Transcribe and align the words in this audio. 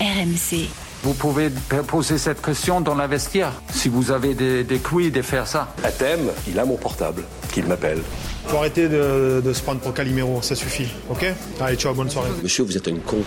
RMC. 0.00 0.68
Vous 1.02 1.14
pouvez 1.14 1.50
poser 1.86 2.18
cette 2.18 2.42
question 2.42 2.80
dans 2.80 2.94
la 2.94 3.06
vestiaire, 3.06 3.52
si 3.72 3.88
vous 3.88 4.10
avez 4.10 4.34
des, 4.34 4.64
des 4.64 4.78
couilles 4.78 5.10
de 5.10 5.22
faire 5.22 5.46
ça. 5.46 5.74
À 5.84 5.90
thème, 5.90 6.30
il 6.48 6.58
a 6.58 6.64
mon 6.64 6.76
portable, 6.76 7.24
qu'il 7.52 7.66
m'appelle. 7.66 8.00
Faut 8.46 8.56
arrêter 8.58 8.88
de, 8.88 9.42
de 9.44 9.52
se 9.52 9.62
prendre 9.62 9.80
pour 9.80 9.94
Calimero, 9.94 10.40
ça 10.42 10.54
suffit, 10.54 10.88
ok? 11.08 11.26
Allez, 11.60 11.76
ciao, 11.76 11.94
bonne 11.94 12.10
soirée. 12.10 12.30
Monsieur, 12.42 12.64
vous 12.64 12.76
êtes 12.76 12.88
un 12.88 12.96
con. 12.96 13.18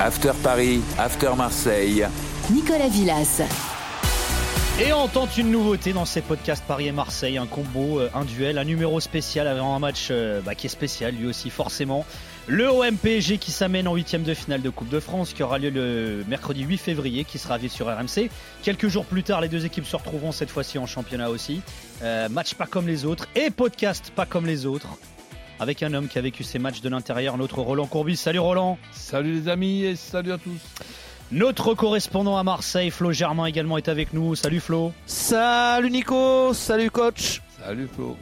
After 0.00 0.32
Paris, 0.42 0.80
After 0.98 1.30
Marseille. 1.36 2.06
Nicolas 2.50 2.88
Villas. 2.88 3.42
Et 4.82 4.92
on 4.94 5.08
tente 5.08 5.36
une 5.36 5.50
nouveauté 5.50 5.92
dans 5.92 6.06
ces 6.06 6.22
podcasts 6.22 6.64
Paris 6.66 6.88
et 6.88 6.92
Marseille, 6.92 7.36
un 7.36 7.46
combo, 7.46 8.00
euh, 8.00 8.08
un 8.14 8.24
duel, 8.24 8.56
un 8.56 8.64
numéro 8.64 8.98
spécial 8.98 9.46
avant 9.46 9.76
un 9.76 9.78
match 9.78 10.08
euh, 10.10 10.40
bah, 10.40 10.54
qui 10.54 10.68
est 10.68 10.70
spécial 10.70 11.14
lui 11.14 11.26
aussi 11.26 11.50
forcément. 11.50 12.06
Le 12.52 12.68
OM-PSG 12.68 13.38
qui 13.38 13.52
s'amène 13.52 13.86
en 13.86 13.94
huitième 13.94 14.24
de 14.24 14.34
finale 14.34 14.60
de 14.60 14.70
Coupe 14.70 14.88
de 14.88 14.98
France 14.98 15.34
qui 15.34 15.44
aura 15.44 15.60
lieu 15.60 15.70
le 15.70 16.24
mercredi 16.26 16.64
8 16.64 16.78
février 16.78 17.22
qui 17.22 17.38
sera 17.38 17.58
vu 17.58 17.68
sur 17.68 17.86
RMC. 17.86 18.28
Quelques 18.64 18.88
jours 18.88 19.04
plus 19.04 19.22
tard, 19.22 19.40
les 19.40 19.48
deux 19.48 19.66
équipes 19.66 19.86
se 19.86 19.94
retrouveront 19.94 20.32
cette 20.32 20.50
fois-ci 20.50 20.76
en 20.76 20.84
championnat 20.84 21.30
aussi. 21.30 21.62
Euh, 22.02 22.28
match 22.28 22.54
pas 22.54 22.66
comme 22.66 22.88
les 22.88 23.04
autres 23.04 23.28
et 23.36 23.50
podcast 23.50 24.12
pas 24.16 24.26
comme 24.26 24.46
les 24.46 24.66
autres. 24.66 24.88
Avec 25.60 25.84
un 25.84 25.94
homme 25.94 26.08
qui 26.08 26.18
a 26.18 26.22
vécu 26.22 26.42
ces 26.42 26.58
matchs 26.58 26.80
de 26.80 26.88
l'intérieur, 26.88 27.38
notre 27.38 27.60
Roland 27.60 27.86
Courbis. 27.86 28.16
Salut 28.16 28.40
Roland 28.40 28.78
Salut 28.90 29.42
les 29.42 29.48
amis 29.48 29.84
et 29.84 29.94
salut 29.94 30.32
à 30.32 30.38
tous 30.38 30.58
notre 31.30 31.74
correspondant 31.74 32.36
à 32.36 32.42
Marseille, 32.42 32.90
Flo 32.90 33.12
Germain, 33.12 33.46
également 33.46 33.76
est 33.78 33.88
avec 33.88 34.12
nous. 34.12 34.34
Salut 34.34 34.58
Flo. 34.58 34.92
Salut 35.06 35.92
Nico. 35.92 36.52
Salut 36.52 36.90
coach. 36.90 37.42
Salut 37.64 37.86
Flo. 37.86 38.16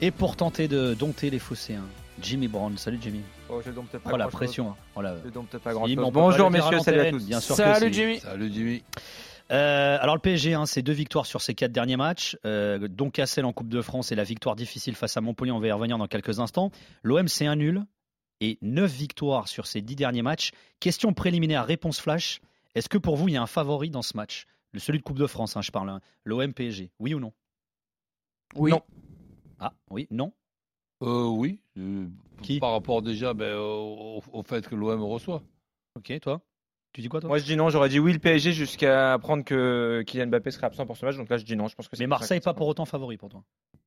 Et 0.00 0.12
pour 0.12 0.36
tenter 0.36 0.68
de 0.68 0.94
dompter 0.94 1.30
les 1.30 1.40
Phocéens, 1.40 1.82
Jimmy 2.22 2.46
Brown. 2.46 2.78
Salut 2.78 3.00
Jimmy. 3.02 3.22
Oh, 3.56 3.62
je 3.64 3.70
dompte 3.70 3.96
pas 3.98 4.10
Oh 4.12 4.16
la 4.16 4.26
pression. 4.28 4.74
Oh 4.96 5.00
la- 5.02 5.16
Je 5.24 5.28
dompte 5.30 5.56
pas 5.58 5.72
grand 5.72 5.86
chose. 5.86 5.96
Bonjour 6.12 6.50
messieurs, 6.50 6.80
salut 6.80 7.00
à 7.00 7.10
tous. 7.10 7.24
Bien 7.26 7.40
sûr 7.40 7.54
que 7.56 7.62
Salut. 7.62 7.92
Jimmy. 7.92 8.18
Salut 8.18 8.50
Jimmy. 8.52 8.82
Euh, 9.52 9.98
alors 10.00 10.14
le 10.16 10.20
PSG, 10.20 10.54
hein, 10.54 10.64
c'est 10.66 10.82
deux 10.82 10.92
victoires 10.92 11.26
sur 11.26 11.40
ses 11.42 11.54
quatre 11.54 11.70
derniers 11.72 11.96
matchs. 11.96 12.36
Euh, 12.46 12.88
dont 12.88 13.10
Cassel 13.10 13.44
en 13.44 13.52
Coupe 13.52 13.68
de 13.68 13.82
France 13.82 14.10
et 14.10 14.14
la 14.14 14.24
victoire 14.24 14.56
difficile 14.56 14.96
face 14.96 15.16
à 15.16 15.20
Montpellier. 15.20 15.52
On 15.52 15.60
va 15.60 15.66
y 15.68 15.72
revenir 15.72 15.98
dans 15.98 16.06
quelques 16.08 16.40
instants. 16.40 16.70
L'OM, 17.02 17.28
c'est 17.28 17.46
un 17.46 17.56
nul 17.56 17.84
et 18.40 18.58
neuf 18.62 18.90
victoires 18.90 19.46
sur 19.46 19.66
ses 19.66 19.82
dix 19.82 19.96
derniers 19.96 20.22
matchs. 20.22 20.50
Question 20.80 21.12
préliminaire, 21.12 21.64
réponse 21.66 22.00
flash. 22.00 22.40
Est-ce 22.74 22.88
que 22.88 22.98
pour 22.98 23.16
vous, 23.16 23.28
il 23.28 23.34
y 23.34 23.36
a 23.36 23.42
un 23.42 23.46
favori 23.46 23.90
dans 23.90 24.02
ce 24.02 24.16
match? 24.16 24.46
Le 24.72 24.80
celui 24.80 24.98
de 24.98 25.04
Coupe 25.04 25.18
de 25.18 25.26
France, 25.28 25.56
hein, 25.56 25.62
je 25.62 25.70
parle. 25.70 25.90
hein. 25.90 26.00
L'OM 26.24 26.52
PSG. 26.52 26.90
Oui 26.98 27.14
ou 27.14 27.20
non? 27.20 27.32
Oui. 28.56 28.70
Non. 28.72 28.82
Ah 29.60 29.72
oui, 29.90 30.08
non? 30.10 30.32
Euh, 31.02 31.24
oui. 31.26 31.60
euh, 31.78 32.06
Qui 32.42 32.60
Par 32.60 32.72
rapport 32.72 33.02
déjà 33.02 33.34
ben, 33.34 33.56
au, 33.56 34.22
au 34.32 34.42
fait 34.42 34.66
que 34.66 34.74
l'OM 34.74 35.02
reçoit. 35.02 35.42
Ok, 35.96 36.12
toi? 36.20 36.40
Tu 36.92 37.00
dis 37.00 37.08
quoi 37.08 37.20
toi? 37.20 37.28
Moi 37.28 37.38
je 37.38 37.44
dis 37.44 37.56
non, 37.56 37.70
j'aurais 37.70 37.88
dit 37.88 37.98
oui 37.98 38.12
le 38.12 38.20
PSG 38.20 38.52
jusqu'à 38.52 39.14
apprendre 39.14 39.44
que 39.44 40.02
Kylian 40.06 40.28
Mbappé 40.28 40.52
serait 40.52 40.66
absent 40.66 40.86
pour 40.86 40.96
ce 40.96 41.04
match. 41.04 41.16
Donc 41.16 41.28
là 41.28 41.36
je 41.38 41.44
dis 41.44 41.56
non, 41.56 41.66
je 41.66 41.74
pense 41.74 41.88
que 41.88 41.96
c'est 41.96 42.04
Mais 42.04 42.08
Marseille, 42.08 42.40
pas 42.40 42.54
pour 42.54 42.68
autant 42.68 42.84
favori 42.84 43.16
pour 43.16 43.28
toi. 43.28 43.42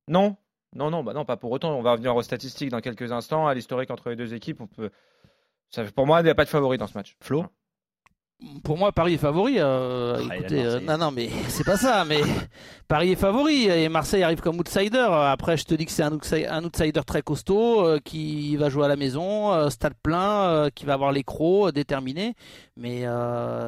Non, 0.10 0.36
non, 0.76 0.92
non, 0.92 1.04
bah 1.04 1.14
non, 1.14 1.24
pas 1.24 1.38
pour 1.38 1.52
autant. 1.52 1.74
On 1.78 1.82
va 1.82 1.94
revenir 1.94 2.14
aux 2.16 2.22
statistiques 2.22 2.70
dans 2.70 2.82
quelques 2.82 3.12
instants, 3.14 3.48
à 3.48 3.54
l'historique 3.54 3.92
entre 3.92 4.10
les 4.10 4.18
deux 4.18 4.34
équipes. 4.34 4.60
On 4.60 4.68
peut. 4.68 4.90
Ça, 5.70 5.86
pour 5.86 6.06
moi, 6.06 6.20
il 6.20 6.26
n'y 6.26 6.30
a 6.30 6.36
pas 6.36 6.44
de 6.44 6.50
favori 6.50 6.78
dans 6.78 6.88
ce 6.88 6.98
match. 6.98 7.16
Flo? 7.22 7.46
Pour 8.64 8.78
moi, 8.78 8.92
Paris 8.92 9.16
est 9.16 9.18
favori. 9.18 9.56
euh, 9.58 10.20
Ah, 10.30 10.36
écoutez, 10.38 10.64
euh, 10.64 10.80
non, 10.80 11.00
non, 11.00 11.10
mais 11.12 11.28
c'est 11.48 11.64
pas 11.64 11.76
ça. 11.76 12.06
Mais 12.06 12.22
Paris 12.88 13.14
est 13.14 13.16
favori 13.16 13.66
et 13.66 13.90
Marseille 13.90 14.22
arrive 14.22 14.42
comme 14.42 14.60
outsider. 14.60 15.08
Après, 15.10 15.58
je 15.58 15.64
te 15.66 15.74
dis 15.74 15.88
que 15.88 15.92
c'est 15.92 16.04
un, 16.04 16.12
outside- 16.14 16.46
un 16.48 16.64
outsider 16.64 17.02
très 17.04 17.24
costaud 17.24 17.84
euh, 17.84 18.00
qui 18.00 18.56
va 18.56 18.70
jouer 18.70 18.86
à 18.86 18.90
la 18.90 18.96
maison, 18.96 19.68
stade 19.72 19.96
plein, 20.04 20.70
qui 20.76 20.86
va 20.86 20.94
avoir 20.94 21.12
les 21.12 21.24
crocs 21.24 21.72
déterminés. 21.74 22.36
Mais 22.76 23.06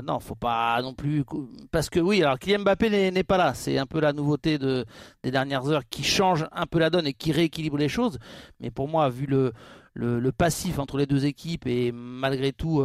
non, 0.03 0.19
faut 0.19 0.35
pas 0.35 0.79
non 0.83 0.93
plus 0.93 1.23
parce 1.71 1.89
que 1.89 1.99
oui, 1.99 2.21
alors 2.21 2.37
Kylian 2.37 2.59
Mbappé 2.59 2.91
n'est 2.91 3.09
n'est 3.09 3.23
pas 3.23 3.37
là. 3.37 3.55
C'est 3.55 3.79
un 3.79 3.87
peu 3.87 3.99
la 3.99 4.13
nouveauté 4.13 4.59
de, 4.59 4.85
des 5.23 5.31
dernières 5.31 5.67
heures 5.67 5.83
qui 5.89 6.03
change 6.03 6.45
un 6.51 6.67
peu 6.67 6.77
la 6.77 6.91
donne 6.91 7.07
et 7.07 7.13
qui 7.13 7.31
rééquilibre 7.31 7.77
les 7.77 7.89
choses. 7.89 8.19
Mais 8.59 8.69
pour 8.69 8.87
moi, 8.87 9.09
vu 9.09 9.25
le 9.25 9.51
le, 9.95 10.19
le 10.19 10.31
passif 10.31 10.77
entre 10.77 10.97
les 10.97 11.07
deux 11.07 11.25
équipes 11.25 11.65
et 11.65 11.91
malgré 11.91 12.53
tout 12.53 12.83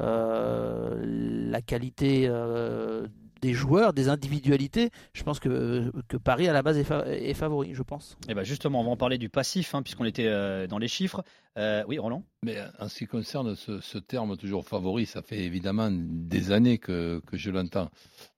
euh, 0.00 1.02
la 1.50 1.62
qualité 1.62 2.26
euh, 2.28 3.06
des 3.40 3.52
joueurs, 3.54 3.92
des 3.92 4.08
individualités, 4.08 4.90
je 5.12 5.22
pense 5.22 5.38
que, 5.38 5.92
que 6.08 6.16
Paris 6.16 6.48
à 6.48 6.52
la 6.52 6.62
base 6.62 6.76
est, 6.76 6.84
fa- 6.84 7.06
est 7.06 7.34
favori, 7.34 7.72
je 7.72 7.82
pense. 7.82 8.16
Eh 8.28 8.34
ben 8.34 8.42
justement, 8.42 8.80
on 8.80 8.84
va 8.84 8.90
en 8.90 8.96
parler 8.96 9.16
du 9.16 9.28
passif, 9.28 9.74
hein, 9.76 9.82
puisqu'on 9.82 10.04
était 10.06 10.26
euh, 10.26 10.66
dans 10.66 10.78
les 10.78 10.88
chiffres. 10.88 11.22
Euh, 11.56 11.84
oui, 11.88 11.98
Roland? 11.98 12.24
Mais 12.42 12.56
en 12.80 12.88
ce 12.88 12.98
qui 12.98 13.06
concerne 13.06 13.54
ce, 13.54 13.80
ce 13.80 13.98
terme 13.98 14.36
toujours 14.36 14.66
favori, 14.66 15.06
ça 15.06 15.22
fait 15.22 15.38
évidemment 15.38 15.88
des 15.92 16.50
années 16.50 16.78
que, 16.78 17.20
que 17.26 17.36
je 17.36 17.50
l'entends. 17.50 17.90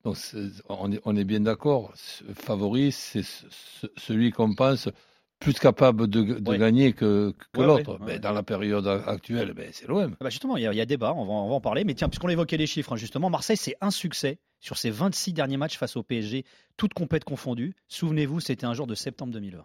Donc 0.04 0.16
on 0.68 0.92
est, 0.92 1.00
on 1.06 1.16
est 1.16 1.24
bien 1.24 1.40
d'accord. 1.40 1.92
Favori, 2.34 2.92
c'est 2.92 3.22
ce- 3.22 3.46
ce- 3.50 3.86
celui 3.96 4.32
qu'on 4.32 4.54
pense 4.54 4.88
plus 5.40 5.54
capable 5.54 6.06
de, 6.06 6.22
de 6.38 6.50
Ouais. 6.50 6.58
gagner 6.58 6.92
que, 6.92 7.34
que 7.54 7.58
Ouais, 7.60 7.66
l'autre. 7.66 7.92
ouais, 7.94 7.98
ouais. 7.98 8.12
Mais 8.14 8.18
dans 8.18 8.32
la 8.32 8.42
période 8.42 8.86
actuelle, 9.06 9.52
ben, 9.56 9.68
c'est 9.72 9.88
l'OM. 9.88 10.12
Ah 10.20 10.24
bah 10.24 10.30
Justement, 10.30 10.56
il 10.56 10.62
y, 10.62 10.66
a, 10.66 10.72
il 10.72 10.76
y 10.76 10.80
a 10.80 10.86
débat, 10.86 11.12
on 11.16 11.24
va, 11.24 11.32
on 11.32 11.48
va 11.48 11.54
en 11.54 11.60
parler. 11.60 11.82
Mais 11.84 11.94
tiens, 11.94 12.08
puisqu'on 12.08 12.28
évoquait 12.28 12.58
les 12.58 12.66
chiffres, 12.66 12.92
hein, 12.92 12.96
justement, 12.96 13.30
Marseille, 13.30 13.56
c'est 13.56 13.74
un 13.80 13.90
succès 13.90 14.38
sur 14.60 14.76
ses 14.76 14.90
26 14.90 15.32
derniers 15.32 15.56
matchs 15.56 15.78
face 15.78 15.96
au 15.96 16.02
PSG, 16.02 16.44
toutes 16.76 16.92
compètes 16.94 17.24
confondues. 17.24 17.74
Souvenez-vous, 17.88 18.40
c'était 18.40 18.66
un 18.66 18.74
jour 18.74 18.86
de 18.86 18.94
septembre 18.94 19.32
2020. 19.32 19.64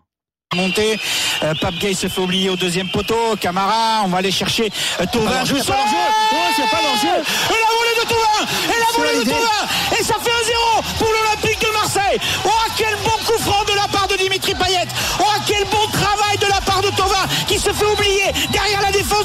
Montée, 0.56 0.96
euh, 1.44 1.54
Pape 1.60 1.76
Gay 1.80 1.94
se 1.94 2.08
fait 2.08 2.22
oublier 2.22 2.50
au 2.50 2.56
deuxième 2.56 2.88
poteau, 2.88 3.36
Camara, 3.42 4.04
on 4.06 4.08
va 4.08 4.20
aller 4.20 4.32
chercher 4.32 4.70
euh, 5.02 5.06
Thauvin, 5.12 5.44
joue 5.44 5.58
ça 5.58 5.76
Oh, 5.76 6.38
c'est 6.56 6.70
pas 6.72 6.82
danger 6.82 7.20
Et 7.20 7.60
la 7.60 7.72
volée 7.76 7.96
de 8.00 8.08
Thauvin 8.08 8.46
Et 8.64 8.80
la 8.80 8.98
volée 8.98 9.20
de 9.26 9.30
Thauvin 9.30 10.00
Et 10.00 10.04
ça 10.04 10.14
fait 10.14 10.32
un 10.32 10.44
0 10.46 10.96
pour 10.98 11.08
l'Olympique 11.12 11.60
de 11.60 11.74
Marseille 11.74 12.20
Oh, 12.46 12.50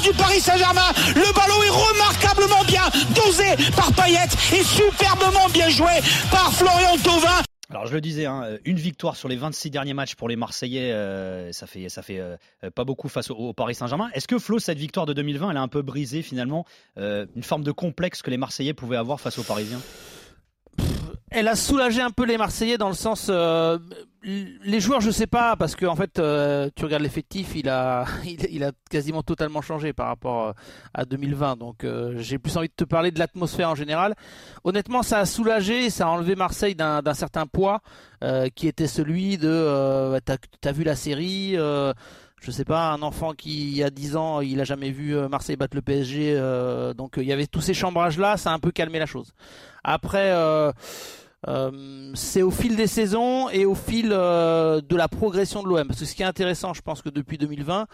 du 0.01 0.11
Paris 0.13 0.39
Saint-Germain. 0.39 0.91
Le 1.15 1.33
ballon 1.33 1.63
est 1.63 1.69
remarquablement 1.69 2.63
bien 2.65 2.83
dosé 3.13 3.71
par 3.75 3.91
Payet 3.93 4.27
et 4.53 4.63
superbement 4.63 5.47
bien 5.53 5.69
joué 5.69 5.91
par 6.31 6.51
Florian 6.53 6.97
Thauvin. 7.03 7.41
Alors, 7.69 7.87
je 7.87 7.93
le 7.93 8.01
disais, 8.01 8.25
hein, 8.25 8.57
une 8.65 8.75
victoire 8.75 9.15
sur 9.15 9.29
les 9.29 9.37
26 9.37 9.69
derniers 9.69 9.93
matchs 9.93 10.15
pour 10.15 10.27
les 10.27 10.35
Marseillais, 10.35 10.91
euh, 10.91 11.53
ça 11.53 11.67
fait, 11.67 11.87
ça 11.87 12.01
fait 12.01 12.19
euh, 12.19 12.35
pas 12.75 12.83
beaucoup 12.83 13.07
face 13.07 13.31
au, 13.31 13.35
au 13.35 13.53
Paris 13.53 13.75
Saint-Germain. 13.75 14.09
Est-ce 14.13 14.27
que 14.27 14.39
Flo, 14.39 14.59
cette 14.59 14.77
victoire 14.77 15.05
de 15.05 15.13
2020, 15.13 15.51
elle 15.51 15.57
a 15.57 15.61
un 15.61 15.69
peu 15.69 15.81
brisé 15.81 16.21
finalement 16.21 16.65
euh, 16.97 17.25
une 17.35 17.43
forme 17.43 17.63
de 17.63 17.71
complexe 17.71 18.21
que 18.21 18.29
les 18.29 18.37
Marseillais 18.37 18.73
pouvaient 18.73 18.97
avoir 18.97 19.21
face 19.21 19.39
aux 19.39 19.43
Parisiens? 19.43 19.79
Elle 21.29 21.47
a 21.47 21.55
soulagé 21.55 22.01
un 22.01 22.11
peu 22.11 22.25
les 22.25 22.37
Marseillais 22.37 22.77
dans 22.77 22.89
le 22.89 22.95
sens. 22.95 23.27
euh, 23.29 23.77
les 24.23 24.79
joueurs, 24.79 25.01
je 25.01 25.09
sais 25.09 25.25
pas, 25.25 25.55
parce 25.55 25.75
que 25.75 25.85
en 25.85 25.95
fait, 25.95 26.19
euh, 26.19 26.69
tu 26.75 26.85
regardes 26.85 27.01
l'effectif, 27.01 27.55
il 27.55 27.69
a, 27.69 28.05
quasiment 28.89 29.23
totalement 29.23 29.61
changé 29.61 29.93
par 29.93 30.07
rapport 30.07 30.47
euh, 30.47 30.51
à 30.93 31.05
2020. 31.05 31.57
Donc, 31.57 31.85
j'ai 32.17 32.37
plus 32.37 32.55
envie 32.57 32.67
de 32.67 32.73
te 32.73 32.83
parler 32.83 33.11
de 33.11 33.19
l'atmosphère 33.19 33.69
en 33.69 33.75
général. 33.75 34.15
Honnêtement, 34.63 35.01
ça 35.01 35.19
a 35.19 35.25
soulagé, 35.25 35.89
ça 35.89 36.05
a 36.05 36.09
enlevé 36.09 36.35
Marseille 36.35 36.75
d'un 36.75 37.13
certain 37.13 37.47
poids 37.47 37.81
qui 38.55 38.67
était 38.67 38.87
celui 38.87 39.37
de. 39.37 39.49
Euh, 39.49 40.19
T'as 40.23 40.37
as 40.65 40.71
vu 40.71 40.83
la 40.83 40.95
série 40.95 41.55
je 42.41 42.49
sais 42.49 42.65
pas, 42.65 42.89
un 42.91 43.03
enfant 43.03 43.33
qui, 43.33 43.69
il 43.69 43.75
y 43.75 43.83
a 43.83 43.91
10 43.91 44.15
ans, 44.15 44.41
il 44.41 44.59
a 44.59 44.63
jamais 44.63 44.89
vu 44.89 45.15
euh, 45.15 45.29
Marseille 45.29 45.55
battre 45.55 45.75
le 45.75 45.83
PSG. 45.83 46.33
euh, 46.35 46.93
donc, 46.93 47.17
euh, 47.17 47.21
il 47.21 47.27
y 47.27 47.33
avait 47.33 47.45
tous 47.45 47.61
ces 47.61 47.75
chambrages-là, 47.75 48.35
ça 48.37 48.51
a 48.51 48.53
un 48.53 48.59
peu 48.59 48.71
calmé 48.71 48.97
la 48.97 49.05
chose. 49.05 49.31
Après, 49.83 50.31
euh, 51.47 52.11
c'est 52.13 52.41
au 52.43 52.51
fil 52.51 52.75
des 52.75 52.87
saisons 52.87 53.49
et 53.49 53.65
au 53.65 53.73
fil 53.75 54.09
euh, 54.11 54.79
de 54.81 54.95
la 54.95 55.07
progression 55.07 55.63
de 55.63 55.67
l'OM. 55.69 55.87
Parce 55.87 55.99
que 55.99 56.05
ce 56.05 56.13
qui 56.15 56.21
est 56.21 56.25
intéressant, 56.25 56.73
je 56.73 56.81
pense 56.81 57.01
que 57.01 57.09
depuis 57.09 57.37
2020, 57.37 57.87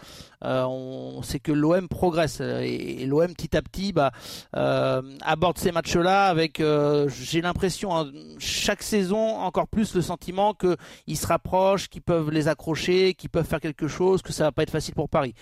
euh, 0.44 0.64
on 0.64 1.22
sait 1.22 1.40
que 1.40 1.52
l'OM 1.52 1.88
progresse 1.88 2.40
et, 2.40 3.06
l'OM 3.06 3.32
petit 3.32 3.56
à 3.56 3.62
petit 3.62 3.92
bah, 3.92 4.12
euh, 4.56 5.00
aborde 5.22 5.56
ces 5.58 5.72
matchs-là 5.72 6.26
avec, 6.28 6.60
euh, 6.60 7.08
j'ai 7.08 7.40
l'impression, 7.40 7.96
hein, 7.96 8.10
chaque 8.38 8.82
saison 8.82 9.38
encore 9.38 9.68
plus 9.68 9.94
le 9.94 10.02
sentiment 10.02 10.54
qu'ils 10.54 11.16
se 11.16 11.26
rapprochent, 11.26 11.88
qu'ils 11.88 12.02
peuvent 12.02 12.30
les 12.30 12.48
accrocher, 12.48 13.14
qu'ils 13.14 13.30
peuvent 13.30 13.46
faire 13.46 13.60
quelque 13.60 13.88
chose, 13.88 14.20
que 14.22 14.32
ça 14.32 14.44
va 14.44 14.52
pas 14.52 14.62
être 14.62 14.70
facile 14.70 14.94
pour 14.94 15.08
Paris. 15.08 15.34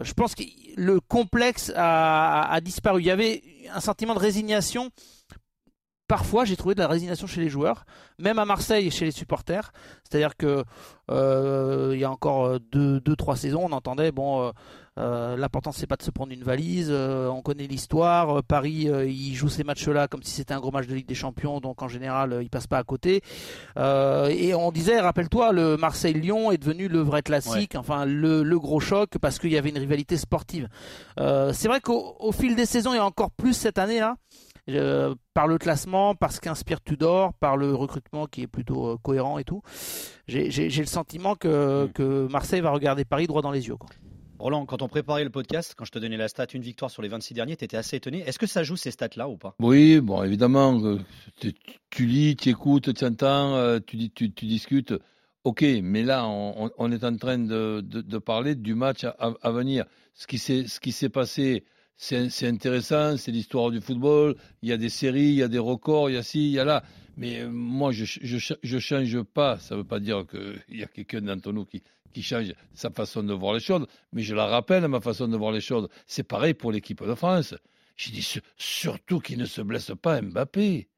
Je 0.00 0.14
pense 0.14 0.34
que 0.34 0.42
le 0.78 1.00
complexe 1.00 1.70
a, 1.76 2.44
a- 2.44 2.54
a 2.54 2.60
disparu. 2.62 3.02
Il 3.02 3.06
y 3.06 3.10
avait 3.10 3.42
un 3.74 3.80
sentiment 3.80 4.14
de 4.14 4.18
résignation 4.20 4.88
parfois 6.08 6.44
j'ai 6.44 6.56
trouvé 6.56 6.74
de 6.74 6.80
la 6.80 6.88
résignation 6.88 7.26
chez 7.26 7.40
les 7.40 7.48
joueurs, 7.48 7.84
même 8.18 8.38
à 8.38 8.44
Marseille 8.44 8.86
et 8.86 8.90
chez 8.90 9.04
les 9.04 9.10
supporters. 9.10 9.72
C'est-à-dire 10.08 10.36
que 10.36 10.64
euh, 11.10 11.90
il 11.94 12.00
y 12.00 12.04
a 12.04 12.10
encore 12.10 12.44
euh, 12.44 12.58
deux, 12.70 13.00
deux, 13.00 13.16
trois 13.16 13.36
saisons, 13.36 13.62
on 13.64 13.72
entendait 13.72 14.12
bon, 14.12 14.42
euh, 14.42 14.50
euh, 14.98 15.36
l'important 15.36 15.72
c'est 15.72 15.86
pas 15.86 15.96
de 15.96 16.02
se 16.02 16.10
prendre 16.10 16.32
une 16.32 16.42
valise. 16.42 16.90
on 16.90 17.40
connaît 17.40 17.66
l'histoire. 17.66 18.42
Paris, 18.44 18.88
il 19.06 19.34
joue 19.34 19.48
ces 19.48 19.64
matchs-là 19.64 20.06
comme 20.06 20.22
si 20.22 20.32
c'était 20.32 20.52
un 20.52 20.60
gros 20.60 20.70
match 20.70 20.86
de 20.86 20.94
Ligue 20.94 21.08
des 21.08 21.14
Champions, 21.14 21.60
donc 21.60 21.82
en 21.82 21.88
général, 21.88 22.40
il 22.42 22.50
passe 22.50 22.66
pas 22.66 22.78
à 22.78 22.84
côté. 22.84 23.22
Et 23.76 24.54
on 24.54 24.70
disait, 24.70 25.00
rappelle-toi, 25.00 25.52
le 25.52 25.76
Marseille-Lyon 25.78 26.52
est 26.52 26.58
devenu 26.58 26.88
le 26.88 27.00
vrai 27.00 27.22
classique, 27.22 27.74
enfin 27.74 28.04
le, 28.04 28.42
le 28.42 28.58
gros 28.58 28.80
choc 28.80 29.16
parce 29.18 29.38
qu'il 29.38 29.50
y 29.52 29.56
avait 29.56 29.70
une 29.70 29.78
rivalité 29.78 30.18
sportive. 30.18 30.68
C'est 31.16 31.68
vrai 31.68 31.80
qu'au 31.80 32.16
au 32.18 32.32
fil 32.32 32.54
des 32.54 32.66
saisons 32.66 32.92
et 32.92 33.00
encore 33.00 33.30
plus 33.30 33.54
cette 33.54 33.78
année-là. 33.78 34.16
Euh, 34.70 35.14
par 35.34 35.46
le 35.48 35.58
classement, 35.58 36.14
par 36.14 36.32
ce 36.32 36.40
qu'inspire 36.40 36.80
Tudor, 36.80 37.34
par 37.34 37.56
le 37.56 37.74
recrutement 37.74 38.26
qui 38.26 38.42
est 38.42 38.46
plutôt 38.46 38.86
euh, 38.92 38.96
cohérent 39.02 39.38
et 39.38 39.44
tout. 39.44 39.62
J'ai 40.28 40.48
le 40.68 40.86
sentiment 40.86 41.34
que, 41.34 41.86
Mm. 41.86 41.92
que 41.92 42.28
Marseille 42.30 42.60
va 42.60 42.70
regarder 42.70 43.04
Paris 43.04 43.26
droit 43.26 43.42
dans 43.42 43.50
les 43.50 43.66
yeux. 43.68 43.76
Quoi. 43.76 43.90
Roland, 44.38 44.66
quand 44.66 44.82
on 44.82 44.88
préparait 44.88 45.22
le 45.24 45.30
podcast, 45.30 45.74
quand 45.76 45.84
je 45.84 45.92
te 45.92 45.98
donnais 46.00 46.16
la 46.16 46.26
stat, 46.28 46.46
une 46.54 46.62
victoire 46.62 46.90
sur 46.90 47.00
les 47.02 47.08
26 47.08 47.34
derniers, 47.34 47.56
tu 47.56 47.64
étais 47.64 47.76
assez 47.76 47.96
étonné. 47.96 48.20
Est-ce 48.26 48.38
que 48.40 48.46
ça 48.46 48.62
joue 48.64 48.76
ces 48.76 48.90
stats-là 48.90 49.28
ou 49.28 49.36
pas? 49.36 49.54
Oui, 49.60 50.00
bon, 50.00 50.22
évidemment, 50.24 50.80
euh, 50.84 50.98
tu, 51.40 51.52
tu 51.90 52.06
lis, 52.06 52.34
tu 52.36 52.48
écoutes, 52.48 52.92
tu 52.92 53.04
entends, 53.04 53.78
tu, 53.86 53.96
dis- 53.96 54.10
tu, 54.10 54.32
tu 54.32 54.46
discutes. 54.46 54.94
Ok, 55.44 55.64
mais 55.82 56.02
là, 56.04 56.26
on, 56.26 56.92
est 56.92 57.02
en 57.04 57.16
train 57.16 57.38
de, 57.38 57.80
de- 57.84 58.00
de 58.00 58.18
parler 58.18 58.54
du 58.54 58.74
match 58.74 59.04
à, 59.18 59.50
venir. 59.50 59.84
Ce 60.14 60.26
qui 60.28 60.38
s'est 60.38 60.66
ce 60.68 60.78
qui 60.78 60.92
s'est 60.92 61.08
passé, 61.08 61.64
c'est 61.96 62.46
intéressant, 62.48 63.16
c'est 63.16 63.30
l'histoire 63.30 63.70
du 63.70 63.80
football. 63.80 64.34
Il 64.62 64.68
y 64.68 64.72
a 64.72 64.76
des 64.76 64.88
séries, 64.88 65.28
il 65.28 65.34
y 65.36 65.42
a 65.42 65.48
des 65.48 65.58
records, 65.58 66.10
il 66.10 66.14
y 66.14 66.16
a 66.16 66.22
ci, 66.22 66.46
il 66.46 66.52
y 66.52 66.58
a 66.58 66.64
là. 66.64 66.82
Mais 67.16 67.40
euh, 67.40 67.48
moi, 67.50 67.92
je 67.92 68.04
je 68.04 68.78
change 68.78 69.22
pas. 69.22 69.58
Ça 69.58 69.74
ne 69.74 69.80
veut 69.80 69.86
pas 69.86 70.00
dire 70.00 70.24
qu'il 70.26 70.78
y 70.78 70.82
a 70.82 70.86
quelqu'un 70.86 71.20
d'entre 71.22 71.52
nous 71.52 71.64
qui, 71.64 71.82
qui 72.12 72.22
change 72.22 72.52
sa 72.74 72.90
façon 72.90 73.22
de 73.22 73.32
voir 73.34 73.54
les 73.54 73.60
choses, 73.60 73.86
mais 74.12 74.22
je 74.22 74.34
la 74.34 74.46
rappelle, 74.46 74.86
ma 74.88 75.00
façon 75.00 75.28
de 75.28 75.36
voir 75.36 75.52
les 75.52 75.60
choses. 75.60 75.88
C'est 76.06 76.22
pareil 76.24 76.54
pour 76.54 76.72
l'équipe 76.72 77.02
de 77.04 77.14
France. 77.14 77.54
J'ai 77.96 78.10
dit 78.10 78.22
su- 78.22 78.40
surtout 78.56 79.20
qu'il 79.20 79.38
ne 79.38 79.46
se 79.46 79.60
blesse 79.62 79.92
pas 80.00 80.20
Mbappé. 80.20 80.88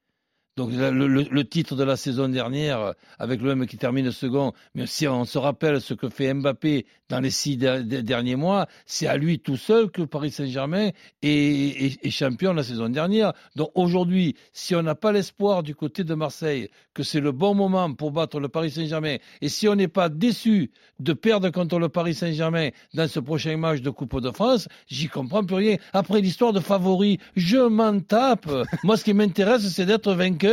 Donc 0.57 0.71
le, 0.73 1.43
titre 1.43 1.75
de 1.75 1.83
la 1.83 1.97
saison 1.97 2.29
dernière, 2.29 2.79
euh, 2.81 2.93
avec 3.19 3.43
l'OM 3.43 3.67
qui 3.67 3.77
termine 3.77 4.13
second, 4.13 4.53
mais 4.77 4.87
si 4.87 5.09
on 5.09 5.25
se 5.25 5.37
rappelle 5.37 5.81
ce 5.81 5.95
que 5.95 6.09
fait 6.09 6.33
Mbappé 6.33 6.87
dans 7.09 7.19
les 7.19 7.31
six 7.31 7.57
der- 7.57 7.83
der- 7.83 8.05
derniers 8.05 8.37
mois, 8.37 8.69
c'est 8.87 9.09
à 9.09 9.17
lui 9.17 9.41
tout 9.41 9.57
seul 9.57 9.91
que 9.91 10.03
Paris 10.03 10.31
Saint-Germain 10.31 10.91
est, 11.23 11.29
est- 11.29 12.07
est 12.07 12.11
champion 12.11 12.53
la 12.53 12.63
saison 12.63 12.89
dernière. 12.89 13.33
Donc 13.57 13.71
aujourd'hui, 13.75 14.37
si 14.53 14.77
on 14.77 14.83
n'a 14.83 14.95
pas 14.95 15.11
l'espoir 15.11 15.65
du 15.65 15.75
côté 15.75 16.05
de 16.05 16.15
Marseille 16.15 16.69
que 16.95 17.03
c'est 17.03 17.21
le 17.21 17.33
bon 17.33 17.55
moment 17.57 17.93
pour 17.93 18.13
battre 18.13 18.39
le 18.39 18.49
Paris 18.49 18.71
Saint-Germain, 18.71 19.17
et 19.41 19.49
si 19.49 19.67
on 19.67 19.75
n'est 19.75 19.89
pas 19.89 20.09
déçu 20.09 20.71
de 21.01 21.13
perdre 21.15 21.51
contre 21.51 21.81
le 21.81 21.89
Paris 21.89 22.15
Saint-Germain 22.15 22.69
dans 22.95 23.09
ce 23.09 23.19
prochain 23.19 23.57
match 23.57 23.81
de 23.81 23.91
Coupe 23.91 24.21
de 24.21 24.31
France, 24.31 24.69
j'y 24.87 25.09
comprends 25.09 25.45
plus 25.45 25.57
rien. 25.57 25.77
Après 25.93 26.21
l'histoire 26.21 26.53
de 26.53 26.61
favoris, 26.61 27.19
je 27.35 27.59
m'en 27.59 27.99
tape. 27.99 28.49
Moi, 28.85 28.97
ce 28.97 29.03
qui 29.03 29.15
m'intéresse, 29.15 29.69
c'est 29.69 29.87
d'être 29.87 30.15
vainqueur. 30.15 30.44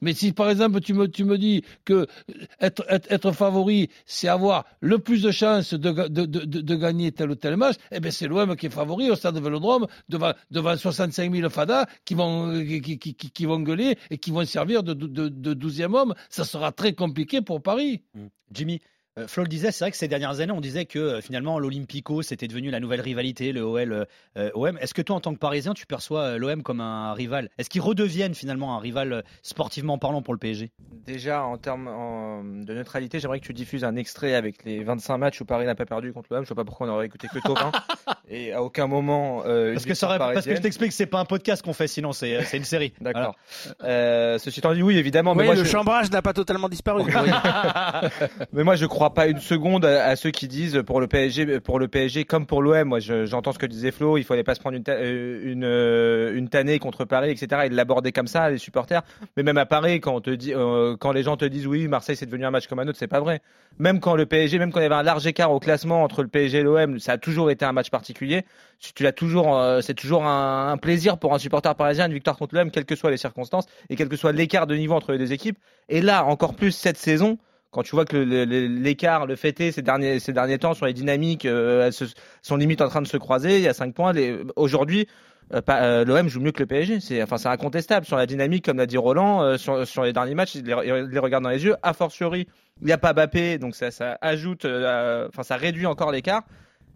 Mais 0.00 0.14
si, 0.14 0.32
par 0.32 0.50
exemple, 0.50 0.80
tu 0.80 0.94
me, 0.94 1.06
dis 1.38 1.62
que 1.84 1.92
euh, 1.94 2.06
être, 2.60 3.32
favori, 3.32 3.88
c'est 4.06 4.28
avoir 4.28 4.64
le 4.80 4.98
plus 4.98 5.22
de 5.22 5.30
chances 5.30 5.74
de, 5.74 5.90
ga- 5.90 6.08
de, 6.08 6.24
de, 6.26 6.40
de- 6.44 6.60
de 6.60 6.74
gagner 6.76 7.12
tel 7.12 7.30
ou 7.30 7.34
tel 7.34 7.56
match, 7.56 7.76
eh 7.90 8.00
bien, 8.00 8.10
c'est 8.10 8.26
l'OM 8.28 8.56
qui 8.56 8.66
est 8.66 8.70
favori 8.70 9.10
au 9.10 9.16
stade 9.16 9.34
de 9.34 9.40
Vélodrome 9.40 9.86
devant, 10.08 10.32
devant 10.50 10.76
65 10.76 11.34
000 11.34 11.50
fadas 11.50 11.86
qui 12.04 12.14
vont, 12.14 12.52
qui, 12.64 12.98
qui, 12.98 13.46
gueuler 13.60 13.96
et 14.10 14.18
qui 14.18 14.30
vont 14.30 14.44
servir 14.44 14.82
de, 14.82 14.94
de, 14.94 15.28
de 15.28 15.54
12e 15.54 15.94
homme. 15.94 16.14
Ça 16.28 16.44
sera 16.44 16.72
très 16.72 16.92
compliqué 16.92 17.40
pour 17.42 17.62
Paris. 17.62 18.02
Jimmy, 18.52 18.74
euh, 18.76 18.97
Flo 19.26 19.42
le 19.42 19.48
disait, 19.48 19.72
c'est 19.72 19.84
vrai 19.84 19.90
que 19.90 19.96
ces 19.96 20.08
dernières 20.08 20.40
années, 20.40 20.52
on 20.52 20.60
disait 20.60 20.84
que 20.84 20.98
euh, 20.98 21.20
finalement 21.20 21.58
l'Olympico, 21.58 22.22
c'était 22.22 22.46
devenu 22.48 22.70
la 22.70 22.80
nouvelle 22.80 23.00
rivalité, 23.00 23.52
le 23.52 23.62
OL, 23.62 23.92
euh, 23.92 24.04
euh, 24.36 24.50
OM. 24.54 24.78
Est-ce 24.78 24.94
que 24.94 25.02
toi, 25.02 25.16
en 25.16 25.20
tant 25.20 25.32
que 25.34 25.38
Parisien, 25.38 25.74
tu 25.74 25.86
perçois 25.86 26.20
euh, 26.22 26.38
l'OM 26.38 26.62
comme 26.62 26.80
un 26.80 27.12
rival? 27.14 27.48
Est-ce 27.58 27.68
qu'ils 27.70 27.80
redeviennent 27.80 28.34
finalement 28.34 28.76
un 28.76 28.80
rival 28.80 29.12
euh, 29.12 29.22
sportivement 29.42 29.98
parlant 29.98 30.22
pour 30.22 30.34
le 30.34 30.38
PSG 30.38 30.70
Déjà, 31.06 31.42
en 31.42 31.56
termes 31.56 31.88
en- 31.88 32.44
de 32.44 32.74
neutralité, 32.74 33.18
j'aimerais 33.20 33.40
que 33.40 33.46
tu 33.46 33.54
diffuses 33.54 33.84
un 33.84 33.96
extrait 33.96 34.34
avec 34.34 34.64
les 34.64 34.84
25 34.84 35.18
matchs 35.18 35.40
où 35.40 35.44
Paris 35.44 35.66
n'a 35.66 35.74
pas 35.74 35.86
perdu 35.86 36.12
contre 36.12 36.28
l'OM. 36.32 36.44
Je 36.44 36.48
vois 36.48 36.56
pas 36.62 36.64
pourquoi 36.66 36.86
on 36.86 36.90
aurait 36.90 37.06
écouté 37.06 37.28
que 37.32 37.38
Tauvin. 37.40 37.72
Et 38.30 38.52
à 38.52 38.62
aucun 38.62 38.86
moment. 38.86 39.42
euh, 39.46 39.72
Parce 39.72 39.86
que, 39.86 39.94
ça 39.94 40.06
aurait- 40.06 40.18
parce 40.18 40.44
que 40.44 40.54
je 40.54 40.60
t'explique, 40.60 40.92
c'est 40.92 41.06
pas 41.06 41.18
un 41.18 41.24
podcast 41.24 41.62
qu'on 41.62 41.72
fait, 41.72 41.86
sinon 41.88 42.12
c'est 42.12 42.36
euh, 42.36 42.42
une 42.52 42.64
série. 42.64 42.92
D'accord. 43.00 43.34
Euh, 43.84 44.36
ceci 44.38 44.60
étant 44.60 44.74
dit, 44.74 44.82
oui, 44.82 44.98
évidemment. 44.98 45.34
mais 45.34 45.40
Oui, 45.42 45.46
moi, 45.46 45.54
le 45.54 45.64
je- 45.64 45.68
chambrage 45.70 46.10
n'a 46.10 46.20
pas 46.20 46.34
totalement 46.34 46.68
disparu. 46.68 47.10
Mais 48.52 48.64
moi, 48.64 48.76
je 48.76 48.86
crois 48.86 49.07
pas 49.14 49.26
une 49.28 49.40
seconde 49.40 49.84
à, 49.84 50.14
ceux 50.16 50.30
qui 50.30 50.48
disent 50.48 50.82
pour 50.86 51.00
le 51.00 51.06
PSG, 51.06 51.60
pour 51.60 51.78
le 51.78 51.88
PSG 51.88 52.24
comme 52.24 52.46
pour 52.46 52.62
l'OM. 52.62 52.88
Moi, 52.88 53.00
je- 53.00 53.26
j'entends 53.26 53.52
ce 53.52 53.58
que 53.58 53.66
disait 53.66 53.90
Flo. 53.90 54.16
Il 54.18 54.24
fallait 54.24 54.44
pas 54.44 54.54
se 54.54 54.60
prendre 54.60 54.76
une, 54.76 54.82
ta- 54.84 54.92
euh, 54.92 55.54
euh, 55.62 56.46
tannée 56.46 56.78
contre 56.78 57.04
Paris, 57.04 57.30
etc. 57.30 57.62
Et 57.66 57.68
l'aborder 57.68 58.12
comme 58.12 58.26
ça, 58.26 58.50
les 58.50 58.58
supporters. 58.58 59.02
Mais 59.36 59.42
même 59.42 59.58
à 59.58 59.66
Paris, 59.66 60.00
euh, 60.06 60.96
quand 60.96 61.12
les 61.12 61.22
gens 61.22 61.36
te 61.36 61.44
disent 61.44 61.66
oui, 61.66 61.88
Marseille 61.88 62.16
c'est 62.16 62.26
devenu 62.26 62.44
un 62.44 62.50
match 62.50 62.66
comme 62.66 62.78
un 62.78 62.88
autre, 62.88 62.98
c'est 62.98 63.06
pas 63.06 63.20
vrai. 63.20 63.40
Même 63.78 64.00
quand 64.00 64.14
le 64.16 64.26
PSG, 64.26 64.58
même 64.58 64.72
quand 64.72 64.80
il 64.80 64.84
y 64.84 64.86
avait 64.86 64.94
un 64.94 65.02
large 65.02 65.26
écart 65.26 65.52
au 65.52 65.60
classement 65.60 66.02
entre 66.02 66.22
le 66.22 66.28
PSG 66.28 66.58
et 66.58 66.62
l'OM, 66.62 66.98
ça 66.98 67.12
a 67.12 67.18
toujours 67.18 67.50
été 67.50 67.64
un 67.64 67.72
match 67.72 67.90
particulier. 67.90 68.44
Tu 68.94 69.02
l'as 69.02 69.12
toujours, 69.12 69.60
c'est 69.82 69.94
toujours 69.94 70.24
un, 70.24 70.70
un 70.72 70.76
plaisir 70.76 71.18
pour 71.18 71.34
un 71.34 71.38
supporter 71.38 71.74
parisien 71.74 72.06
une 72.06 72.12
victoire 72.12 72.36
contre 72.36 72.54
l'OM, 72.54 72.70
quelles 72.70 72.84
que 72.84 72.96
soient 72.96 73.10
les 73.10 73.16
circonstances 73.16 73.66
et 73.90 73.96
quel 73.96 74.08
que 74.08 74.16
soit 74.16 74.32
l'écart 74.32 74.66
de 74.66 74.74
niveau 74.74 74.94
entre 74.94 75.12
les 75.12 75.18
deux 75.18 75.32
équipes. 75.32 75.58
Et 75.88 76.00
là, 76.00 76.24
encore 76.24 76.54
plus 76.54 76.72
cette 76.72 76.96
saison, 76.96 77.38
quand 77.70 77.82
tu 77.82 77.94
vois 77.94 78.04
que 78.04 78.16
le- 78.16 78.44
le- 78.44 78.66
l'écart, 78.66 79.26
le 79.26 79.36
fait 79.36 79.60
est, 79.60 79.72
ces 79.72 79.82
derniers, 79.82 80.20
ces 80.20 80.32
derniers 80.32 80.58
temps 80.58 80.74
sur 80.74 80.86
les 80.86 80.92
dynamiques, 80.94 81.44
euh, 81.44 81.86
elles 81.86 81.92
se- 81.92 82.04
sont 82.42 82.56
limite 82.56 82.80
en 82.80 82.88
train 82.88 83.02
de 83.02 83.06
se 83.06 83.16
croiser. 83.16 83.56
Il 83.58 83.62
y 83.62 83.68
a 83.68 83.74
5 83.74 83.94
points. 83.94 84.12
Aujourd'hui, 84.56 85.06
euh, 85.54 85.60
euh, 85.68 86.04
l'OM 86.04 86.28
joue 86.28 86.40
mieux 86.40 86.52
que 86.52 86.60
le 86.62 86.66
PSG. 86.66 87.00
C'est 87.00 87.22
enfin, 87.22 87.36
incontestable 87.50 88.06
sur 88.06 88.16
la 88.16 88.26
dynamique, 88.26 88.64
comme 88.64 88.76
l'a 88.78 88.86
dit 88.86 88.96
Roland, 88.98 89.56
sur, 89.58 89.86
sur 89.86 90.02
les 90.04 90.12
derniers 90.12 90.34
matchs. 90.34 90.54
Il 90.56 90.64
les, 90.64 90.74
il 90.86 91.04
les 91.10 91.18
regarde 91.18 91.44
dans 91.44 91.50
les 91.50 91.64
yeux. 91.64 91.76
A 91.82 91.92
fortiori, 91.92 92.46
il 92.80 92.86
n'y 92.86 92.92
a 92.92 92.98
pas 92.98 93.12
Bappé, 93.12 93.58
donc 93.58 93.74
ça, 93.74 93.90
ça 93.90 94.18
ajoute, 94.20 94.64
enfin, 94.64 95.42
ça 95.42 95.56
réduit 95.56 95.86
encore 95.86 96.10
l'écart. 96.12 96.42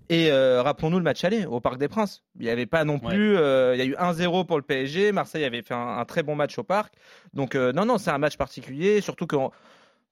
Et 0.09 0.31
euh, 0.31 0.63
rappelons-nous 0.63 0.99
le 0.99 1.05
match 1.05 1.25
aller 1.25 1.47
au 1.47 1.61
Parc 1.61 1.79
des 1.79 1.89
Princes. 1.89 2.23
Il 2.39 2.45
n'y 2.45 2.51
avait 2.51 2.67
pas 2.67 2.85
non 2.85 2.99
plus. 2.99 3.37
euh, 3.37 3.75
il 3.75 3.79
y 3.79 3.83
a 3.83 3.87
eu 3.87 3.95
1-0 3.95 4.45
pour 4.45 4.57
le 4.59 4.63
PSG. 4.63 5.11
Marseille 5.13 5.45
avait 5.45 5.63
fait 5.63 5.73
un, 5.75 5.97
un 5.99 6.05
très 6.05 6.23
bon 6.23 6.35
match 6.35 6.59
au 6.59 6.65
Parc. 6.65 6.93
Donc 7.33 7.55
euh, 7.55 7.73
non, 7.73 7.87
non, 7.87 7.97
c'est 7.97 8.11
un 8.11 8.19
match 8.19 8.37
particulier. 8.37 9.01
Surtout 9.01 9.27
que 9.27 9.37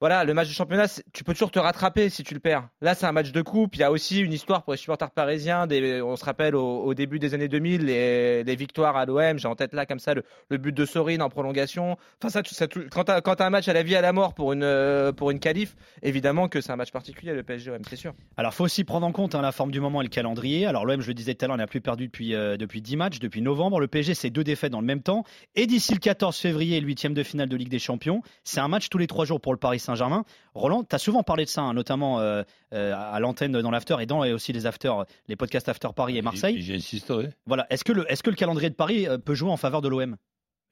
voilà, 0.00 0.24
le 0.24 0.32
match 0.32 0.48
de 0.48 0.54
championnat, 0.54 0.86
tu 1.12 1.24
peux 1.24 1.34
toujours 1.34 1.50
te 1.50 1.58
rattraper 1.58 2.08
si 2.08 2.22
tu 2.22 2.32
le 2.32 2.40
perds. 2.40 2.66
Là, 2.80 2.94
c'est 2.94 3.04
un 3.04 3.12
match 3.12 3.32
de 3.32 3.42
coupe. 3.42 3.76
Il 3.76 3.80
y 3.80 3.84
a 3.84 3.90
aussi 3.90 4.20
une 4.20 4.32
histoire 4.32 4.62
pour 4.62 4.72
les 4.72 4.78
supporters 4.78 5.10
parisiens. 5.10 5.68
On 6.02 6.16
se 6.16 6.24
rappelle 6.24 6.56
au, 6.56 6.94
début 6.94 7.18
des 7.18 7.34
années 7.34 7.48
2000, 7.48 7.84
les, 7.84 8.56
victoires 8.56 8.96
à 8.96 9.04
l'OM. 9.04 9.38
J'ai 9.38 9.46
en 9.46 9.56
tête 9.56 9.74
là, 9.74 9.84
comme 9.84 9.98
ça, 9.98 10.14
le, 10.14 10.56
but 10.56 10.74
de 10.74 10.86
Sorine 10.86 11.20
en 11.20 11.28
prolongation. 11.28 11.98
Enfin, 12.22 12.30
ça, 12.30 12.66
quand 12.90 13.04
tu 13.04 13.12
as, 13.12 13.46
un 13.46 13.50
match 13.50 13.68
à 13.68 13.74
la 13.74 13.82
vie 13.82 13.94
à 13.94 14.00
la 14.00 14.14
mort 14.14 14.32
pour 14.32 14.54
une, 14.54 14.62
euh, 14.62 15.12
pour 15.12 15.30
une 15.32 15.38
qualif, 15.38 15.76
évidemment 16.02 16.48
que 16.48 16.62
c'est 16.62 16.72
un 16.72 16.76
match 16.76 16.92
particulier, 16.92 17.34
le 17.34 17.42
PSG-OM, 17.42 17.82
c'est 17.86 17.96
sûr. 17.96 18.14
Alors, 18.38 18.54
faut 18.54 18.64
aussi 18.64 18.84
prendre 18.84 19.06
en 19.06 19.12
compte 19.12 19.34
hein, 19.34 19.42
la 19.42 19.52
forme 19.52 19.70
du 19.70 19.80
moment 19.80 20.00
et 20.00 20.04
le 20.04 20.10
calendrier. 20.10 20.64
Alors, 20.64 20.86
l'OM, 20.86 21.02
je 21.02 21.08
le 21.08 21.14
disais 21.14 21.34
tout 21.34 21.44
à 21.44 21.48
l'heure, 21.48 21.58
n'a 21.58 21.66
plus 21.66 21.82
perdu 21.82 22.06
depuis, 22.06 22.34
euh, 22.34 22.56
depuis 22.56 22.80
10 22.80 22.96
matchs, 22.96 23.18
depuis 23.18 23.42
novembre. 23.42 23.80
Le 23.80 23.86
PSG, 23.86 24.14
c'est 24.14 24.30
deux 24.30 24.44
défaites 24.44 24.72
dans 24.72 24.80
le 24.80 24.86
même 24.86 25.02
temps. 25.02 25.24
Et 25.56 25.66
d'ici 25.66 25.92
le 25.92 25.98
14 25.98 26.38
février, 26.38 26.80
le 26.80 26.86
huitième 26.86 27.12
de 27.12 27.22
finale 27.22 27.50
de 27.50 27.56
Ligue 27.56 27.68
des 27.68 27.78
Champions, 27.78 28.22
c'est 28.44 28.60
un 28.60 28.68
match 28.68 28.88
tous 28.88 28.96
les 28.96 29.06
trois 29.06 29.26
jours 29.26 29.42
pour 29.42 29.52
le 29.52 29.58
Paris 29.58 29.78
Saint-Germain. 29.90 30.24
Roland, 30.54 30.84
tu 30.84 30.94
as 30.94 30.98
souvent 30.98 31.22
parlé 31.22 31.44
de 31.44 31.50
ça, 31.50 31.62
hein, 31.62 31.74
notamment 31.74 32.20
euh, 32.20 32.42
euh, 32.72 32.94
à 32.96 33.18
l'antenne 33.20 33.52
dans 33.60 33.70
l'after 33.70 33.96
et 34.00 34.06
dans 34.06 34.24
et 34.24 34.32
aussi 34.32 34.52
les 34.52 34.66
after, 34.66 34.92
les 35.28 35.36
podcasts 35.36 35.68
After 35.68 35.88
Paris 35.94 36.16
et 36.16 36.22
Marseille. 36.22 36.60
J'insisterai. 36.62 37.30
Voilà. 37.46 37.66
Est-ce 37.70 37.84
que, 37.84 37.92
le, 37.92 38.10
est-ce 38.10 38.22
que 38.22 38.30
le 38.30 38.36
calendrier 38.36 38.70
de 38.70 38.74
Paris 38.74 39.06
euh, 39.08 39.18
peut 39.18 39.34
jouer 39.34 39.50
en 39.50 39.56
faveur 39.56 39.80
de 39.82 39.88
l'OM 39.88 40.16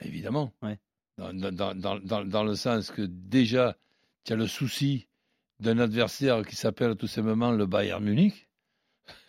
Évidemment. 0.01 0.51
Ouais. 0.61 0.79
Dans, 1.17 1.33
dans, 1.33 1.75
dans, 1.75 2.23
dans, 2.23 2.43
le 2.43 2.55
sens 2.55 2.91
que 2.91 3.01
déjà, 3.01 3.75
tu 4.23 4.31
as 4.33 4.35
le 4.37 4.47
souci 4.47 5.07
d'un 5.59 5.77
adversaire 5.79 6.45
qui 6.45 6.55
s'appelle 6.55 6.95
tout 6.95 7.07
simplement 7.07 7.51
le 7.51 7.65
Bayern 7.65 8.01
Munich. 8.03 8.47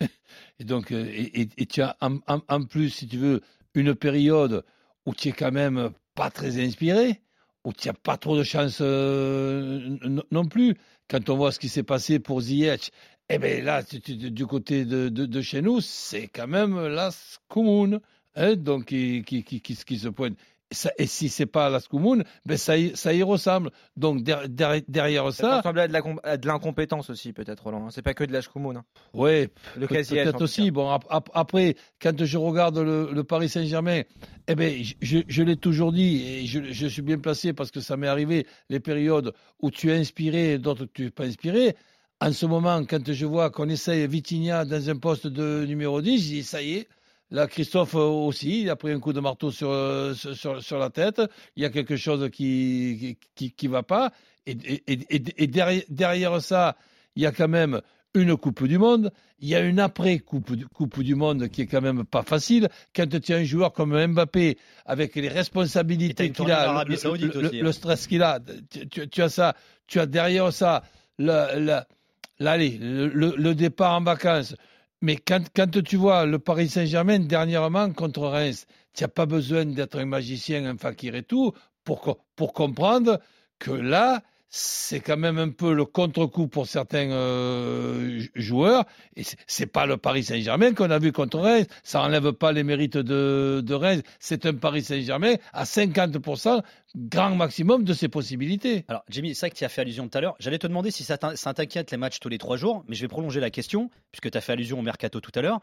et 0.59 0.63
donc, 0.63 0.91
et, 0.91 1.41
et- 1.41 1.49
et 1.57 1.65
tu 1.65 1.81
as 1.81 1.97
en, 2.01 2.17
en- 2.27 2.41
en 2.47 2.63
plus, 2.63 2.89
si 2.91 3.07
tu 3.07 3.17
veux, 3.17 3.41
une 3.73 3.95
période 3.95 4.63
où 5.05 5.13
tu 5.13 5.29
es 5.29 5.31
quand 5.31 5.51
même 5.51 5.91
pas 6.15 6.29
très 6.29 6.63
inspiré, 6.63 7.21
où 7.63 7.73
tu 7.73 7.87
n'as 7.87 7.93
pas 7.93 8.17
trop 8.17 8.37
de 8.37 8.43
chance 8.43 8.79
euh, 8.81 9.97
non 10.31 10.45
plus. 10.45 10.75
Quand 11.09 11.29
on 11.29 11.37
voit 11.37 11.51
ce 11.51 11.59
qui 11.59 11.69
s'est 11.69 11.83
passé 11.83 12.19
pour 12.19 12.41
Ziyech, 12.41 12.91
eh 13.29 13.37
bien 13.37 13.61
là, 13.63 13.83
du 13.83 14.45
côté 14.45 14.85
de, 14.85 15.41
chez 15.41 15.61
nous, 15.61 15.81
c'est 15.81 16.27
quand 16.27 16.47
même 16.47 16.79
la 16.87 17.11
commune 17.47 17.99
hein, 18.35 18.55
donc 18.55 18.85
qui, 18.85 19.23
qui, 19.23 19.43
qui, 19.43 19.61
qui 19.61 19.99
se 19.99 20.09
pointe. 20.09 20.37
Et, 20.71 20.73
ça- 20.73 20.91
et 20.97 21.05
si 21.05 21.27
c'est 21.27 21.45
pas 21.45 21.69
la 21.69 21.81
commune, 21.81 22.23
ben 22.45 22.57
ça, 22.57 22.77
y, 22.77 22.95
ça 22.95 23.13
y 23.13 23.21
ressemble. 23.23 23.71
Donc 23.97 24.23
der- 24.23 24.47
der- 24.47 24.81
derrière 24.87 25.25
Ça 25.33 25.43
ça, 25.43 25.57
ressembler 25.57 25.81
à 26.23 26.37
de 26.37 26.47
l'incompétence 26.47 27.09
aussi, 27.09 27.33
peut-être, 27.33 27.63
Roland. 27.63 27.85
hein. 27.87 27.89
C'est 27.91 28.01
pas 28.01 28.13
que 28.13 28.23
de 28.23 28.31
la 28.31 28.39
Shkoumoun, 28.41 28.77
hein. 28.77 28.85
ouais, 29.13 29.49
Le. 29.75 29.87
Peut-être 29.87 30.41
aussi. 30.41 30.71
Bon, 30.71 30.89
ap- 30.89 31.05
ap- 31.09 31.29
après, 31.33 31.75
quand 32.01 32.23
je 32.23 32.37
regarde 32.37 32.77
le, 32.77 33.09
le 33.11 33.23
Paris 33.25 33.49
Saint-Germain, 33.49 34.03
eh 34.47 34.55
ben, 34.55 34.81
je, 34.81 34.93
je- 35.01 35.17
je 35.27 35.43
l'ai 35.43 35.57
toujours 35.57 35.91
dit 35.91 36.23
et 36.25 36.45
je, 36.45 36.61
je 36.71 36.87
suis 36.87 37.01
bien 37.01 37.19
placé 37.19 37.51
parce 37.53 37.69
que 37.69 37.81
ça 37.81 37.97
m'est 37.97 38.07
arrivé 38.07 38.47
les 38.69 38.79
périodes 38.79 39.33
où 39.61 39.71
tu 39.71 39.91
es 39.91 39.97
inspiré 39.97 40.53
et 40.53 40.57
d'autres 40.57 40.85
tu 40.93 41.03
n'es 41.03 41.09
pas 41.11 41.25
inspiré. 41.25 41.75
En 42.21 42.31
ce 42.31 42.45
moment, 42.45 42.83
quand 42.85 43.11
je 43.11 43.25
vois 43.25 43.49
qu'on 43.49 43.67
essaye 43.67 44.07
Vitinha 44.07 44.63
dans 44.63 44.89
un 44.89 44.95
poste 44.95 45.27
de 45.27 45.65
numéro 45.65 46.01
10, 46.01 46.17
je 46.23 46.27
dis 46.29 46.43
ça 46.43 46.61
y 46.61 46.75
est. 46.75 46.87
Là, 47.31 47.47
Christophe 47.47 47.95
euh, 47.95 47.99
aussi, 47.99 48.61
il 48.63 48.69
a 48.69 48.75
pris 48.75 48.91
un 48.91 48.99
coup 48.99 49.13
de 49.13 49.21
marteau 49.21 49.51
sur, 49.51 49.69
euh, 49.71 50.13
sur, 50.13 50.61
sur- 50.61 50.77
la 50.77 50.89
tête. 50.89 51.21
Il 51.55 51.63
y 51.63 51.65
a 51.65 51.69
quelque 51.69 51.95
chose 51.95 52.29
qui 52.29 53.17
qui, 53.35 53.67
va 53.67 53.83
pas. 53.83 54.11
Et, 54.45 54.51
et, 54.51 54.83
et, 54.93 55.21
et 55.37 55.47
derrière, 55.47 55.83
derrière 55.89 56.41
ça, 56.41 56.75
il 57.15 57.23
y 57.23 57.25
a 57.25 57.31
quand 57.31 57.47
même 57.47 57.81
une 58.13 58.35
Coupe 58.35 58.65
du 58.67 58.77
Monde, 58.77 59.11
il 59.39 59.47
y 59.47 59.55
a 59.55 59.61
une 59.61 59.79
après-Coupe 59.79 60.53
du, 60.57 60.67
coupe 60.67 61.01
du 61.01 61.15
Monde 61.15 61.47
qui 61.47 61.61
est 61.61 61.67
quand 61.67 61.79
même 61.81 62.03
pas 62.03 62.23
facile. 62.23 62.67
Quand 62.93 63.07
tu 63.21 63.33
as 63.33 63.37
un 63.37 63.43
joueur 63.45 63.71
comme 63.71 63.95
Mbappé, 64.07 64.57
avec 64.85 65.15
les 65.15 65.29
responsabilités 65.29 66.31
qu'il 66.31 66.51
a, 66.51 66.83
le, 66.83 66.95
Saoudite 66.97 67.33
le- 67.35 67.47
aussi, 67.47 67.61
le 67.61 67.69
hein. 67.69 67.71
stress 67.71 68.07
qu'il 68.07 68.23
a, 68.23 68.39
tu, 68.69 68.89
tu- 68.89 69.07
tu 69.07 69.21
as 69.21 69.29
ça, 69.29 69.55
tu 69.87 69.99
as 70.01 70.05
derrière 70.05 70.51
ça 70.51 70.83
l'allez, 71.17 72.77
le, 72.79 73.07
le- 73.07 73.35
le 73.37 73.55
départ 73.55 73.95
en 73.97 74.01
vacances. 74.03 74.55
Mais 75.01 75.17
quand, 75.17 75.41
tu 75.83 75.95
vois 75.95 76.25
le 76.25 76.37
Paris 76.37 76.69
Saint-Germain 76.69 77.19
dernièrement 77.19 77.91
contre 77.91 78.21
Reims, 78.21 78.67
tu 78.93 79.03
n'as 79.03 79.07
pas 79.07 79.25
besoin 79.25 79.65
d'être 79.65 79.99
un 79.99 80.05
magicien, 80.05 80.65
un 80.65 80.77
fakir 80.77 81.15
et 81.15 81.23
tout, 81.23 81.53
pour, 81.83 82.19
pour 82.35 82.53
comprendre 82.53 83.19
que 83.57 83.71
là, 83.71 84.21
c'est 84.53 84.99
quand 84.99 85.15
même 85.15 85.37
un 85.37 85.47
peu 85.49 85.73
le 85.73 85.85
contre-coup 85.85 86.47
pour 86.49 86.67
certains 86.67 87.09
euh, 87.09 88.19
jou- 88.19 88.29
joueurs. 88.35 88.85
Et 89.15 89.23
c'est- 89.47 89.65
pas 89.65 89.85
le 89.85 89.95
Paris 89.95 90.25
Saint-Germain 90.25 90.73
qu'on 90.73 90.91
a 90.91 90.99
vu 90.99 91.13
contre 91.13 91.39
Reims. 91.39 91.65
Ça 91.83 92.01
enlève 92.01 92.33
pas 92.33 92.51
les 92.51 92.63
mérites 92.63 92.97
de, 92.97 93.73
Reims. 93.73 94.01
C'est 94.19 94.45
un 94.45 94.53
Paris 94.53 94.83
Saint-Germain 94.83 95.35
à 95.53 95.63
50%, 95.63 96.61
grand 96.95 97.33
maximum 97.33 97.85
de 97.85 97.93
ses 97.93 98.09
possibilités. 98.09 98.83
Alors, 98.89 99.03
Jimmy, 99.09 99.33
c'est 99.33 99.45
vrai 99.47 99.51
que 99.51 99.55
tu 99.55 99.63
as 99.63 99.69
fait 99.69 99.81
allusion 99.81 100.09
tout 100.09 100.17
à 100.17 100.21
l'heure. 100.21 100.35
J'allais 100.39 100.59
te 100.59 100.67
demander 100.67 100.91
si 100.91 101.05
ça 101.05 101.17
t'inquiète 101.17 101.91
les 101.91 101.97
matchs 101.97 102.19
tous 102.19 102.27
les 102.29 102.37
trois 102.37 102.57
jours, 102.57 102.83
mais 102.89 102.95
je 102.95 103.01
vais 103.01 103.07
prolonger 103.07 103.39
la 103.39 103.49
question, 103.51 103.89
puisque 104.11 104.29
tu 104.29 104.37
as 104.37 104.41
fait 104.41 104.51
allusion 104.51 104.79
au 104.79 104.81
mercato 104.81 105.21
tout 105.21 105.31
à 105.35 105.41
l'heure. 105.41 105.61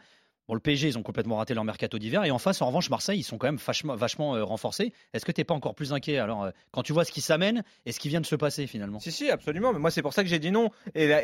Bon, 0.49 0.55
le 0.55 0.61
PSG, 0.61 0.88
ils 0.88 0.97
ont 0.97 1.02
complètement 1.02 1.37
raté 1.37 1.52
leur 1.52 1.64
mercato 1.64 1.99
d'hiver. 1.99 2.25
Et 2.25 2.31
en 2.31 2.38
face, 2.38 2.62
en 2.62 2.67
revanche, 2.69 2.88
Marseille, 2.88 3.19
ils 3.19 3.23
sont 3.23 3.37
quand 3.37 3.49
même 3.49 3.59
vachement, 3.59 4.35
euh, 4.35 4.43
renforcés. 4.43 4.95
Est-ce 5.12 5.26
que 5.26 5.33
tu 5.33 5.45
pas 5.45 5.52
encore 5.52 5.75
plus 5.75 5.93
inquiet 5.93 6.19
alors 6.19 6.45
euh, 6.45 6.50
quand 6.71 6.83
tu 6.83 6.95
vois 6.95 7.05
ce 7.05 7.12
qui 7.12 7.21
s'amène 7.21 7.62
et 7.85 7.93
ce 7.93 8.00
qui 8.00 8.09
vient 8.09 8.23
de 8.23 8.26
se 8.26 8.35
passer 8.35 8.67
finalement? 8.67 8.99
Si, 8.99 9.12
si, 9.12 9.31
absolument. 9.31 9.75
Mais 9.75 9.78
moi, 9.78 9.90
c'est 9.90 10.00
pour 10.00 10.14
ça 10.14 10.23
que 10.23 10.28
j'ai 10.28 10.38
dit 10.38 10.50
non. 10.50 10.71
Et, 10.95 11.07
là- 11.07 11.21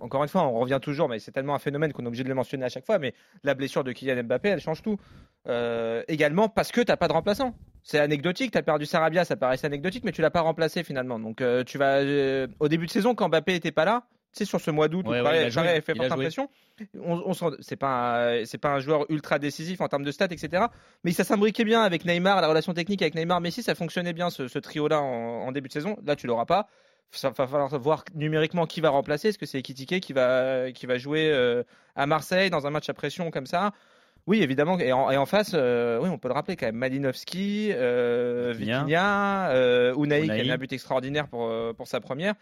encore 0.00 0.24
une 0.24 0.28
fois, 0.28 0.42
on 0.48 0.58
revient 0.58 0.80
toujours, 0.82 1.08
mais 1.08 1.20
c'est 1.20 1.30
tellement 1.30 1.54
un 1.54 1.60
phénomène 1.60 1.92
qu'on 1.92 2.02
est 2.02 2.08
obligé 2.08 2.24
de 2.24 2.28
le 2.28 2.34
mentionner 2.34 2.64
à 2.64 2.68
chaque 2.68 2.84
fois. 2.84 2.98
Mais 2.98 3.14
la 3.44 3.54
blessure 3.54 3.84
de 3.84 3.92
Kylian 3.92 4.24
Mbappé, 4.24 4.48
elle 4.48 4.60
change 4.60 4.82
tout. 4.82 4.98
Euh, 5.46 6.02
également 6.08 6.48
parce 6.48 6.72
que 6.72 6.80
t'as 6.80 6.96
pas 6.96 7.06
de 7.06 7.12
remplaçant. 7.12 7.54
C'est 7.84 8.00
anecdotique. 8.00 8.50
T'as 8.50 8.62
perdu 8.62 8.84
Sarabia, 8.84 9.24
ça 9.24 9.36
paraissait 9.36 9.68
anecdotique, 9.68 10.02
mais 10.02 10.10
tu 10.10 10.22
l'as 10.22 10.30
pas 10.30 10.40
remplacé 10.40 10.82
finalement. 10.82 11.20
Donc, 11.20 11.40
tu 11.66 11.78
vas 11.78 12.00
au 12.58 12.66
début 12.68 12.86
de 12.86 12.90
saison 12.90 13.14
quand 13.14 13.28
Mbappé 13.28 13.54
était 13.54 13.70
pas 13.70 13.84
là. 13.84 14.06
Sais, 14.36 14.44
sur 14.44 14.60
ce 14.60 14.70
mois 14.70 14.88
d'août, 14.88 15.06
Ouais, 15.22 15.44
ouais, 15.62 15.80
fait 15.80 15.92
forte 15.96 16.08
impression. 16.20 16.50
On, 17.02 17.22
on 17.24 17.32
c'est 17.60 17.76
pas, 17.76 18.32
un- 18.40 18.44
c'est 18.44 18.58
pas 18.58 18.68
un 18.68 18.80
joueur 18.80 19.06
ultra 19.08 19.38
décisif 19.38 19.80
en 19.80 19.88
termes 19.88 20.04
de 20.04 20.10
stats, 20.12 20.26
etc. 20.30 20.64
Mais 21.04 21.12
ça 21.12 21.24
s'imbriquait 21.24 21.64
bien 21.64 21.80
avec 21.82 22.04
Neymar, 22.04 22.40
la 22.42 22.48
relation 22.48 22.74
technique 22.74 23.00
avec 23.00 23.14
Neymar, 23.14 23.40
Messi, 23.40 23.62
ça 23.62 23.74
fonctionnait 23.74 24.12
bien 24.12 24.28
ce, 24.28 24.46
ce 24.48 24.58
trio-là 24.58 25.00
en, 25.00 25.46
en 25.46 25.52
début 25.52 25.68
de 25.68 25.72
saison. 25.72 25.96
Là, 26.04 26.16
tu 26.16 26.26
l'auras 26.26 26.44
pas. 26.44 26.68
Ça 27.12 27.30
va 27.30 27.46
falloir 27.46 27.78
voir 27.78 28.04
numériquement 28.14 28.66
qui 28.66 28.80
va 28.82 28.90
remplacer. 28.90 29.28
Est-ce 29.28 29.38
que 29.38 29.46
c'est 29.46 29.58
Ekitike 29.58 30.00
qui 30.02 30.12
va, 30.12 30.70
qui 30.72 30.84
va 30.86 30.98
jouer 30.98 31.30
euh, 31.32 31.62
à 31.94 32.04
Marseille 32.06 32.50
dans 32.50 32.66
un 32.66 32.70
match 32.70 32.88
à 32.90 32.94
pression 32.94 33.30
comme 33.30 33.46
ça? 33.46 33.70
Oui, 34.26 34.42
évidemment. 34.42 34.78
Et 34.80 34.92
en, 34.92 35.10
et 35.10 35.16
en 35.16 35.24
face, 35.24 35.52
euh, 35.54 36.00
oui, 36.02 36.08
on 36.10 36.18
peut 36.18 36.26
le 36.28 36.34
rappeler 36.34 36.56
quand 36.56 36.66
même. 36.66 36.74
Malinowski, 36.74 37.70
euh, 37.72 38.52
Vitinha. 38.82 39.50
Euh, 39.52 39.94
Unai, 39.94 40.22
qui 40.24 40.30
a 40.32 40.34
mis 40.42 40.50
un 40.50 40.58
but 40.58 40.72
extraordinaire 40.72 41.28
pour, 41.28 41.50
pour 41.74 41.86
sa 41.86 42.00
première. 42.00 42.34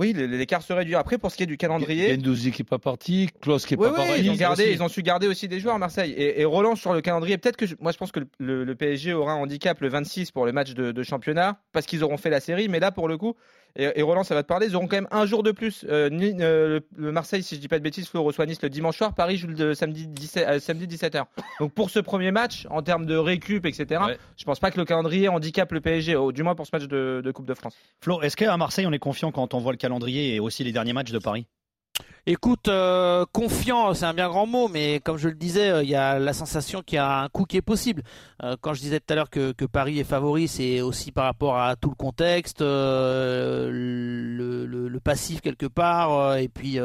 Oui, 0.00 0.12
l'écart 0.12 0.62
se 0.62 0.72
réduit. 0.72 0.96
Après, 0.96 1.18
pour 1.18 1.30
ce 1.30 1.36
qui 1.36 1.44
est 1.44 1.46
du 1.46 1.56
calendrier. 1.56 2.10
Gendouzi 2.14 2.50
qui 2.50 2.62
est 2.62 2.64
pas 2.68 2.80
parti, 2.80 3.28
Klaus 3.40 3.64
qui 3.64 3.74
est 3.74 3.76
Oui, 3.76 3.86
pas 3.86 4.00
oui, 4.02 4.06
parti. 4.08 4.22
ils 4.24 4.30
ont 4.30 4.34
gardé, 4.34 4.72
ils 4.72 4.82
ont 4.82 4.88
su 4.88 5.02
garder 5.02 5.28
aussi 5.28 5.46
des 5.46 5.60
joueurs 5.60 5.76
à 5.76 5.78
Marseille. 5.78 6.10
Et, 6.12 6.40
et 6.40 6.44
Roland 6.44 6.74
sur 6.74 6.92
le 6.92 7.00
calendrier, 7.00 7.38
peut-être 7.38 7.56
que 7.56 7.66
je- 7.66 7.76
moi 7.78 7.92
je 7.92 7.98
pense 7.98 8.10
que 8.10 8.18
le, 8.20 8.26
le- 8.38 8.64
le 8.64 8.74
PSG 8.74 9.12
aura 9.12 9.34
un 9.34 9.36
handicap 9.36 9.80
le 9.80 9.88
26 9.88 10.32
pour 10.32 10.46
le 10.46 10.52
match 10.52 10.72
de, 10.74 10.90
de 10.90 11.02
championnat 11.04 11.60
parce 11.72 11.86
qu'ils 11.86 12.02
auront 12.02 12.16
fait 12.16 12.30
la 12.30 12.40
série. 12.40 12.68
Mais 12.68 12.80
là, 12.80 12.90
pour 12.90 13.06
le 13.06 13.16
coup, 13.18 13.34
et, 13.76 13.90
et 13.98 14.02
Roland, 14.02 14.24
ça 14.24 14.34
va 14.34 14.42
te 14.42 14.48
parler, 14.48 14.66
ils 14.68 14.76
auront 14.76 14.86
quand 14.86 14.96
même 14.96 15.08
un 15.10 15.26
jour 15.26 15.42
de 15.42 15.50
plus. 15.52 15.84
Euh, 15.88 16.08
ni- 16.10 16.34
euh, 16.40 16.80
le, 16.96 17.04
le 17.04 17.12
Marseille, 17.12 17.42
si 17.42 17.56
je 17.56 17.60
dis 17.60 17.68
pas 17.68 17.78
de 17.78 17.84
bêtises, 17.84 18.08
Flo 18.08 18.22
reçoit 18.22 18.46
Nice 18.46 18.62
le 18.62 18.70
dimanche 18.70 18.96
soir. 18.98 19.14
Paris 19.14 19.36
joue 19.36 19.48
le 19.48 19.74
samedi 19.74 20.06
17, 20.06 20.48
euh, 20.48 20.58
samedi 20.60 20.86
17h. 20.86 21.24
Donc 21.60 21.72
pour 21.72 21.90
ce 21.90 21.98
premier 21.98 22.30
match, 22.30 22.66
en 22.70 22.82
termes 22.82 23.06
de 23.06 23.16
récup, 23.16 23.66
etc. 23.66 24.00
Ouais. 24.06 24.18
Je 24.36 24.44
pense 24.44 24.60
pas 24.60 24.70
que 24.70 24.78
le 24.78 24.84
calendrier 24.84 25.28
handicape 25.28 25.72
le 25.72 25.80
PSG, 25.80 26.16
au- 26.16 26.32
du 26.32 26.42
moins 26.42 26.54
pour 26.54 26.66
ce 26.66 26.70
match 26.72 26.84
de, 26.88 27.20
de 27.24 27.30
Coupe 27.32 27.46
de 27.46 27.54
France. 27.54 27.74
Flo, 28.00 28.20
est-ce 28.22 28.36
qu'à 28.36 28.56
Marseille, 28.56 28.86
on 28.86 28.92
est 28.92 28.98
confiant 28.98 29.32
quand 29.32 29.54
on 29.54 29.58
voit 29.58 29.72
le 29.72 29.78
calendrier 29.78 30.34
et 30.34 30.40
aussi 30.40 30.64
les 30.64 30.72
derniers 30.72 30.92
matchs 30.92 31.12
de 31.12 31.18
Paris? 31.18 31.46
Écoute, 32.26 32.68
euh, 32.68 33.26
confiant, 33.32 33.92
c'est 33.92 34.06
un 34.06 34.14
bien 34.14 34.28
grand 34.28 34.46
mot, 34.46 34.68
mais 34.68 34.98
comme 35.00 35.18
je 35.18 35.28
le 35.28 35.34
disais, 35.34 35.68
euh, 35.68 35.82
il 35.82 35.90
y 35.90 35.94
a 35.94 36.18
la 36.18 36.32
sensation 36.32 36.80
qu'il 36.82 36.96
y 36.96 36.98
a 36.98 37.18
un 37.20 37.28
coup 37.28 37.44
qui 37.44 37.58
est 37.58 37.62
possible. 37.62 38.02
Euh, 38.42 38.56
quand 38.62 38.72
je 38.72 38.80
disais 38.80 38.98
tout 38.98 39.12
à 39.12 39.14
l'heure 39.14 39.28
que, 39.28 39.52
que 39.52 39.66
Paris 39.66 39.98
est 40.00 40.04
favori, 40.04 40.48
c'est 40.48 40.80
aussi 40.80 41.12
par 41.12 41.24
rapport 41.26 41.58
à 41.58 41.76
tout 41.76 41.90
le 41.90 41.94
contexte, 41.96 42.62
euh, 42.62 43.68
le, 43.70 44.64
le- 44.64 44.88
le 44.88 45.00
passif 45.00 45.42
quelque 45.42 45.66
part, 45.66 46.12
euh, 46.18 46.36
et 46.36 46.48
puis 46.48 46.78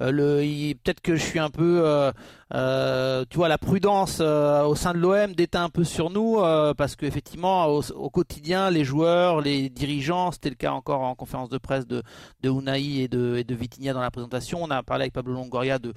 le, 0.00 0.74
peut-être 0.74 1.00
que 1.00 1.14
je 1.14 1.22
suis 1.22 1.38
un 1.38 1.50
peu, 1.50 2.10
euh, 2.52 3.24
tu 3.30 3.36
vois, 3.36 3.48
la 3.48 3.58
prudence 3.58 4.18
euh, 4.20 4.64
au 4.64 4.74
sein 4.74 4.92
de 4.92 4.98
l'OM 4.98 5.34
déteint 5.34 5.64
un 5.64 5.68
peu 5.68 5.84
sur 5.84 6.10
nous, 6.10 6.38
euh, 6.38 6.74
parce 6.74 6.96
qu'effectivement, 6.96 7.66
au, 7.66 8.10
quotidien, 8.10 8.70
les 8.70 8.84
joueurs, 8.84 9.40
les 9.40 9.68
dirigeants, 9.68 10.32
c'était 10.32 10.50
le 10.50 10.56
cas 10.56 10.72
encore 10.72 11.02
en 11.02 11.14
conférence 11.14 11.48
de 11.48 11.58
presse 11.58 11.86
de, 11.86 12.02
de 12.42 12.50
et 12.76 13.08
de, 13.08 13.36
et 13.36 13.44
de 13.44 13.54
Vitinha 13.54 13.92
dans 13.92 14.00
la 14.00 14.10
présentation. 14.10 14.62
On 14.62 14.70
a 14.70 14.82
parlé 14.82 15.02
avec 15.02 15.12
Pablo 15.12 15.34
Longoria 15.34 15.78
de, 15.78 15.92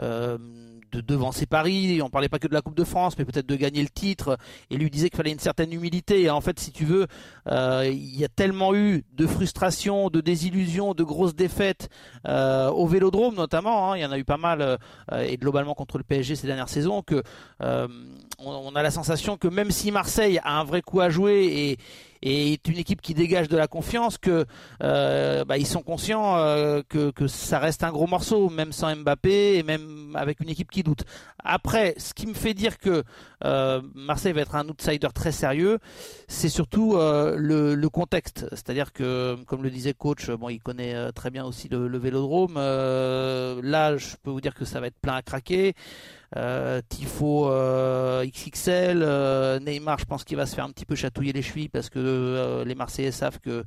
euh, 0.00 0.38
de 0.92 1.00
devancer 1.00 1.46
Paris. 1.46 2.00
On 2.02 2.10
parlait 2.10 2.28
pas 2.28 2.38
que 2.38 2.46
de 2.48 2.54
la 2.54 2.60
Coupe 2.62 2.76
de 2.76 2.84
France, 2.84 3.16
mais 3.18 3.24
peut-être 3.24 3.46
de 3.46 3.56
gagner 3.56 3.82
le 3.82 3.88
titre. 3.88 4.38
Et 4.70 4.76
lui 4.76 4.90
disait 4.90 5.08
qu'il 5.10 5.16
fallait 5.16 5.32
une 5.32 5.38
certaine 5.38 5.72
humilité. 5.72 6.22
Et 6.22 6.30
en 6.30 6.40
fait, 6.40 6.60
si 6.60 6.70
tu 6.70 6.84
veux, 6.84 7.06
euh, 7.48 7.88
il 7.90 8.16
y 8.18 8.24
a 8.24 8.28
tellement 8.28 8.74
eu 8.74 9.04
de 9.14 9.26
frustration, 9.26 10.10
de 10.10 10.20
désillusion, 10.20 10.94
de 10.94 11.02
grosses 11.02 11.34
défaites 11.34 11.88
euh, 12.28 12.70
au 12.70 12.86
Vélodrome 12.86 13.34
notamment. 13.34 13.92
hein. 13.92 13.96
il 13.96 14.02
y 14.02 14.04
en 14.04 14.12
a 14.12 14.18
eu 14.18 14.24
pas 14.24 14.36
mal 14.36 14.60
euh, 14.60 14.76
et 15.26 15.36
globalement 15.36 15.74
contre 15.74 15.98
le 15.98 16.04
PSG 16.04 16.36
ces 16.36 16.46
dernières 16.46 16.68
saisons 16.68 17.02
que 17.02 17.22
on, 18.44 18.74
a 18.74 18.82
la 18.82 18.90
sensation 18.90 19.36
que 19.36 19.48
même 19.48 19.70
si 19.70 19.90
Marseille 19.90 20.40
a 20.42 20.58
un 20.58 20.64
vrai 20.64 20.82
coup 20.82 21.00
à 21.00 21.10
jouer 21.10 21.44
et 21.44 21.78
est 22.22 22.68
une 22.68 22.78
équipe 22.78 23.02
qui 23.02 23.14
dégage 23.14 23.48
de 23.48 23.56
la 23.56 23.66
confiance 23.66 24.16
que 24.16 24.46
euh, 24.82 25.44
bah, 25.44 25.58
ils 25.58 25.66
sont 25.66 25.82
conscients 25.82 26.36
euh, 26.36 26.82
que, 26.88 27.12
ça 27.26 27.58
reste 27.58 27.82
un 27.84 27.90
gros 27.90 28.06
morceau 28.06 28.48
même 28.48 28.72
sans 28.72 28.94
Mbappé 28.94 29.56
et 29.56 29.62
même 29.62 30.14
avec 30.14 30.40
une 30.40 30.48
équipe 30.48 30.70
qui 30.70 30.82
doute. 30.82 31.04
Après, 31.44 31.94
ce 31.98 32.14
qui 32.14 32.26
me 32.26 32.34
fait 32.34 32.54
dire 32.54 32.78
que 32.78 33.02
euh, 33.44 33.80
Marseille 33.94 34.32
va 34.32 34.42
être 34.42 34.54
un 34.54 34.68
outsider 34.68 35.08
très 35.14 35.32
sérieux, 35.32 35.78
c'est 36.28 36.48
surtout 36.48 36.94
le, 36.96 37.88
contexte. 37.88 38.46
C'est-à-dire 38.50 38.92
que, 38.92 39.36
comme 39.46 39.62
le 39.62 39.70
disait 39.70 39.92
coach, 39.92 40.30
bon, 40.30 40.48
il 40.48 40.60
connaît 40.60 41.12
très 41.12 41.30
bien 41.30 41.44
aussi 41.44 41.68
le, 41.68 41.88
le 41.88 41.98
Vélodrome. 41.98 42.54
Là, 42.54 43.96
je 43.96 44.16
peux 44.22 44.30
vous 44.30 44.40
dire 44.40 44.54
que 44.54 44.64
ça 44.64 44.80
va 44.80 44.86
être 44.86 44.98
plein 45.00 45.14
à 45.14 45.22
craquer. 45.22 45.74
Euh, 46.36 46.80
Tifo 46.88 47.50
euh, 47.50 48.24
XXL, 48.24 49.02
euh, 49.02 49.60
Neymar, 49.60 49.98
je 49.98 50.06
pense 50.06 50.24
qu'il 50.24 50.38
va 50.38 50.46
se 50.46 50.54
faire 50.54 50.64
un 50.64 50.70
petit 50.70 50.86
peu 50.86 50.94
chatouiller 50.94 51.32
les 51.32 51.42
chevilles 51.42 51.68
parce 51.68 51.90
que 51.90 52.64
les 52.66 52.74
Marseillais 52.74 53.10
savent 53.10 53.38
que 53.38 53.64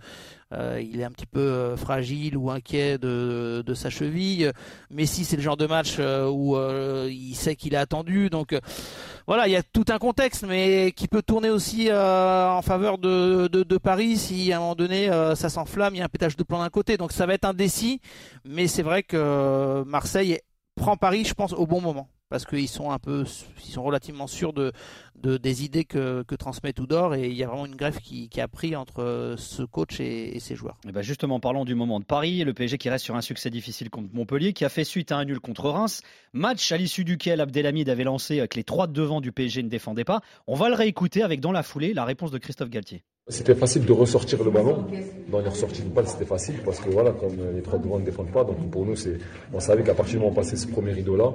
il 0.79 1.01
est 1.01 1.03
un 1.03 1.11
petit 1.11 1.25
peu 1.25 1.75
fragile 1.75 2.37
ou 2.37 2.49
inquiet 2.49 2.97
de, 2.97 3.73
sa 3.75 3.89
cheville. 3.89 4.51
Messi, 4.89 5.25
c'est 5.25 5.35
le 5.35 5.41
genre 5.41 5.57
de 5.57 5.67
match 5.67 5.99
où 5.99 6.57
il 7.09 7.35
sait 7.35 7.55
qu'il 7.55 7.73
est 7.73 7.77
attendu, 7.77 8.29
donc 8.29 8.57
voilà, 9.27 9.47
il 9.47 9.51
y 9.51 9.57
a 9.57 9.63
tout 9.63 9.83
un 9.89 9.97
contexte, 9.97 10.45
mais 10.47 10.93
qui 10.95 11.09
peut 11.09 11.21
tourner 11.21 11.49
aussi 11.49 11.89
en 11.91 12.61
faveur 12.61 12.97
de, 12.97 13.77
Paris 13.77 14.15
si 14.15 14.53
à 14.53 14.57
un 14.57 14.59
moment 14.61 14.75
donné 14.75 15.07
ça 15.35 15.49
s'enflamme, 15.49 15.93
il 15.95 15.97
y 15.97 16.01
a 16.01 16.05
un 16.05 16.09
pétage 16.09 16.37
de 16.37 16.43
plomb 16.43 16.59
d'un 16.59 16.69
côté, 16.69 16.95
donc 16.95 17.11
ça 17.11 17.25
va 17.25 17.33
être 17.33 17.45
indécis, 17.45 17.99
mais 18.45 18.67
c'est 18.67 18.83
vrai 18.83 19.03
que 19.03 19.83
Marseille 19.85 20.39
prend 20.75 20.95
Paris, 20.95 21.25
je 21.25 21.33
pense, 21.33 21.51
au 21.51 21.67
bon 21.67 21.81
moment 21.81 22.07
parce 22.29 22.45
qu'ils 22.45 22.67
sont 22.67 22.95
ils 23.05 23.71
sont 23.71 23.83
relativement 23.83 24.27
sûrs 24.27 24.53
de, 24.53 24.71
de 25.15 25.37
des 25.37 25.63
idées 25.63 25.85
que, 25.85 26.23
que 26.23 26.35
transmet 26.35 26.73
Tudor 26.73 27.15
et 27.15 27.27
il 27.27 27.35
y 27.35 27.43
a 27.43 27.47
vraiment 27.47 27.65
une 27.65 27.75
greffe 27.75 27.99
qui, 27.99 28.29
a 28.39 28.47
pris 28.47 28.75
entre 28.75 29.01
euh, 29.01 29.37
ce 29.37 29.63
coach 29.63 29.99
et, 29.99 30.35
et 30.35 30.39
ses 30.39 30.55
joueurs. 30.55 30.77
Eh 30.87 30.91
ben 30.91 31.01
justement, 31.01 31.39
parlons 31.39 31.65
du 31.65 31.75
moment 31.75 31.99
de 31.99 32.05
Paris. 32.05 32.43
Le 32.43 32.53
PSG 32.53 32.77
qui 32.77 32.89
reste 32.89 33.05
sur 33.05 33.15
un 33.15 33.21
succès 33.21 33.49
difficile 33.49 33.89
contre 33.89 34.09
Montpellier, 34.13 34.53
qui 34.53 34.65
a 34.65 34.69
fait 34.69 34.83
suite 34.83 35.11
à 35.11 35.17
un 35.17 35.25
nul 35.25 35.39
contre 35.39 35.69
Reims. 35.69 36.01
Match 36.33 36.71
à 36.71 36.77
l'issue 36.77 37.03
duquel 37.03 37.41
Abdelhamid 37.41 37.89
avait 37.89 38.03
lancé 38.03 38.45
que 38.49 38.57
les 38.57 38.63
trois 38.63 38.87
de 38.87 38.93
devant 38.93 39.21
du 39.21 39.31
PSG 39.31 39.63
ne 39.63 39.69
défendaient 39.69 40.03
pas. 40.03 40.21
On 40.47 40.55
va 40.55 40.69
le 40.69 40.75
réécouter 40.75 41.21
avec 41.21 41.39
dans 41.39 41.51
la 41.51 41.63
foulée 41.63 41.93
la 41.93 42.05
réponse 42.05 42.31
de 42.31 42.37
Christophe 42.37 42.69
Galtier. 42.69 43.03
C'était 43.27 43.55
facile 43.55 43.85
de 43.85 43.91
ressortir 43.91 44.43
le 44.43 44.51
ballon. 44.51 44.85
Dans 45.31 45.39
les 45.39 45.49
ressorties 45.49 45.81
de 45.81 45.89
balle, 45.89 46.05
c'était 46.07 46.25
facile 46.25 46.57
parce 46.63 46.79
que 46.79 46.91
voilà, 46.91 47.09
comme 47.11 47.35
les 47.55 47.63
trois 47.63 47.79
devant 47.79 47.97
ne 47.97 48.05
défendent 48.05 48.31
pas, 48.31 48.43
donc 48.43 48.69
pour 48.69 48.85
nous, 48.85 48.95
c'est, 48.95 49.17
on 49.51 49.59
savait 49.59 49.81
qu'à 49.81 49.95
partir 49.95 50.13
du 50.13 50.19
moment 50.19 50.29
où 50.29 50.33
on 50.33 50.35
passait 50.35 50.55
ce 50.55 50.67
premier 50.67 50.91
rideau-là, 50.91 51.33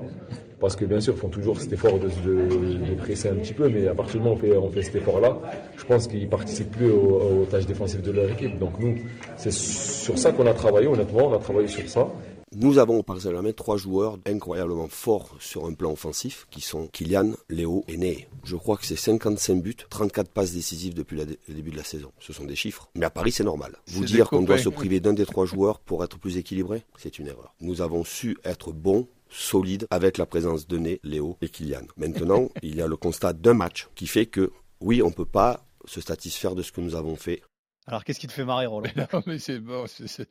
parce 0.60 0.76
que 0.76 0.84
bien 0.84 1.00
sûr, 1.00 1.14
ils 1.16 1.20
font 1.20 1.30
toujours 1.30 1.60
cet 1.60 1.72
effort 1.72 1.98
de, 1.98 2.06
de, 2.06 2.90
de 2.90 2.94
presser 2.94 3.30
un 3.30 3.34
petit 3.34 3.54
peu, 3.54 3.68
mais 3.68 3.88
à 3.88 3.94
partir 3.96 4.20
du 4.20 4.22
moment 4.22 4.36
où 4.36 4.38
on 4.38 4.40
fait, 4.40 4.56
on 4.56 4.70
fait 4.70 4.82
cet 4.82 4.94
effort-là, 4.94 5.36
je 5.76 5.84
pense 5.84 6.06
qu'ils 6.06 6.28
participent 6.28 6.70
plus 6.70 6.92
aux, 6.92 7.42
aux 7.42 7.44
tâches 7.50 7.66
défensives 7.66 8.02
de 8.02 8.12
leur 8.12 8.30
équipe. 8.30 8.56
Donc 8.60 8.78
nous, 8.78 8.94
c'est 9.36 9.52
sur 9.52 10.16
ça 10.16 10.30
qu'on 10.30 10.46
a 10.46 10.54
travaillé, 10.54 10.86
honnêtement, 10.86 11.26
on 11.26 11.34
a 11.34 11.38
travaillé 11.38 11.66
sur 11.66 11.88
ça. 11.88 12.06
Nous 12.52 12.78
avons 12.78 12.98
au 12.98 13.02
Paris 13.04 13.20
Saint-Germain 13.20 13.52
trois 13.52 13.76
joueurs 13.76 14.18
incroyablement 14.26 14.88
forts 14.88 15.36
sur 15.38 15.66
un 15.66 15.72
plan 15.72 15.92
offensif 15.92 16.48
qui 16.50 16.60
sont 16.60 16.88
Kylian, 16.88 17.34
Léo 17.48 17.84
et 17.86 17.96
Ney. 17.96 18.26
Je 18.42 18.56
crois 18.56 18.76
que 18.76 18.84
c'est 18.84 18.96
55 18.96 19.62
buts, 19.62 19.76
34 19.88 20.28
passes 20.32 20.52
décisives 20.52 20.94
depuis 20.94 21.16
la- 21.16 21.26
le 21.26 21.54
début 21.54 21.70
de 21.70 21.76
la 21.76 21.84
saison. 21.84 22.10
Ce 22.18 22.32
sont 22.32 22.44
des 22.44 22.56
chiffres. 22.56 22.88
Mais 22.96 23.06
à 23.06 23.10
Paris, 23.10 23.30
c'est 23.30 23.44
normal. 23.44 23.76
Vous 23.86 24.04
dire 24.04 24.28
qu'on 24.28 24.42
doit 24.42 24.58
se 24.58 24.68
priver 24.68 24.98
d'un 24.98 25.12
des 25.12 25.26
trois 25.26 25.46
joueurs 25.46 25.78
pour 25.78 26.02
être 26.02 26.18
plus 26.18 26.38
équilibré, 26.38 26.82
c'est 26.98 27.20
une 27.20 27.28
erreur. 27.28 27.54
Nous 27.60 27.82
avons 27.82 28.02
su 28.02 28.36
être 28.44 28.72
bons 28.72 29.06
solide 29.28 29.86
avec 29.90 30.18
la 30.18 30.26
présence 30.26 30.66
de 30.66 30.76
Ney, 30.76 30.98
Léo 31.04 31.36
et 31.42 31.48
Kylian. 31.48 31.82
Maintenant, 31.96 32.48
il 32.64 32.74
y 32.74 32.82
a 32.82 32.88
le 32.88 32.96
constat 32.96 33.32
d'un 33.32 33.54
match 33.54 33.86
qui 33.94 34.08
fait 34.08 34.26
que 34.26 34.50
oui, 34.80 35.02
on 35.02 35.12
peut 35.12 35.24
pas 35.24 35.64
se 35.84 36.00
satisfaire 36.00 36.56
de 36.56 36.62
ce 36.62 36.72
que 36.72 36.80
nous 36.80 36.96
avons 36.96 37.14
fait. 37.14 37.42
Alors, 37.86 38.04
qu'est-ce 38.04 38.20
qui 38.20 38.26
te 38.28 38.32
fait 38.32 38.44
marrer, 38.44 38.66
Roland? 38.66 38.90
Non, 39.12 39.22
mais 39.26 39.38
c'est 39.38 39.58
bon, 39.58 39.84
c'est- 39.86 40.28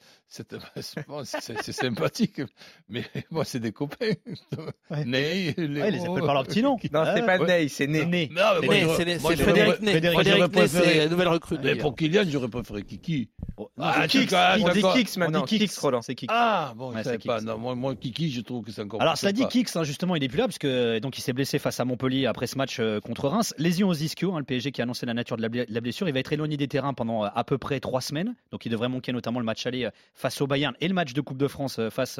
sympathique, 1.72 2.42
mais 2.88 3.04
moi, 3.32 3.44
c'est 3.44 3.60
des 3.60 3.72
copains. 3.72 4.14
Ney, 5.06 5.54
Léo. 5.58 5.82
Ouais, 5.84 5.90
ils 5.90 5.94
les 5.96 6.06
appellent 6.06 6.24
par 6.26 6.34
leur 6.36 6.44
petit 6.46 6.62
nom. 6.64 6.78
Non, 6.94 7.04
c'est 7.16 7.26
pas 7.26 7.38
ouais. 7.38 7.48
Ney, 7.48 7.68
c'est 7.68 7.88
Ney. 7.88 8.06
Ney. 8.06 8.30
Non, 8.32 8.42
mais 8.62 8.66
moi, 8.68 8.76
Ney, 8.76 8.82
j'aurais- 8.84 8.96
c'est 8.98 9.06
les- 9.06 9.20
Frédéric 9.20 9.82
Ney. 9.82 9.92
Frédéric 10.14 10.56
Ney, 10.56 10.68
c'est 10.68 10.98
la 11.00 11.08
nouvelle 11.10 11.28
recrue. 11.28 11.58
Mais 11.64 11.76
pour 11.76 11.96
Kylian, 11.96 12.24
j'aurais 12.28 12.48
préféré 12.50 12.84
Kiki. 12.84 13.30
Non, 13.58 13.68
Ah, 13.78 14.08
Kix, 14.08 14.34
On 14.34 14.70
dit. 14.70 14.82
Kix 15.04 15.18
maintenant, 15.18 15.42
On 15.42 15.46
dit 15.46 15.60
Kix. 15.60 15.78
Roland. 15.80 16.02
C'est 16.02 16.16
Kix. 16.16 16.28
Ah, 16.32 16.74
bon, 16.78 16.92
je 16.92 17.04
savais 17.04 17.18
c'est 17.20 17.28
pas. 17.28 17.40
Kix. 17.40 17.46
Non, 17.46 17.58
moi, 17.58 17.76
moi, 17.76 17.96
Kiki, 17.96 18.32
je 18.32 18.42
trouve 18.42 18.64
que 18.64 18.72
c'est 18.72 18.82
encore 18.84 19.02
Alors, 19.02 19.18
ça 19.18 19.32
dit. 19.32 19.46
Kix, 19.48 19.76
hein, 19.76 19.84
justement, 19.84 20.16
il 20.16 20.24
est 20.24 20.30
plus 20.30 20.38
là, 20.38 20.46
parce 20.46 20.60
que 20.60 21.00
donc, 21.00 21.18
il 21.18 21.22
s'est 21.22 21.34
blessé 21.34 21.60
face 21.60 21.80
à 21.80 21.86
Montpellier 21.86 22.26
après 22.26 22.48
ce 22.48 22.58
match 22.58 22.78
euh, 22.80 23.02
contre 23.02 23.28
Reims. 23.28 23.54
Lésion 23.58 23.90
aux 23.90 23.94
ischio, 23.94 24.34
hein, 24.34 24.40
le 24.40 24.46
PSG 24.46 24.72
qui 24.72 24.82
a 24.82 24.84
annoncé 24.84 25.06
la 25.06 25.14
nature 25.14 25.36
de 25.38 25.42
la 25.42 25.82
blessure. 25.82 26.08
Il 26.08 26.14
va 26.14 26.20
être 26.20 26.32
éloigné 26.32 26.56
des 26.58 26.68
terrains 26.68 26.94
pendant 26.94 27.26
euh, 27.26 27.30
à 27.40 27.44
peu 27.44 27.58
près 27.58 27.80
trois 27.80 28.02
semaines. 28.02 28.36
Donc, 28.52 28.66
il 28.66 28.70
devrait 28.72 28.90
manquer 28.90 29.12
notamment 29.12 29.40
le 29.40 29.46
match 29.46 29.66
aller 29.66 29.86
euh, 29.86 29.90
face 30.14 30.40
au 30.42 30.48
Bayern 30.48 30.76
et 30.82 30.88
le 30.88 30.94
match 30.94 31.14
de 31.14 31.22
Coupe 31.22 31.38
de 31.38 31.48
France 31.48 31.78
euh, 31.80 31.90
face 31.90 32.20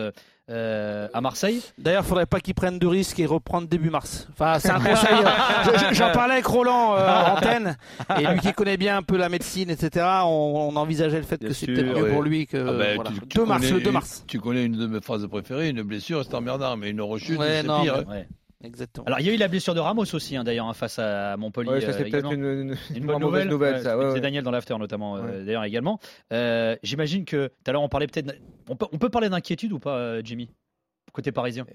euh, 0.50 1.08
à 1.14 1.22
Marseille. 1.22 1.62
D'ailleurs, 1.78 2.06
faudrait 2.06 2.26
pas 2.26 2.40
qu'il 2.40 2.56
prenne 2.56 2.80
de 2.80 2.88
risques 2.88 3.20
et 3.20 3.26
reprendre 3.26 3.68
début 3.68 3.90
mars. 3.90 4.28
Enfin, 4.32 4.58
c'est 4.60 4.72
un 4.72 4.80
conseil. 4.80 5.16
je- 5.66 5.90
je- 5.90 5.94
J'en 5.94 6.12
parlais 6.12 6.34
avec 6.36 6.46
Roland 6.48 6.96
euh, 6.96 7.08
en 7.08 7.34
antenne, 7.38 7.78
et 8.20 8.26
lui 8.26 8.40
qui 8.40 8.54
connaît 8.54 8.78
bien 8.78 8.98
un 8.98 9.04
peu 9.04 9.18
la 9.18 9.30
médecine, 9.30 9.70
etc. 9.70 10.06
On, 10.24 10.72
on 10.74 10.76
envisageait 10.76 11.18
le 11.18 11.24
fait 11.24 11.40
Bien 11.40 11.50
que 11.50 11.66
peut-être 11.66 11.86
mieux 11.98 12.04
ouais. 12.04 12.12
pour 12.12 12.24
lui 12.24 12.48
que 12.48 12.58
Ah 12.58 12.74
ben, 12.74 12.96
voilà. 12.96 13.12
tu- 13.12 13.20
tu 13.28 13.38
2 13.38 13.46
mars, 13.46 13.62
connais 13.62 13.72
le 13.74 13.80
2 13.82 13.86
une- 13.88 13.94
mars. 13.94 14.24
Tu 14.28 14.40
connais 14.40 14.66
une 14.66 14.78
de 14.78 14.88
mes 14.88 15.02
phrases 15.02 15.28
préférées, 15.28 15.70
une 15.70 15.84
blessure, 15.84 16.24
c'est 16.26 16.34
emmerdant, 16.34 16.76
mais 16.78 16.90
une 16.90 17.02
rechute, 17.02 17.38
Ouais, 17.38 17.62
c'est 17.62 17.68
pire. 17.68 17.82
mais- 17.84 17.90
hein. 17.90 18.04
Ouais. 18.10 18.28
Exactement. 18.64 19.06
Alors, 19.06 19.20
il 19.22 19.26
y 19.26 19.30
a 19.30 19.34
eu 19.34 19.38
la 19.38 19.48
blessure 19.48 19.74
de 19.74 19.80
Ramos 19.80 20.04
aussi, 20.14 20.36
hein, 20.36 20.44
d'ailleurs, 20.44 20.68
hein, 20.68 20.74
face 20.74 21.00
à 21.00 21.38
Montpellier. 21.38 21.70
Ouais, 21.70 21.82
ça, 21.82 21.88
euh, 21.88 21.92
c'est 21.94 22.00
peut-être 22.10 22.30
également. 22.30 22.32
une, 22.32 22.44
une, 22.44 22.78
Une 22.90 22.98
une 22.98 23.06
bonne 23.06 23.22
mauvaise 23.22 23.48
nouvelle, 23.48 23.76
nouvelle, 23.76 23.84
ça. 23.84 23.98
ouais, 23.98 24.12
ouais. 24.12 24.20
Daniel 24.20 24.44
dans 24.44 24.52
l'after 24.52 24.78
notamment, 24.78 25.16
euh, 25.18 25.46
d'ailleurs 25.46 25.64
également. 25.64 26.00
Euh, 26.34 26.76
J'imagine 26.84 27.24
que 27.24 27.48
tout 27.48 27.54
à 27.70 27.72
l'heure 27.72 27.82
on 27.84 27.88
parlait 27.90 28.08
peut-être, 28.08 28.36
on 28.68 28.76
peut, 28.76 28.88
on 28.92 28.98
peut 28.98 29.10
parler 29.10 29.30
d'inquiétude 29.30 29.72
ou 29.72 29.80
pas, 29.80 29.96
euh, 29.96 30.22
Jimmy, 30.26 30.50
côté 31.14 31.32
parisien? 31.32 31.66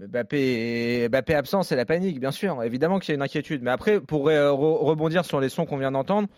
Euh, 0.00 0.06
Mbappé, 0.06 1.08
Mbappé 1.08 1.34
absent, 1.34 1.62
c'est 1.62 1.76
la 1.76 1.86
panique, 1.86 2.20
bien 2.20 2.30
sûr. 2.30 2.62
Évidemment 2.62 2.98
qu'il 2.98 3.10
y 3.10 3.12
a 3.12 3.16
une 3.16 3.22
inquiétude. 3.22 3.62
Mais 3.62 3.70
après, 3.70 3.98
pour 4.00 4.28
euh, 4.28 4.50
re- 4.50 4.84
rebondir 4.84 5.24
sur 5.24 5.40
les 5.40 5.48
sons 5.48 5.64
qu'on 5.64 5.78
vient 5.78 5.92
d'entendre, 5.92 6.28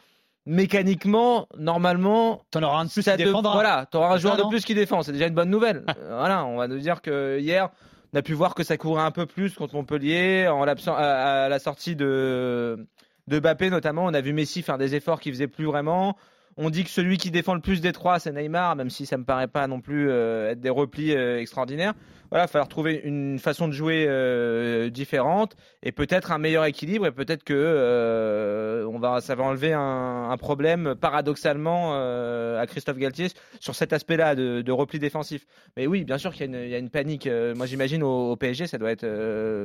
mécaniquement, 0.47 1.49
normalement, 1.59 2.43
T'en 2.51 2.63
auras 2.63 2.79
un 2.81 2.85
de 2.85 2.91
plus 2.91 3.03
qui 3.05 3.11
te- 3.11 3.17
défendra. 3.17 3.53
Voilà, 3.55 3.87
tu 3.91 3.97
auras 3.97 4.15
un 4.15 4.19
joueur 4.19 4.37
de 4.37 4.45
plus 4.49 4.65
qui 4.65 4.75
défend. 4.75 5.03
C'est 5.03 5.13
déjà 5.13 5.27
une 5.27 5.35
bonne 5.35 5.51
nouvelle. 5.51 5.85
Euh, 5.99 6.09
voilà, 6.19 6.45
on 6.47 6.57
va 6.57 6.69
nous 6.69 6.79
dire 6.79 7.03
que 7.03 7.39
hier, 7.41 7.71
on 8.17 8.19
a 8.19 8.23
pu 8.23 8.33
voir 8.33 8.55
que 8.55 8.65
ça 8.65 8.79
courait 8.79 9.03
un 9.03 9.11
peu 9.11 9.27
plus 9.27 9.53
contre 9.55 9.75
Montpellier 9.75 10.49
en 10.49 10.63
à, 10.63 11.45
à 11.45 11.49
la 11.51 11.59
sortie 11.59 11.97
de 11.97 12.87
de 13.27 13.39
Mbappé 13.41 13.69
notamment. 13.69 14.07
On 14.07 14.15
a 14.15 14.23
vu 14.23 14.33
Messi 14.33 14.63
faire 14.63 14.79
des 14.79 14.95
efforts 14.95 15.21
qu'il 15.21 15.35
faisait 15.35 15.49
plus 15.49 15.67
vraiment. 15.67 16.17
On 16.59 16.71
dit 16.71 16.85
que 16.85 16.91
celui 16.91 17.19
qui 17.19 17.31
défend 17.31 17.55
le 17.55 17.61
plus 17.61 17.83
des 17.83 17.93
trois, 17.93 18.19
c'est 18.19 18.33
Neymar, 18.33 18.77
même 18.77 18.89
si 18.89 19.05
ça 19.05 19.19
me 19.19 19.25
paraît 19.25 19.47
pas 19.47 19.67
non 19.67 19.81
plus 19.83 20.09
euh, 20.09 20.53
être 20.53 20.61
des 20.61 20.71
replis 20.71 21.15
euh, 21.15 21.39
extraordinaires. 21.39 21.93
Voilà, 22.31 22.45
il 22.45 22.47
va 22.47 22.51
falloir 22.51 22.69
trouver 22.69 23.01
une 23.05 23.39
façon 23.39 23.69
de 23.69 23.73
jouer 23.73 24.07
euh, 24.09 24.89
différente 24.91 25.55
et 25.83 25.93
peut-être 25.93 26.33
un 26.33 26.39
meilleur 26.39 26.65
équilibre 26.65 27.07
et 27.07 27.13
peut-être 27.13 27.45
que 27.45 28.85
on 28.89 28.99
va, 28.99 29.21
ça 29.21 29.35
va 29.35 29.45
enlever 29.45 29.73
un, 29.75 30.31
un 30.31 30.37
problème 30.37 30.95
paradoxalement 30.95 31.95
à 31.95 32.67
Christophe 32.67 32.97
Galtier 32.99 33.29
sur 33.61 33.75
cet 33.75 33.93
aspect-là 33.93 34.35
de, 34.35 34.63
de 34.63 34.73
repli 34.73 34.99
défensif. 34.99 35.47
Mais 35.77 35.87
oui, 35.87 36.05
bien 36.05 36.19
sûr 36.19 36.33
qu'il 36.33 36.41
y, 36.51 36.55
a 36.55 36.59
une- 36.59 36.65
il 36.65 36.71
y 36.71 36.75
a 36.75 36.79
une 36.79 36.91
panique. 36.91 37.29
Moi, 37.55 37.67
j'imagine 37.67 38.03
au, 38.03 38.33
au 38.33 38.37
PSG, 38.37 38.67
ça 38.67 38.79
doit 38.79 38.91
être, 38.91 39.05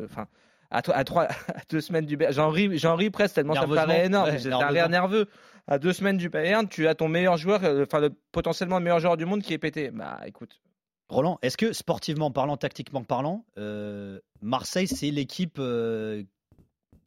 enfin. 0.05 0.27
à, 0.69 0.81
trois- 0.81 0.95
à, 0.95 1.03
trois, 1.03 1.23
à 1.55 1.61
deux 1.69 1.81
semaines 1.81 2.05
du 2.05 2.17
j'en 2.29 2.49
ris, 2.49 2.77
j'en 2.77 2.95
ris 2.95 3.09
presque 3.09 3.35
tellement 3.35 3.53
ça 3.61 3.67
me 3.67 3.75
paraît 3.75 4.05
énorme. 4.05 4.29
ouais, 4.29 4.37
C'est 4.39 4.51
un 4.51 4.67
rire 4.67 4.89
nerveux. 4.89 5.27
À 5.67 5.79
deux 5.79 5.93
semaines 5.93 6.17
du 6.17 6.29
Bayern, 6.29 6.67
tu 6.67 6.87
as 6.87 6.95
ton 6.95 7.07
meilleur 7.07 7.37
joueur, 7.37 7.63
euh, 7.63 7.83
enfin 7.83 7.99
le- 7.99 8.13
potentiellement 8.31 8.77
le 8.79 8.83
meilleur 8.83 8.99
joueur 8.99 9.17
du 9.17 9.25
monde 9.25 9.41
qui 9.41 9.53
est 9.53 9.57
pété. 9.57 9.91
Bah 9.91 10.19
écoute, 10.25 10.59
Roland, 11.09 11.39
est-ce 11.41 11.57
que 11.57 11.71
sportivement 11.73 12.31
parlant, 12.31 12.57
tactiquement 12.57 13.03
parlant, 13.03 13.45
euh, 13.57 14.19
Marseille 14.41 14.87
c'est 14.87 15.11
l'équipe 15.11 15.57
euh, 15.59 16.23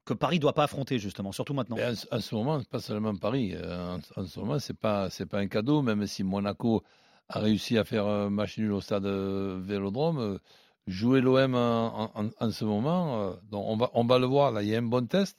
que 0.04 0.14
Paris 0.14 0.38
doit 0.38 0.52
pas 0.54 0.64
affronter 0.64 0.98
justement, 0.98 1.32
surtout 1.32 1.54
maintenant? 1.54 1.76
En, 1.78 1.94
ce- 1.94 2.06
en 2.10 2.20
ce 2.20 2.34
moment, 2.34 2.62
pas 2.70 2.80
seulement 2.80 3.14
Paris. 3.16 3.54
En, 3.56 3.98
en 4.20 4.26
ce 4.26 4.38
moment, 4.40 4.58
c'est 4.58 4.78
pas 4.78 5.10
c'est 5.10 5.26
pas 5.26 5.38
un 5.38 5.48
cadeau, 5.48 5.82
même 5.82 6.06
si 6.06 6.22
Monaco 6.22 6.82
a 7.28 7.40
réussi 7.40 7.76
à 7.78 7.84
faire 7.84 8.06
un 8.06 8.30
match 8.30 8.58
nul 8.58 8.72
au 8.72 8.80
stade 8.80 9.06
Vélodrome. 9.06 10.38
Jouer 10.86 11.22
l'OM 11.22 11.54
en, 11.54 12.10
en- 12.14 12.28
en 12.38 12.50
ce 12.50 12.64
moment, 12.66 13.22
euh, 13.22 13.32
donc 13.50 13.64
on 13.66 13.76
va 13.78 13.90
on 13.94 14.04
va 14.04 14.18
le 14.18 14.26
voir. 14.26 14.52
Là, 14.52 14.62
il 14.62 14.68
y 14.68 14.74
a 14.74 14.78
un 14.78 14.82
bon 14.82 15.06
test 15.06 15.38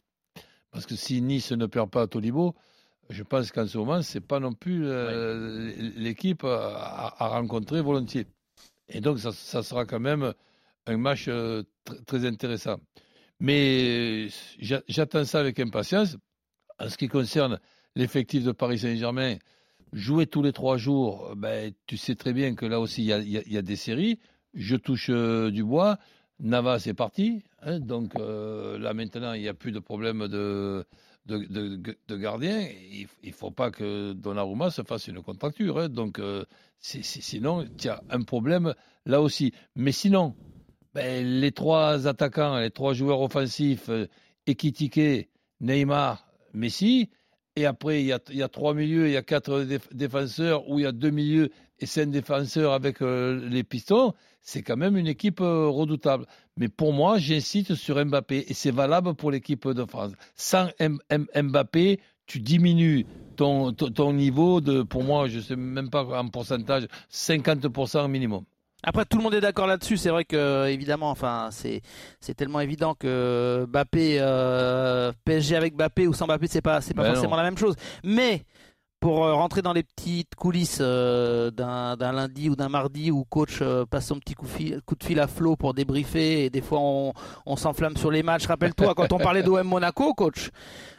parce 0.71 0.87
que 0.87 0.95
si 0.95 1.21
Nice 1.21 1.51
ne 1.51 1.67
perd 1.67 1.89
pas 1.91 2.01
à 2.01 2.07
Tolibo, 2.07 2.55
je 3.09 3.23
pense 3.23 3.51
qu'en 3.51 3.67
ce 3.67 3.77
moment, 3.77 4.01
c'est 4.01 4.19
pas 4.21 4.39
non 4.39 4.53
plus 4.53 4.85
euh, 4.85 5.71
l'équipe 5.95 6.43
à, 6.43 7.13
à 7.17 7.27
rencontrer 7.27 7.81
volontiers. 7.81 8.25
Et 8.89 9.01
donc, 9.01 9.19
ça, 9.19 9.31
ça 9.31 9.63
sera 9.63 9.85
quand 9.85 9.99
même 9.99 10.33
un 10.85 10.97
match 10.97 11.25
euh, 11.27 11.63
tr- 11.85 12.03
très 12.05 12.25
intéressant. 12.25 12.77
Mais 13.39 14.27
j'a- 14.59 14.83
j'attends 14.87 15.25
ça 15.25 15.39
avec 15.39 15.59
impatience. 15.59 16.17
En 16.79 16.89
ce 16.89 16.97
qui 16.97 17.07
concerne 17.07 17.59
l'effectif 17.95 18.43
de 18.43 18.51
Paris 18.51 18.79
Saint-Germain, 18.79 19.37
jouer 19.93 20.27
tous 20.27 20.41
les 20.41 20.51
trois 20.53 20.77
jours, 20.77 21.33
ben, 21.35 21.71
tu 21.87 21.97
sais 21.97 22.15
très 22.15 22.33
bien 22.33 22.55
que 22.55 22.65
là 22.65 22.79
aussi, 22.79 23.01
il 23.03 23.07
y 23.07 23.13
a, 23.13 23.19
il 23.19 23.29
y 23.29 23.37
a- 23.37 23.43
il 23.45 23.53
y 23.53 23.57
a 23.57 23.61
des 23.61 23.75
séries. 23.75 24.19
Je 24.53 24.75
touche 24.75 25.09
euh, 25.09 25.51
du 25.51 25.63
bois. 25.63 25.97
Navas 26.39 26.83
est 26.85 26.93
parti. 26.93 27.43
hein, 27.61 27.79
donc 27.79 28.13
là, 28.15 28.93
maintenant, 28.93 29.33
il 29.33 29.41
n'y 29.41 29.47
a 29.47 29.53
plus 29.53 29.71
de 29.71 29.79
problème 29.79 30.27
de, 30.27 30.85
de, 31.25 31.37
de- 32.07 32.17
gardien. 32.17 32.67
Il 32.91 33.07
ne 33.29 33.31
faut 33.33 33.51
pas 33.51 33.71
que 33.71 34.13
Donnarumma 34.13 34.69
se 34.69 34.81
fasse 34.83 35.07
une 35.07 35.21
contracture. 35.21 35.79
hein. 35.79 35.89
donc 35.89 36.19
euh, 36.19 36.45
sinon, 36.79 37.65
tu 37.77 37.89
as 37.89 38.01
un 38.09 38.21
problème 38.21 38.73
là 39.05 39.21
aussi. 39.21 39.53
Mais 39.75 39.91
sinon, 39.91 40.35
ben, 40.93 41.25
les 41.25 41.51
trois 41.51 42.07
attaquants, 42.07 42.59
les 42.59 42.71
trois 42.71 42.93
joueurs 42.93 43.21
offensifs, 43.21 43.89
euh, 43.89 44.07
Ekitike, 44.47 45.29
Neymar, 45.61 46.27
Messi, 46.53 47.09
et 47.55 47.65
après 47.65 48.01
il 48.01 48.07
y 48.07 48.13
a, 48.13 48.19
il 48.29 48.37
y 48.37 48.43
a 48.43 48.47
trois 48.49 48.73
milieux, 48.73 49.07
il 49.07 49.13
y 49.13 49.17
a 49.17 49.23
quatre 49.23 49.61
déf- 49.63 49.93
défenseurs, 49.93 50.69
ou 50.69 50.79
il 50.79 50.83
y 50.83 50.85
a 50.85 50.91
deux 50.91 51.09
milieux 51.09 51.49
et 51.79 51.85
cinq 51.85 52.09
défenseurs 52.11 52.73
avec 52.73 53.01
euh, 53.01 53.39
les 53.49 53.63
pistons, 53.63 54.13
c'est 54.41 54.61
quand 54.61 54.77
même 54.77 54.95
une 54.97 55.07
équipe 55.07 55.41
euh, 55.41 55.67
redoutable. 55.67 56.25
Mais 56.57 56.69
pour 56.69 56.93
moi, 56.93 57.17
j'insiste 57.17 57.75
sur 57.75 58.03
Mbappé, 58.03 58.45
et 58.47 58.53
c'est 58.53 58.71
valable 58.71 59.13
pour 59.15 59.31
l'équipe 59.31 59.67
de 59.67 59.85
France. 59.85 60.11
Sans 60.35 60.69
M- 60.79 60.99
M- 61.09 61.27
Mbappé, 61.35 61.99
tu 62.27 62.39
diminues 62.39 63.05
ton, 63.35 63.73
ton, 63.73 63.89
ton 63.89 64.13
niveau 64.13 64.61
de, 64.61 64.83
pour 64.83 65.03
moi, 65.03 65.27
je 65.27 65.37
ne 65.37 65.41
sais 65.41 65.55
même 65.55 65.89
pas 65.89 66.03
en 66.03 66.27
pourcentage, 66.29 66.87
50% 67.11 68.07
minimum. 68.07 68.43
Après, 68.83 69.03
tout 69.05 69.17
le 69.17 69.23
monde 69.23 69.33
est 69.33 69.41
d'accord 69.41 69.65
là-dessus. 69.65 69.97
C'est 69.97 70.09
vrai 70.09 70.25
que, 70.25 70.67
évidemment, 70.67 71.09
enfin, 71.09 71.49
c'est 71.51 71.81
c'est 72.19 72.35
tellement 72.35 72.59
évident 72.59 72.93
que 72.93 73.65
Mbappé, 73.67 74.17
euh, 74.19 75.11
PSG 75.23 75.55
avec 75.55 75.73
Mbappé 75.75 76.07
ou 76.07 76.13
sans 76.13 76.27
Mbappé, 76.27 76.45
c'est 76.47 76.61
pas 76.61 76.81
c'est 76.81 76.93
pas 76.93 77.01
Ben 77.01 77.13
forcément 77.13 77.31
non. 77.31 77.37
la 77.37 77.43
même 77.49 77.57
chose. 77.57 77.75
Mais 78.03 78.43
pour 79.05 79.23
euh, 79.23 79.35
rentrer 79.35 79.61
dans 79.61 79.73
les 79.73 79.83
petites 79.83 80.33
coulisses 80.33 80.79
euh, 80.81 81.51
d'un 81.51 81.95
lundi 81.95 82.49
ou 82.49 82.55
d'un 82.55 82.69
mardi 82.69 83.11
où 83.11 83.23
coach 83.23 83.59
euh, 83.61 83.85
passe 83.85 84.07
son 84.07 84.17
petit 84.17 84.33
coup, 84.33 84.47
coup 84.87 84.95
de 84.95 85.03
fil 85.03 85.19
à 85.19 85.27
flot 85.27 85.55
pour 85.55 85.75
débriefer 85.75 86.45
et 86.45 86.49
des 86.49 86.61
fois 86.61 86.79
on, 86.81 87.55
s'enflamme 87.55 87.97
sur 87.97 88.09
les 88.09 88.23
matchs. 88.23 88.47
Rappelle-toi 88.47 88.95
quand 88.95 89.13
on 89.13 89.19
parlait 89.19 89.43
d'OM 89.43 89.67
Monaco, 89.67 90.15
coach, 90.15 90.49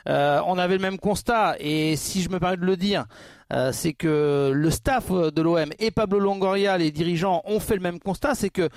on 0.06 0.56
avait 0.56 0.76
le 0.76 0.82
même 0.82 0.98
constat 0.98 1.56
et 1.58 1.96
si 1.96 2.22
je 2.22 2.30
me 2.30 2.38
permets 2.38 2.58
de 2.58 2.64
le 2.64 2.76
dire, 2.76 3.06
c'est 3.72 3.92
que 3.92 4.52
le 4.54 4.70
staff 4.70 5.10
de 5.10 5.42
l'OM 5.42 5.70
et 5.80 5.90
Pablo 5.90 6.20
Longoria, 6.20 6.78
les 6.78 6.92
dirigeants, 6.92 7.42
ont 7.44 7.58
fait 7.58 7.74
le 7.74 7.82
même 7.82 7.98
constat, 7.98 8.36
c'est 8.36 8.50
que 8.50 8.68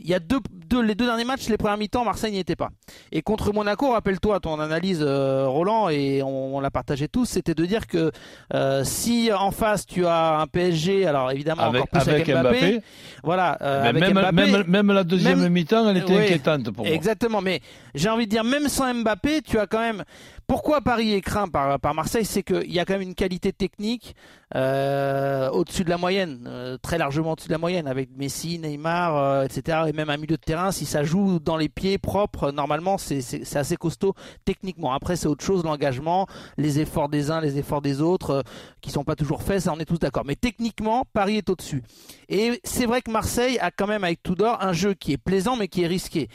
il 0.00 0.08
y 0.08 0.14
a 0.14 0.18
deux, 0.18 0.40
deux- 0.68 0.82
les 0.82 0.94
deux 0.96 1.06
derniers 1.06 1.24
matchs, 1.24 1.48
les 1.48 1.56
premiers 1.56 1.76
mi-temps, 1.76 2.04
Marseille 2.04 2.32
n'y 2.32 2.38
était 2.40 2.56
pas. 2.56 2.70
Et 3.12 3.22
contre 3.22 3.52
Monaco, 3.52 3.92
rappelle-toi 3.92 4.40
ton 4.40 4.58
analyse, 4.58 5.00
euh, 5.02 5.46
Roland, 5.46 5.88
et 5.88 6.22
on, 6.22 6.56
on 6.56 6.60
l'a 6.60 6.70
partagé 6.70 7.06
tous, 7.06 7.26
c'était 7.26 7.54
de 7.54 7.64
dire 7.64 7.86
que 7.86 8.10
euh, 8.54 8.82
si 8.84 9.30
en 9.32 9.52
face 9.52 9.86
tu 9.86 10.04
as 10.06 10.38
un 10.40 10.46
PSG, 10.48 11.06
alors 11.06 11.30
évidemment 11.30 11.62
Avec- 11.62 11.82
encore 11.82 11.88
plus 12.02 12.10
avec, 12.10 12.28
avec 12.28 12.42
Mbappé, 12.42 12.60
Mbappé. 12.60 12.80
voilà, 13.22 13.56
euh, 13.62 13.88
avec 13.88 14.02
même, 14.02 14.12
Mbappé, 14.14 14.32
même, 14.50 14.64
même 14.66 14.92
la 14.92 15.04
deuxième 15.04 15.48
mi-temps, 15.48 15.88
elle 15.88 15.98
était 15.98 16.12
Oui, 16.12 16.22
inquiétante 16.24 16.70
pour 16.70 16.84
moi. 16.84 16.94
Exactement, 16.94 17.40
mais 17.40 17.60
j'ai 17.94 18.08
envie 18.08 18.24
de 18.26 18.30
dire, 18.30 18.42
même 18.44 18.68
sans 18.68 18.92
Mbappé, 18.92 19.42
tu 19.42 19.58
as 19.60 19.66
quand 19.68 19.80
même 19.80 20.02
Pourquoi 20.46 20.80
Paris 20.80 21.12
est 21.12 21.20
craint 21.20 21.48
par, 21.48 21.94
Marseille 21.94 22.24
C'est 22.24 22.42
qu'il 22.42 22.72
y 22.72 22.78
a 22.78 22.84
quand 22.84 22.94
même 22.94 23.02
une 23.02 23.14
qualité 23.14 23.52
technique 23.52 24.14
euh, 24.54 25.50
au-dessus 25.50 25.84
de 25.84 25.90
la 25.90 25.96
moyenne, 25.96 26.44
euh, 26.46 26.76
très 26.80 26.98
largement 26.98 27.32
au-dessus 27.32 27.48
de 27.48 27.52
la 27.52 27.58
moyenne, 27.58 27.86
avec 27.86 28.10
Messi, 28.16 28.58
Neymar, 28.58 29.16
euh, 29.16 29.42
etc. 29.44 29.78
Et 29.88 29.92
même 29.92 30.10
un 30.10 30.16
milieu 30.16 30.36
de 30.36 30.42
terrain, 30.42 30.70
si 30.70 30.86
ça 30.86 31.02
joue 31.02 31.38
dans 31.38 31.56
les 31.56 31.68
pieds 31.68 31.98
propres, 31.98 32.52
normalement 32.52 32.98
c'est 32.98 33.56
assez 33.56 33.76
costaud 33.76 34.14
techniquement. 34.44 34.92
Après 34.92 35.16
c'est 35.16 35.26
autre 35.26 35.44
chose, 35.44 35.64
l'engagement, 35.64 36.26
les 36.56 36.78
efforts 36.78 37.08
des 37.08 37.30
uns, 37.30 37.40
les 37.40 37.58
efforts 37.58 37.82
des 37.82 38.00
autres, 38.00 38.44
qui 38.80 38.90
sont 38.90 39.04
pas 39.04 39.16
toujours 39.16 39.42
faits, 39.42 39.62
ça 39.62 39.72
on 39.74 39.78
est 39.78 39.84
tous 39.84 39.98
d'accord. 39.98 40.24
Mais 40.26 40.36
techniquement, 40.36 41.04
Paris 41.12 41.38
est 41.38 41.50
au-dessus. 41.50 41.82
Et 42.28 42.60
c'est 42.64 42.86
vrai 42.86 43.02
que 43.02 43.10
Marseille 43.10 43.58
a 43.58 43.70
quand 43.70 43.86
même 43.86 44.04
avec 44.04 44.22
Tudor 44.22 44.58
un 44.62 44.72
jeu 44.72 44.94
qui 44.94 45.12
est 45.12 45.18
plaisant 45.18 45.56
mais 45.56 45.68
qui 45.68 45.82
est 45.82 45.86
risqué. 45.86 46.28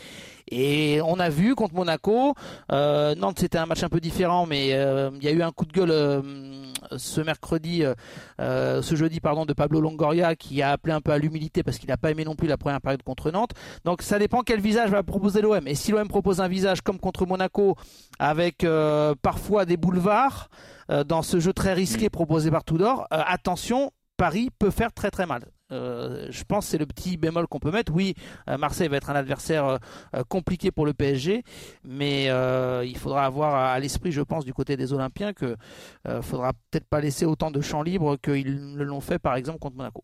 Et 0.49 0.99
on 1.05 1.19
a 1.19 1.29
vu 1.29 1.53
contre 1.55 1.75
Monaco, 1.75 2.33
euh, 2.71 3.13
Nantes 3.15 3.39
c'était 3.39 3.59
un 3.59 3.67
match 3.67 3.83
un 3.83 3.89
peu 3.89 3.99
différent, 3.99 4.47
mais 4.47 4.73
euh, 4.73 5.11
il 5.15 5.23
y 5.23 5.27
a 5.27 5.31
eu 5.31 5.43
un 5.43 5.51
coup 5.51 5.65
de 5.65 5.71
gueule 5.71 5.91
euh, 5.91 6.21
ce 6.97 7.21
mercredi, 7.21 7.83
ce 8.39 8.95
jeudi 8.95 9.19
pardon, 9.19 9.45
de 9.45 9.53
Pablo 9.53 9.79
Longoria 9.79 10.35
qui 10.35 10.61
a 10.61 10.71
appelé 10.71 10.93
un 10.93 11.01
peu 11.01 11.11
à 11.11 11.19
l'humilité 11.19 11.61
parce 11.61 11.77
qu'il 11.77 11.89
n'a 11.89 11.97
pas 11.97 12.09
aimé 12.09 12.25
non 12.25 12.35
plus 12.35 12.47
la 12.47 12.57
première 12.57 12.81
période 12.81 13.03
contre 13.03 13.31
Nantes. 13.31 13.51
Donc 13.85 14.01
ça 14.01 14.17
dépend 14.17 14.41
quel 14.41 14.59
visage 14.59 14.89
va 14.89 15.03
proposer 15.03 15.41
l'OM. 15.41 15.67
Et 15.67 15.75
si 15.75 15.91
l'OM 15.91 16.07
propose 16.07 16.41
un 16.41 16.47
visage 16.47 16.81
comme 16.81 16.99
contre 16.99 17.27
Monaco, 17.27 17.75
avec 18.17 18.65
parfois 19.21 19.65
des 19.65 19.77
boulevards 19.77 20.49
dans 21.05 21.21
ce 21.21 21.39
jeu 21.39 21.53
très 21.53 21.73
risqué 21.73 22.09
proposé 22.09 22.49
par 22.49 22.63
Tudor, 22.63 23.05
attention, 23.11 23.91
Paris 24.17 24.49
peut 24.57 24.71
faire 24.71 24.91
très 24.91 25.11
très 25.11 25.27
mal. 25.27 25.43
Euh, 25.71 26.27
je 26.29 26.43
pense 26.43 26.65
que 26.65 26.71
c'est 26.71 26.77
le 26.77 26.85
petit 26.85 27.17
bémol 27.17 27.47
qu'on 27.47 27.59
peut 27.59 27.71
mettre. 27.71 27.93
Oui, 27.93 28.15
euh, 28.49 28.57
Marseille 28.57 28.87
va 28.87 28.97
être 28.97 29.09
un 29.09 29.15
adversaire 29.15 29.79
euh, 30.15 30.23
compliqué 30.27 30.71
pour 30.71 30.85
le 30.85 30.93
PSG, 30.93 31.43
mais 31.83 32.25
il 32.85 32.97
faudra 32.97 33.25
avoir 33.25 33.55
à, 33.55 33.79
l'esprit, 33.79 34.11
je 34.11 34.21
pense, 34.21 34.45
du 34.45 34.53
côté 34.53 34.77
des 34.77 34.93
Olympiens 34.93 35.33
que 35.33 35.55
faudra 36.21 36.53
peut-être 36.53 36.85
pas 36.85 37.01
laisser 37.01 37.25
autant 37.25 37.51
de 37.51 37.61
champs 37.61 37.81
libres 37.81 38.17
qu'ils 38.17 38.73
ne 38.75 38.83
l'ont 38.83 39.01
fait, 39.01 39.19
par 39.19 39.35
exemple, 39.35 39.59
contre 39.59 39.75
Monaco. 39.75 40.03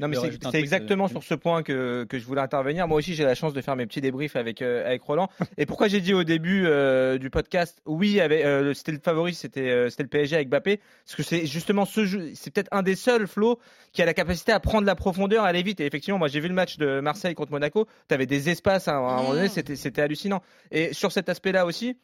Non, 0.00 0.08
mais 0.08 0.16
c'est 0.16 0.58
exactement 0.58 1.06
sur 1.06 1.22
ce 1.22 1.34
point 1.34 1.62
que, 1.62 2.04
que 2.04 2.18
je 2.18 2.26
voulais 2.26 2.40
intervenir. 2.40 2.88
Moi 2.88 2.98
aussi, 2.98 3.14
j'ai 3.14 3.22
la 3.22 3.36
chance 3.36 3.52
de 3.52 3.60
faire 3.60 3.76
mes 3.76 3.86
petits 3.86 4.00
débriefs 4.00 4.34
avec, 4.34 4.60
euh, 4.60 4.84
avec 4.84 5.02
Roland. 5.02 5.28
Et 5.56 5.66
pourquoi 5.66 5.86
j'ai 5.86 6.00
dit 6.00 6.12
au 6.12 6.24
début 6.24 6.64
euh, 6.66 7.16
du 7.16 7.30
podcast, 7.30 7.80
oui, 7.86 8.18
euh, 8.18 8.74
c'était 8.74 8.90
le 8.90 8.98
favori, 8.98 9.34
c'était 9.34 9.88
c'était 9.90 10.02
le 10.02 10.08
PSG 10.08 10.34
avec 10.34 10.48
Mbappé, 10.48 10.80
parce 11.04 11.16
que 11.16 11.22
c'est 11.22 11.46
justement 11.46 11.84
ce 11.84 12.04
jeu, 12.04 12.32
c'est 12.34 12.52
peut-être 12.52 12.68
un 12.72 12.82
des 12.82 12.96
seuls, 12.96 13.28
Flo, 13.28 13.60
qui 13.92 14.02
a 14.02 14.04
la 14.04 14.14
capacité 14.14 14.50
à 14.50 14.58
prendre 14.58 14.86
la 14.86 14.96
profondeur, 14.96 15.44
à 15.44 15.48
aller 15.48 15.62
vite. 15.62 15.78
Et 15.78 15.86
effectivement, 15.86 16.18
moi, 16.18 16.26
j'ai 16.28 16.40
vu 16.40 16.48
le 16.48 16.54
match 16.54 16.76
de 16.76 16.98
Marseille 16.98 17.34
contre 17.34 17.52
Monaco. 17.52 17.86
Tu 18.08 18.14
avais 18.14 18.26
des 18.26 18.50
espaces 18.50 18.88
à 18.88 18.96
un 18.96 19.00
moment 19.00 19.34
donné, 19.34 19.46
mmh. 19.46 19.76
c'était 19.76 20.02
hallucinant. 20.02 20.42
Et 20.72 20.92
sur 20.92 21.12
cet 21.12 21.28
aspect-là 21.28 21.66
aussi, 21.66 21.96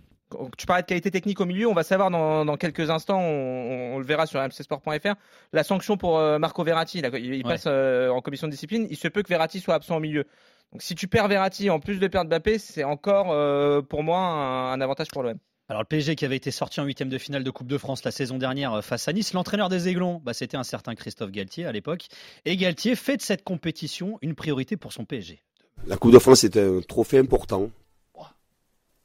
tu 0.57 0.67
parlais 0.67 0.83
de 0.83 0.87
qualité 0.87 1.11
technique 1.11 1.41
au 1.41 1.47
milieu, 1.47 1.69
on 1.69 1.75
va 1.75 1.83
savoir 1.83 2.11
dans, 2.11 2.57
quelques 2.57 2.91
instants, 2.91 3.21
on, 3.21 3.99
le 3.99 4.05
verra 4.05 4.27
sur 4.27 4.41
mcsport.fr, 4.41 5.15
la 5.53 5.63
sanction 5.63 5.97
pour 5.97 6.19
euh, 6.19 6.39
Marco 6.39 6.63
Verratti. 6.65 6.99
il, 6.99 7.43
passe 7.43 7.65
euh, 7.67 8.09
en 8.09 8.21
commission 8.21 8.47
de 8.47 8.53
discipline, 8.53 8.87
il 8.91 8.97
se 8.97 9.09
peut 9.09 9.23
que 9.23 9.29
Verratti 9.29 9.61
soit 9.61 9.75
absent 9.75 9.97
au 9.97 10.01
milieu. 10.01 10.25
Donc 10.73 10.83
si 10.83 10.95
tu 10.95 11.09
perds 11.09 11.29
Verratti 11.29 11.69
en 11.71 11.81
plus 11.81 11.99
de 11.99 12.07
perdre 12.07 12.29
Mbappé, 12.29 12.59
c'est 12.59 12.85
encore 12.85 13.33
euh, 13.33 13.83
pour 13.83 14.03
moi 14.03 14.19
un, 14.19 14.81
avantage 14.81 15.09
pour 15.09 15.23
l'OM. 15.23 15.37
Alors 15.69 15.83
le 15.83 15.87
PSG 15.87 16.17
qui 16.17 16.25
avait 16.25 16.37
été 16.37 16.51
sorti 16.51 16.81
en 16.81 16.85
huitième 16.85 17.09
de 17.09 17.19
finale 17.19 17.45
de 17.45 17.51
Coupe 17.51 17.69
de 17.69 17.79
France 17.79 18.05
la 18.05 18.11
saison 18.11 18.39
dernière 18.39 18.85
face 18.85 19.07
à 19.07 19.13
Nice, 19.13 19.33
l'entraîneur 19.33 19.69
des 19.69 19.89
Aiglons, 19.89 20.21
bah, 20.25 20.33
c'était 20.33 20.57
un 20.57 20.65
certain 20.65 20.95
Christophe 20.95 21.31
Galtier 21.31 21.65
à 21.65 21.73
l'époque. 21.73 22.07
Et 22.45 22.57
Galtier 22.57 22.97
fait 22.97 23.17
de 23.17 23.23
cette 23.23 23.45
compétition 23.45 24.19
une 24.23 24.35
priorité 24.35 24.77
pour 24.77 24.93
son 24.93 25.05
PSG. 25.05 25.43
La 25.87 25.97
Coupe 25.97 26.13
de 26.13 26.19
France 26.19 26.45
est 26.45 26.57
un 26.57 26.81
trophée 26.81 27.19
important 27.19 27.71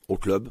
au 0.07 0.17
club. 0.17 0.49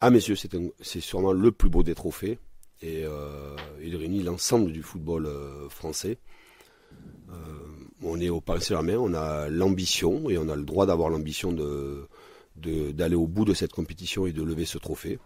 Ah 0.00 0.10
messieurs, 0.10 0.36
c'est 0.36 1.00
sûrement 1.00 1.32
le 1.32 1.52
plus 1.52 1.70
beau 1.70 1.82
des 1.82 1.94
trophées 1.94 2.38
et 2.82 3.04
euh, 3.04 3.56
il 3.82 3.96
réunit 3.96 4.22
l'ensemble 4.22 4.70
du 4.72 4.82
football 4.82 5.26
euh, 5.26 5.68
français. 5.70 6.18
Euh, 7.30 7.34
on 8.02 8.20
est 8.20 8.28
au 8.28 8.42
Paris 8.42 8.60
Saint-Germain, 8.60 8.98
on 8.98 9.14
a 9.14 9.48
l'ambition 9.48 10.28
et 10.28 10.36
on 10.36 10.48
a 10.50 10.56
le 10.56 10.64
droit 10.64 10.84
d'avoir 10.84 11.08
l'ambition 11.08 11.52
d'aller 12.56 13.14
au 13.16 13.26
bout 13.26 13.46
de 13.46 13.54
cette 13.54 13.72
compétition 13.72 14.26
et 14.26 14.32
de 14.32 14.42
lever 14.42 14.66
ce 14.66 14.76
trophée. 14.76 15.18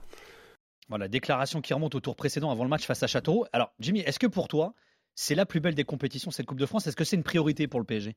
Voilà, 0.89 1.09
déclaration 1.09 1.61
qui 1.61 1.75
remonte 1.75 1.97
au 1.97 2.01
tour 2.01 2.15
précédent 2.15 2.51
avant 2.51 2.65
le 2.65 2.71
match 2.71 2.87
face 2.87 3.03
à 3.03 3.09
Châteauroux. 3.09 3.45
Alors 3.53 3.73
Jimmy, 3.81 4.01
est-ce 4.01 4.21
que 4.21 4.29
pour 4.29 4.47
toi, 4.47 4.75
c'est 5.17 5.35
la 5.35 5.47
plus 5.47 5.61
belle 5.61 5.75
des 5.75 5.85
compétitions, 5.85 6.31
cette 6.31 6.47
Coupe 6.47 6.61
de 6.61 6.67
France? 6.67 6.87
Est-ce 6.87 6.97
que 6.97 7.05
c'est 7.05 7.17
une 7.17 7.25
priorité 7.25 7.67
pour 7.67 7.81
le 7.81 7.87
PSG 7.87 8.15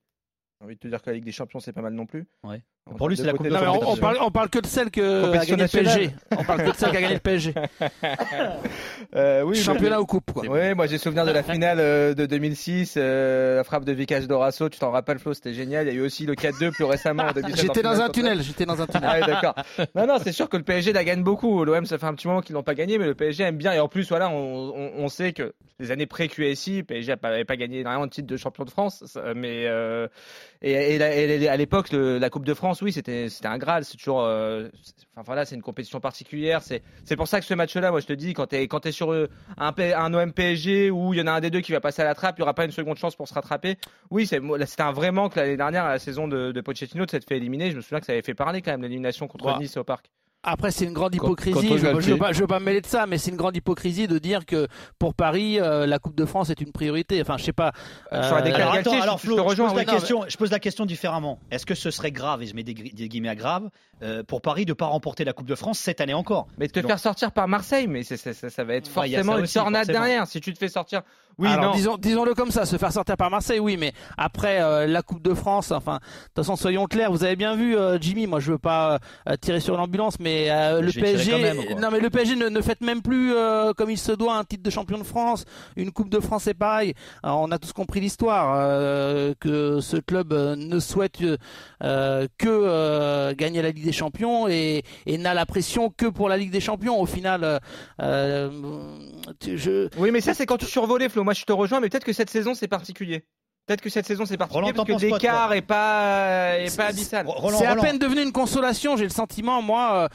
J'ai 0.64 0.68
envie 0.68 0.76
de 0.76 0.80
te 0.80 0.88
dire 0.88 1.02
que 1.02 1.10
la 1.10 1.16
Ligue 1.16 1.26
des 1.26 1.34
Champions, 1.34 1.60
c'est 1.60 1.74
pas 1.74 1.82
mal 1.82 1.92
non 1.92 2.06
plus. 2.06 2.26
Ouais. 2.46 2.64
Pour 2.98 3.10
lui, 3.10 3.18
c'est 3.18 3.24
la 3.24 3.34
Coupe 3.34 3.50
de 3.50 3.54
France. 3.54 3.84
On, 3.86 3.98
parle, 3.98 4.18
on 4.22 4.32
parle 4.32 4.50
que 4.50 4.60
de 4.60 4.66
celle 4.66 4.92
que 4.92 5.34
a 5.34 5.46
gagné 5.46 5.64
le 5.64 5.68
PSG. 5.68 6.12
On 6.32 6.44
parle 6.46 6.64
que 6.64 6.72
de 6.72 6.76
celle 6.76 6.92
qui 6.92 6.98
a 6.98 7.02
gagné 7.02 7.14
le 7.16 7.20
PSG. 7.20 7.54
euh, 9.16 9.42
oui, 9.42 9.58
Championnat 9.58 10.00
ou 10.00 10.06
coupe, 10.06 10.32
quoi. 10.32 10.44
Oui, 10.48 10.74
moi 10.74 10.88
j'ai 10.88 10.98
souvenir 10.98 11.26
de 11.26 11.32
la 11.32 11.44
finale 11.44 11.80
euh, 11.82 12.14
de 12.14 12.26
2006, 12.26 12.96
euh, 12.96 13.58
la 13.58 13.64
frappe 13.66 13.84
de 13.84 13.92
Vicage 13.92 14.28
Dorasso. 14.28 14.70
Tu 14.70 14.80
t'en 14.80 14.92
rappelles, 14.92 15.20
Flo, 15.20 15.34
c'était 15.34 15.54
génial. 15.54 15.88
Il 15.88 15.94
y 15.94 15.98
a 15.98 16.00
eu 16.00 16.06
aussi 16.06 16.26
le 16.26 16.34
4-2 16.34 16.72
plus 16.72 16.86
récemment. 16.86 17.24
J'étais 17.56 17.82
dans 17.82 18.00
un 18.00 18.10
tunnel. 18.10 18.42
J'étais 18.42 18.66
dans 18.66 18.82
un 18.82 18.88
tunnel. 18.88 19.10
Ah, 19.24 19.28
d'accord. 19.28 19.56
Non, 19.96 20.08
non, 20.08 20.18
c'est 20.24 20.32
sûr 20.32 20.48
que 20.48 20.56
le 20.56 20.64
PSG 20.64 20.94
la 20.94 21.04
gagne 21.04 21.24
beaucoup. 21.24 21.66
L'OM, 21.66 21.86
ça 21.86 21.98
fait 21.98 22.06
un 22.06 22.14
petit 22.14 22.28
moment 22.28 22.40
qu'ils 22.42 22.54
l'ont 22.54 22.64
pas 22.64 22.76
gagné, 22.76 22.98
mais 22.98 23.06
le 23.06 23.16
PSG 23.16 23.44
aime 23.44 23.58
bien. 23.58 23.74
Et 23.74 23.80
en 23.80 23.90
plus, 23.90 24.08
voilà, 24.08 24.30
on, 24.30 24.72
on, 24.76 24.92
on 24.98 25.10
sait 25.10 25.34
que 25.34 25.54
les 25.80 25.92
années 25.92 26.06
pré-QSI, 26.06 26.84
PSG 26.84 27.16
n'avait 27.22 27.46
pas 27.46 27.58
gagné 27.58 27.80
énormément 27.80 28.06
de 28.06 28.12
titres 28.12 28.28
de 28.28 28.38
champion 28.38 28.64
de 28.64 28.70
France, 28.70 29.18
mais 29.36 29.68
et, 30.64 30.96
et, 30.96 31.50
à 31.50 31.58
l'époque, 31.58 31.90
la 31.92 32.30
Coupe 32.30 32.46
de 32.46 32.54
France, 32.54 32.82
oui, 32.82 32.94
c'était 32.94 33.28
un 33.44 33.58
Graal. 33.58 33.84
C'est 33.84 33.98
toujours, 33.98 34.22
euh, 34.22 34.70
enfin 35.12 35.24
voilà, 35.26 35.46
c'est 35.46 35.56
une 35.56 35.62
compétition 35.62 36.00
particulière. 36.00 36.62
C'est 36.62 37.16
pour 37.18 37.28
ça 37.28 37.40
que 37.40 37.46
ce 37.46 37.54
match-là, 37.54 37.92
moi 37.92 38.00
je 38.00 38.08
te 38.08 38.14
dis, 38.14 38.34
quand 38.34 38.48
t'es 38.48 38.68
quand 38.68 38.86
es 38.86 38.94
sur 38.94 39.12
euh, 39.12 39.30
un 39.58 39.74
un 39.78 40.14
OM 40.14 40.32
PSG 40.32 40.90
où 40.90 41.14
il 41.14 41.20
y 41.20 41.22
en 41.22 41.28
a 41.28 41.34
un 41.34 41.42
des 41.42 41.50
deux 41.50 41.62
qui 41.62 41.74
va 41.74 41.82
passer 41.82 42.02
à 42.02 42.06
la 42.06 42.16
trappe, 42.16 42.38
il 42.38 42.42
y 42.42 42.44
aura 42.44 42.54
pas 42.54 42.66
une 42.66 42.72
seconde 42.72 42.98
chance 42.98 43.16
pour 43.16 43.28
se 43.28 43.34
rattraper. 43.34 43.78
Oui, 44.10 44.26
c'était 44.26 44.82
un 44.82 44.92
vrai 44.94 45.12
manque 45.12 45.36
l'année 45.36 45.58
dernière 45.58 45.84
à 45.84 45.90
la 45.90 46.00
saison 46.00 46.28
de, 46.28 46.52
de 46.52 46.62
Pochettino 46.62 47.06
de 47.06 47.12
s'être 47.12 47.28
fait 47.28 47.38
éliminer. 47.38 47.72
Je 47.72 47.76
me 47.76 47.82
souviens 47.82 48.00
que 48.00 48.06
ça 48.06 48.14
avait 48.14 48.22
fait 48.22 48.34
parler 48.34 48.62
quand 48.62 48.72
même 48.72 48.84
l'élimination 48.84 49.28
contre 49.28 49.60
Nice 49.60 49.76
au 49.76 49.84
Parc. 49.84 50.10
Après, 50.46 50.72
c'est 50.72 50.84
une 50.84 50.94
grande 50.94 51.16
hypocrisie. 51.16 51.78
je 51.78 51.88
ne 51.88 51.94
veux, 52.02 52.18
pas, 52.18 52.32
veux 52.32 52.48
pas 52.48 52.60
me 52.60 52.66
mêler 52.66 52.82
de 52.82 52.86
ça, 52.86 53.06
mais 53.08 53.18
c'est 53.18 53.32
une 53.32 53.38
grande 53.38 53.56
hypocrisie 53.56 54.08
de 54.08 54.18
dire 54.20 54.46
que 54.46 54.68
pour 55.00 55.14
Paris, 55.14 55.58
euh, 55.60 55.86
la 55.86 56.00
Coupe 56.00 56.16
de 56.16 56.26
France 56.26 56.50
est 56.50 56.60
une 56.60 56.74
priorité. 56.74 57.22
Enfin, 57.22 57.38
je 57.38 57.46
sais 57.46 57.54
pas. 57.54 57.72
Euh, 58.12 58.22
Sur 58.24 58.36
la 58.36 58.42
déclaration, 58.42 59.02
alors, 59.02 59.22
Flo, 59.22 59.38
je, 59.38 59.56
pose 59.56 59.74
la 59.74 59.86
question, 59.86 60.26
je 60.28 60.36
pose 60.36 60.52
la 60.52 60.60
question 60.60 60.86
différemment. 60.86 61.40
Est-ce 61.50 61.66
que 61.66 61.76
ce 61.76 61.92
serait 61.92 62.12
grave, 62.12 62.44
et 62.44 62.48
je 62.48 62.56
mets 62.56 62.64
des, 62.64 62.74
guillemets 62.74 63.30
à 63.30 63.36
grave, 63.36 63.70
euh, 64.02 64.24
pour 64.24 64.42
Paris 64.42 64.66
de 64.66 64.72
ne 64.72 64.76
pas 64.76 64.88
remporter 64.88 65.24
la 65.24 65.32
Coupe 65.32 65.48
de 65.48 65.56
France 65.56 65.80
cette 65.80 66.02
année 66.02 66.14
encore? 66.14 66.48
Mais 66.58 66.68
de 66.68 66.74
te 66.74 66.86
faire 66.86 67.00
sortir 67.00 67.32
par 67.32 67.48
Marseille, 67.48 67.88
mais 67.88 68.04
ça, 68.04 68.18
ça, 68.18 68.64
va 68.66 68.74
être 68.76 68.90
forcément 68.90 69.38
une 69.38 69.48
tornade 69.48 69.88
derrière. 69.88 70.28
Si 70.28 70.42
tu 70.42 70.54
te 70.54 70.60
fais 70.60 70.68
sortir 70.68 71.04
oui, 71.40 71.48
Alors, 71.48 71.74
disons, 71.74 71.98
disons-le 71.98 72.36
comme 72.36 72.52
ça, 72.52 72.66
se 72.66 72.78
faire 72.78 72.92
sortir 72.92 73.18
par 73.18 73.32
Marseille, 73.32 73.60
oui, 73.60 73.76
mais 73.78 73.94
après 74.18 74.62
euh, 74.62 74.86
la 74.86 75.02
Coupe 75.02 75.24
de 75.24 75.34
France, 75.34 75.72
enfin, 75.72 75.96
de 75.96 76.00
toute 76.00 76.36
façon, 76.36 76.56
soyons 76.56 76.86
clairs, 76.86 77.12
vous 77.12 77.24
avez 77.24 77.36
bien 77.36 77.56
vu, 77.56 77.76
euh, 77.76 77.98
Jimmy, 78.00 78.28
moi 78.28 78.40
je 78.40 78.52
veux 78.52 78.60
pas 78.60 79.00
euh, 79.28 79.36
tirer 79.42 79.60
sur 79.60 79.76
l'ambulance, 79.76 80.20
mais 80.20 80.50
le 80.50 80.92
PSG, 80.92 81.76
non 81.80 81.90
mais 81.92 82.00
le 82.00 82.10
PSG 82.10 82.36
ne, 82.36 82.50
ne 82.50 82.62
fête 82.62 82.82
même 82.82 83.02
plus 83.02 83.34
comme 83.78 83.90
il 83.90 83.98
se 83.98 84.12
doit 84.12 84.36
un 84.36 84.44
titre 84.44 84.64
de 84.64 84.70
champion 84.70 84.98
de 84.98 85.04
France, 85.04 85.46
une 85.76 85.92
Coupe 85.92 86.10
de 86.10 86.20
France, 86.20 86.44
c'est 86.44 86.54
pareil. 86.54 86.94
on 87.24 87.52
a 87.52 87.58
tous 87.58 87.74
compris 87.74 88.00
l'histoire 88.00 88.58
que 89.40 89.80
ce 89.82 89.98
club 89.98 90.34
ne 90.34 90.80
souhaite 90.80 91.18
que 91.80 93.34
gagner 93.34 93.62
la 93.62 93.72
Ligue 93.72 93.86
des 93.86 93.92
Champions 93.92 94.48
et, 94.48 94.84
et 95.06 95.18
n'a 95.18 95.34
la 95.34 95.46
pression 95.46 95.90
que 95.90 96.06
pour 96.06 96.30
la 96.30 96.38
Ligue 96.38 96.52
des 96.52 96.60
Champions. 96.60 97.00
Au 97.00 97.06
final, 97.06 97.60
je... 98.00 99.90
oui, 99.98 100.12
mais 100.12 100.22
ça 100.22 100.34
c'est 100.34 100.46
quand 100.46 100.58
tu 100.58 100.66
survolais, 100.66 101.10
Flo 101.10 101.23
moi 101.24 101.34
je 101.34 101.44
te 101.46 101.52
rejoins, 101.54 101.80
mais 101.80 101.90
peut-être 101.90 102.06
que 102.06 102.14
cette 102.14 102.30
saison 102.30 102.54
c'est 102.56 102.68
particulier. 102.68 103.26
Peut-être 103.66 103.80
que 103.80 103.90
cette 103.90 104.06
saison 104.06 104.26
c'est 104.26 104.36
particulier 104.36 104.74
parce 104.74 104.90
que 104.90 105.06
l'écart 105.06 105.54
est 105.54 105.62
pas 105.62 106.58
est 106.58 106.76
pas 106.76 106.88
abyssal. 106.88 107.26
C'est 107.58 107.66
à 107.66 107.78
peine 107.78 107.98
devenu 107.98 108.22
une 108.22 108.34
consolation, 108.34 108.98
j'ai 108.98 109.06
le 109.06 109.10
sentiment 109.10 109.62
moi 109.62 109.94
euh, 109.94 110.08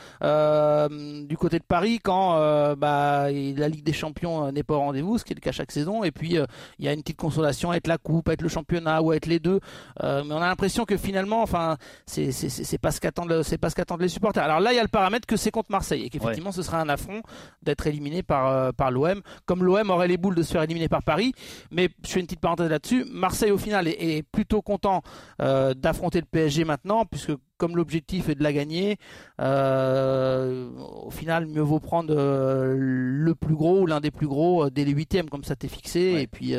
euh, 0.88 1.24
du 1.24 1.38
côté 1.38 1.58
de 1.58 1.64
Paris 1.64 1.98
quand 2.02 2.36
euh, 2.36 2.76
bah, 2.76 3.30
la 3.30 3.68
Ligue 3.70 3.84
des 3.84 3.94
Champions 3.94 4.52
n'est 4.52 4.62
pas 4.62 4.74
au 4.74 4.80
rendez-vous, 4.80 5.16
ce 5.16 5.24
qui 5.24 5.32
est 5.32 5.34
le 5.34 5.40
cas 5.40 5.52
chaque 5.52 5.72
saison 5.72 6.04
et 6.04 6.10
puis 6.10 6.36
il 6.78 6.84
y 6.84 6.88
a 6.88 6.92
une 6.92 7.00
petite 7.00 7.16
consolation 7.16 7.70
à 7.70 7.76
être 7.76 7.86
la 7.86 7.96
coupe, 7.96 8.28
à 8.28 8.34
être 8.34 8.42
le 8.42 8.50
championnat 8.50 9.00
ou 9.00 9.12
à 9.12 9.16
être 9.16 9.24
les 9.24 9.38
deux. 9.38 9.60
mais 10.02 10.30
on 10.30 10.42
a 10.42 10.46
l'impression 10.46 10.84
que 10.84 10.98
finalement 10.98 11.40
enfin 11.40 11.78
c'est 12.04 12.32
c'est 12.32 12.78
pas 12.78 12.90
ce 12.90 13.00
qu'attendent 13.00 13.42
c'est 13.44 13.56
pas 13.56 13.70
ce 13.70 13.76
qu'attendent 13.76 14.02
les 14.02 14.08
supporters. 14.08 14.44
Alors 14.44 14.60
là 14.60 14.74
il 14.74 14.76
y 14.76 14.80
a 14.80 14.82
le 14.82 14.88
paramètre 14.88 15.26
que 15.26 15.38
c'est 15.38 15.50
contre 15.50 15.70
Marseille 15.70 16.04
et 16.04 16.10
qu'effectivement 16.10 16.52
ce 16.52 16.62
sera 16.62 16.82
un 16.82 16.90
affront 16.90 17.22
d'être 17.62 17.86
éliminé 17.86 18.22
par 18.22 18.74
par 18.74 18.90
l'OM 18.90 19.22
comme 19.46 19.64
l'OM 19.64 19.88
aurait 19.88 20.08
les 20.08 20.18
boules 20.18 20.34
de 20.34 20.42
se 20.42 20.52
faire 20.52 20.62
éliminer 20.62 20.90
par 20.90 21.02
Paris, 21.02 21.32
mais 21.70 21.88
je 22.04 22.10
fais 22.10 22.20
une 22.20 22.26
petite 22.26 22.40
parenthèse 22.40 22.68
là-dessus, 22.68 23.06
Marseille 23.10 23.37
Marseille 23.38 23.52
au 23.52 23.58
final 23.58 23.86
est, 23.86 24.24
plutôt 24.24 24.62
content 24.62 25.00
euh, 25.40 25.72
d'affronter 25.72 26.18
le 26.18 26.26
PSG 26.26 26.64
maintenant, 26.64 27.04
puisque 27.04 27.30
comme 27.56 27.76
l'objectif 27.76 28.28
est 28.28 28.34
de 28.34 28.42
la 28.42 28.52
gagner, 28.52 28.96
euh, 29.40 30.68
au 30.76 31.12
final 31.12 31.46
mieux 31.46 31.62
vaut 31.62 31.78
prendre 31.78 32.12
euh, 32.16 32.74
le 32.76 33.34
plus 33.36 33.54
gros 33.54 33.82
ou 33.82 33.86
l'un 33.86 34.00
des 34.00 34.10
plus 34.10 34.26
gros 34.26 34.70
dès 34.70 34.84
les 34.84 34.90
huitièmes, 34.90 35.30
comme 35.30 35.44
ça 35.44 35.54
t'es 35.54 35.68
fixé. 35.68 36.16
Et 36.20 36.26
puis 36.26 36.54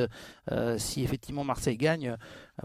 si 0.77 1.03
effectivement 1.03 1.43
Marseille 1.43 1.75
gagne, 1.75 2.15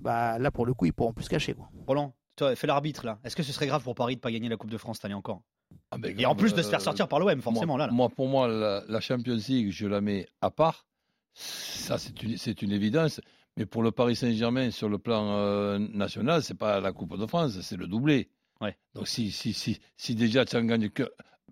bah 0.00 0.38
là 0.38 0.52
pour 0.52 0.64
le 0.64 0.74
coup 0.74 0.86
ils 0.86 0.92
pourront 0.92 1.12
plus 1.12 1.24
se 1.24 1.30
cacher. 1.30 1.54
Quoi. 1.54 1.68
Roland, 1.88 2.14
tu 2.36 2.44
fais 2.54 2.68
l'arbitre 2.68 3.04
là. 3.04 3.18
Est-ce 3.24 3.34
que 3.34 3.42
ce 3.42 3.52
serait 3.52 3.66
grave 3.66 3.82
pour 3.82 3.96
Paris 3.96 4.14
de 4.14 4.20
pas 4.20 4.30
gagner 4.30 4.48
la 4.48 4.56
Coupe 4.56 4.70
de 4.70 4.78
France 4.78 4.98
cette 4.98 5.06
année 5.06 5.14
encore? 5.14 5.42
Ah 5.90 5.98
ben, 5.98 6.16
Et 6.16 6.24
en 6.24 6.36
plus 6.36 6.54
de 6.54 6.62
se 6.62 6.68
faire 6.68 6.80
sortir 6.80 7.08
par 7.08 7.18
l'OM, 7.18 7.42
forcément, 7.42 7.72
moi, 7.72 7.78
là. 7.78 7.86
là. 7.88 7.92
Moi, 7.92 8.08
pour 8.10 8.28
moi, 8.28 8.46
la, 8.46 8.84
la 8.86 9.00
Champions 9.00 9.34
League, 9.48 9.72
je 9.72 9.88
la 9.88 10.00
mets 10.00 10.28
à 10.40 10.52
part. 10.52 10.86
Ça, 11.34 11.98
c'est 11.98 12.22
une, 12.22 12.36
c'est 12.36 12.62
une 12.62 12.70
évidence. 12.70 13.20
Mais 13.56 13.66
pour 13.66 13.82
le 13.82 13.92
Paris 13.92 14.16
Saint-Germain, 14.16 14.70
sur 14.70 14.88
le 14.88 14.98
plan 14.98 15.36
euh, 15.36 15.78
national, 15.78 16.42
c'est 16.42 16.58
pas 16.58 16.80
la 16.80 16.92
Coupe 16.92 17.16
de 17.18 17.26
France, 17.26 17.60
c'est 17.60 17.76
le 17.76 17.86
doublé. 17.86 18.28
Ouais. 18.60 18.76
Donc, 18.94 19.06
si, 19.08 19.30
si, 19.30 19.52
si, 19.52 19.80
si 19.96 20.14
déjà 20.14 20.44
tu 20.44 20.56
en 20.56 20.64
gagnes 20.64 20.88
que 20.90 21.04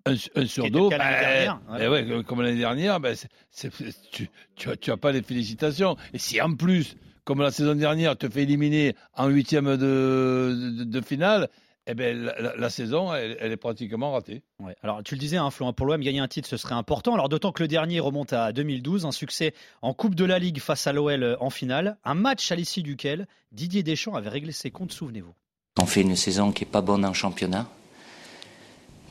un, 0.05 0.15
un 0.35 0.45
sur 0.45 0.69
deux, 0.69 0.89
ben, 0.89 0.97
ouais. 1.69 1.79
ben 1.79 1.89
ouais, 1.89 2.23
comme- 2.25 2.41
l'année 2.41 2.57
dernière, 2.57 2.99
ben, 2.99 3.15
tu, 4.11 4.29
tu, 4.55 4.69
as, 4.69 4.75
tu 4.75 4.91
as 4.91 4.97
pas 4.97 5.13
les 5.13 5.21
félicitations. 5.21 5.95
Et 6.13 6.17
si 6.17 6.41
en 6.41 6.55
plus, 6.55 6.97
comme 7.23 7.39
la 7.41 7.51
saison 7.51 7.73
dernière, 7.75 8.17
te 8.17 8.27
fait 8.27 8.43
éliminer 8.43 8.95
en 9.15 9.29
huitième 9.29 9.77
de, 9.77 10.73
de, 10.79 10.83
de 10.83 11.01
finale, 11.01 11.49
eh 11.87 11.93
ben, 11.95 12.17
la, 12.17 12.39
la- 12.39 12.55
la 12.55 12.69
saison, 12.69 13.13
elle, 13.13 13.35
elle 13.41 13.51
est 13.51 13.57
pratiquement 13.57 14.11
ratée. 14.13 14.41
Ouais. 14.59 14.75
Alors, 14.83 15.03
tu 15.03 15.15
le 15.15 15.19
disais, 15.19 15.37
hein, 15.37 15.49
Flo, 15.51 15.67
hein, 15.67 15.73
pour 15.73 15.85
l'OM, 15.85 15.99
gagner 16.01 16.19
un 16.19 16.27
titre, 16.27 16.47
ce 16.47 16.55
serait 16.57 16.75
important. 16.75 17.13
Alors, 17.13 17.27
d'autant 17.29 17.51
que 17.51 17.61
le 17.61 17.67
dernier 17.67 17.99
remonte 17.99 18.31
à 18.33 18.51
2012, 18.53 19.05
un 19.05 19.11
succès 19.11 19.53
en 19.81 19.93
Coupe 19.93 20.15
de 20.15 20.23
la 20.25 20.39
Ligue 20.39 20.59
face 20.59 20.87
à 20.87 20.93
l'OL 20.93 21.23
euh, 21.23 21.35
en 21.41 21.49
finale, 21.49 21.97
un 22.05 22.13
match 22.13 22.51
à 22.51 22.55
l'issue 22.55 22.83
duquel 22.83 23.27
Didier 23.51 23.83
Deschamps 23.83 24.15
avait 24.15 24.29
réglé 24.29 24.51
ses 24.53 24.71
comptes, 24.71 24.93
souvenez-vous. 24.93 25.33
On 25.81 25.85
fait 25.85 26.01
une 26.01 26.15
saison 26.15 26.51
qui 26.51 26.63
est 26.63 26.67
pas 26.67 26.81
bonne 26.81 27.03
en 27.05 27.13
championnat, 27.13 27.67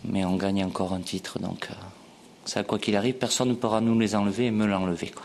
mais 0.05 0.25
on 0.25 0.37
gagne 0.37 0.65
encore 0.65 0.93
un 0.93 1.01
titre. 1.01 1.39
Donc, 1.39 1.69
euh, 1.71 1.75
ça, 2.45 2.63
quoi 2.65 2.79
qu'il 2.79 2.97
arrive, 2.97 3.15
personne 3.15 3.49
ne 3.51 3.55
pourra 3.55 3.81
nous 3.81 3.99
les 3.99 4.15
enlever 4.15 4.47
et 4.47 4.51
me 4.51 4.67
l'enlever. 4.67 5.09
quoi. 5.09 5.25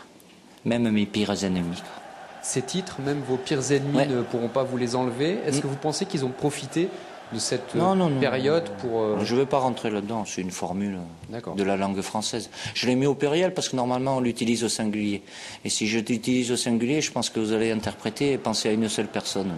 Même 0.64 0.88
mes 0.90 1.06
pires 1.06 1.44
ennemis. 1.44 1.76
quoi. 1.76 2.02
Ces 2.42 2.62
titres, 2.62 3.00
même 3.00 3.20
vos 3.20 3.36
pires 3.36 3.72
ennemis 3.72 3.96
Ouais. 3.96 4.06
ne 4.06 4.22
pourront 4.22 4.48
pas 4.48 4.62
vous 4.62 4.76
les 4.76 4.94
enlever. 4.96 5.38
Est-ce 5.46 5.58
Mm. 5.58 5.62
que 5.62 5.66
vous 5.66 5.76
pensez 5.76 6.06
qu'ils 6.06 6.24
ont 6.24 6.30
profité 6.30 6.88
de 7.32 7.38
cette 7.38 7.74
euh, 7.74 7.78
Non, 7.78 7.94
non, 7.94 8.08
non, 8.10 8.20
période 8.20 8.64
non, 8.64 8.70
non. 8.70 8.78
pour... 8.80 9.02
euh, 9.02 9.18
Je 9.24 9.34
ne 9.34 9.40
veux 9.40 9.46
pas 9.46 9.58
rentrer 9.58 9.90
là-dedans, 9.90 10.24
c'est 10.26 10.40
une 10.40 10.50
formule 10.50 10.98
D'accord. 11.30 11.54
de 11.56 11.62
la 11.62 11.76
langue 11.76 12.00
française. 12.00 12.48
Je 12.74 12.86
l'ai 12.86 12.94
mis 12.94 13.06
au 13.06 13.14
pluriel 13.14 13.52
parce 13.54 13.68
que 13.68 13.76
normalement 13.76 14.16
on 14.16 14.20
l'utilise 14.20 14.64
au 14.64 14.68
singulier. 14.68 15.22
Et 15.64 15.68
si 15.68 15.86
je 15.86 15.98
l'utilise 15.98 16.50
au 16.52 16.56
singulier, 16.56 17.00
je 17.00 17.10
pense 17.12 17.28
que 17.30 17.38
vous 17.40 17.52
allez 17.52 17.70
interpréter 17.72 18.32
et 18.32 18.38
penser 18.38 18.68
à 18.70 18.72
une 18.72 18.88
seule 18.88 19.08
personne. 19.08 19.50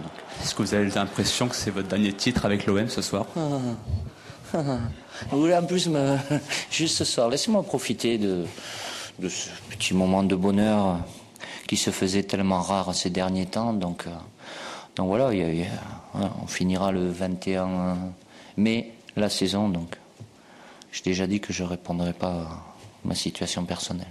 Est-ce 0.43 0.53
que 0.55 0.61
vous 0.63 0.73
avez 0.73 0.89
l'impression 0.89 1.47
que 1.47 1.55
c'est 1.55 1.71
votre 1.71 1.87
dernier 1.87 2.13
titre 2.13 2.45
avec 2.45 2.65
l'OM 2.65 2.87
ce 2.89 3.01
soir? 3.01 3.25
Vous 4.53 5.39
voulez 5.39 5.55
en 5.55 5.63
plus 5.63 5.87
me... 5.87 6.17
Juste 6.71 6.97
ce 6.97 7.05
soir, 7.05 7.29
laissez-moi 7.29 7.63
profiter 7.63 8.17
de, 8.17 8.45
de 9.19 9.29
ce 9.29 9.49
petit 9.69 9.93
moment 9.93 10.23
de 10.23 10.35
bonheur 10.35 10.97
qui 11.67 11.77
se 11.77 11.89
faisait 11.91 12.23
tellement 12.23 12.59
rare 12.61 12.93
ces 12.93 13.09
derniers 13.09 13.45
temps. 13.45 13.71
Donc, 13.73 14.05
euh, 14.07 14.09
donc 14.95 15.07
voilà, 15.07 15.31
il 15.33 15.39
y 15.39 15.43
a- 15.43 15.49
il 15.53 15.59
y 15.59 15.63
a- 15.63 15.67
on 16.13 16.47
finira 16.47 16.91
le 16.91 17.09
21 17.09 17.97
mai 18.57 18.93
la 19.15 19.29
saison. 19.29 19.69
Donc 19.69 19.97
j'ai 20.91 21.03
déjà 21.03 21.27
dit 21.27 21.39
que 21.39 21.53
je 21.53 21.63
ne 21.63 21.69
répondrai 21.69 22.13
pas 22.13 22.31
à 22.31 22.63
ma 23.05 23.15
situation 23.15 23.65
personnelle. 23.65 24.07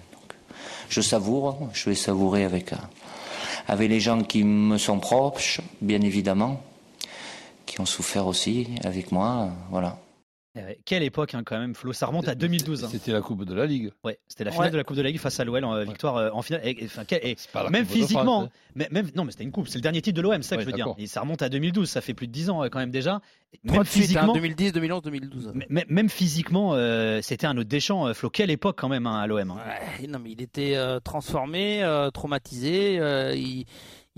Je 0.88 1.00
savoure, 1.00 1.68
je 1.72 1.88
vais 1.88 1.94
savourer 1.94 2.44
avec, 2.44 2.72
euh, 2.72 2.76
avec 3.68 3.88
les 3.88 4.00
gens 4.00 4.22
qui 4.22 4.42
me 4.42 4.76
sont 4.76 4.98
proches, 4.98 5.60
bien 5.80 6.00
évidemment, 6.00 6.60
qui 7.64 7.80
ont 7.80 7.86
souffert 7.86 8.26
aussi 8.26 8.66
avec 8.82 9.12
moi. 9.12 9.42
euh, 9.42 9.48
Voilà. 9.70 9.98
Ouais, 10.56 10.80
Quelle 10.84 11.04
époque, 11.04 11.34
hein, 11.36 11.42
quand 11.44 11.58
même, 11.60 11.76
Flo. 11.76 11.92
Ça 11.92 12.06
remonte 12.06 12.26
à 12.26 12.34
2012. 12.34 12.82
hein. 12.84 12.88
C'était 12.90 13.12
la 13.12 13.20
Coupe 13.20 13.44
de 13.44 13.54
la 13.54 13.66
Ligue. 13.66 13.92
Ouais, 14.02 14.18
c'était 14.26 14.42
la 14.42 14.50
finale 14.50 14.66
Ouais. 14.66 14.72
de 14.72 14.76
la 14.78 14.82
Coupe 14.84 14.96
de 14.96 15.02
la 15.02 15.08
Ligue 15.10 15.20
face 15.20 15.38
à 15.38 15.44
l'OL 15.44 15.64
en 15.64 15.74
euh, 15.74 15.84
victoire 15.84 16.16
euh, 16.16 16.30
en 16.32 16.42
finale. 16.42 16.60
Et, 16.64 16.70
et- 16.82 16.86
enfin, 16.86 17.04
quel- 17.06 17.24
et 17.24 17.36
pas 17.52 17.62
la 17.62 17.70
même 17.70 17.86
physiquement, 17.86 18.22
France, 18.24 18.44
hein. 18.48 18.72
mais- 18.74 18.88
même, 18.90 19.08
non, 19.14 19.24
mais 19.24 19.30
c'était 19.30 19.44
une 19.44 19.52
coupe. 19.52 19.68
C'est 19.68 19.78
le 19.78 19.82
dernier 19.82 20.02
titre 20.02 20.16
de 20.16 20.22
l'OM, 20.22 20.42
c'est 20.42 20.48
ça 20.48 20.56
que 20.56 20.62
je 20.62 20.66
veux 20.66 20.72
dire. 20.72 20.92
Et 20.98 21.06
ça 21.06 21.20
remonte 21.20 21.42
à 21.42 21.48
2012. 21.48 21.88
Ça 21.88 22.00
fait 22.00 22.14
plus 22.14 22.26
de 22.26 22.32
10 22.32 22.50
ans 22.50 22.64
euh, 22.64 22.68
quand 22.68 22.80
même 22.80 22.90
déjà. 22.90 23.20
Trois 23.66 23.78
Même 23.78 23.86
suite, 23.86 24.02
hein, 24.02 24.06
physiquement, 24.06 24.32
2010, 24.32 24.72
2011, 24.72 25.02
2012. 25.02 25.52
m- 25.54 25.62
m- 25.70 25.84
même 25.88 26.08
physiquement, 26.08 26.74
euh, 26.74 27.20
c'était 27.22 27.46
un 27.46 27.56
autre 27.56 27.68
Deschamps. 27.68 28.06
euh, 28.08 28.12
Flo, 28.12 28.28
quelle 28.30 28.50
époque 28.50 28.76
quand 28.78 28.88
même 28.88 29.06
hein, 29.06 29.20
à 29.20 29.26
l'OM. 29.28 29.50
hein. 29.52 29.56
Ouais, 30.00 30.06
non, 30.08 30.18
mais 30.18 30.32
il 30.32 30.42
était 30.42 30.74
euh, 30.76 30.98
transformé, 30.98 31.82
euh, 31.84 32.10
traumatisé. 32.10 32.98
euh, 32.98 33.34
il, 33.36 33.66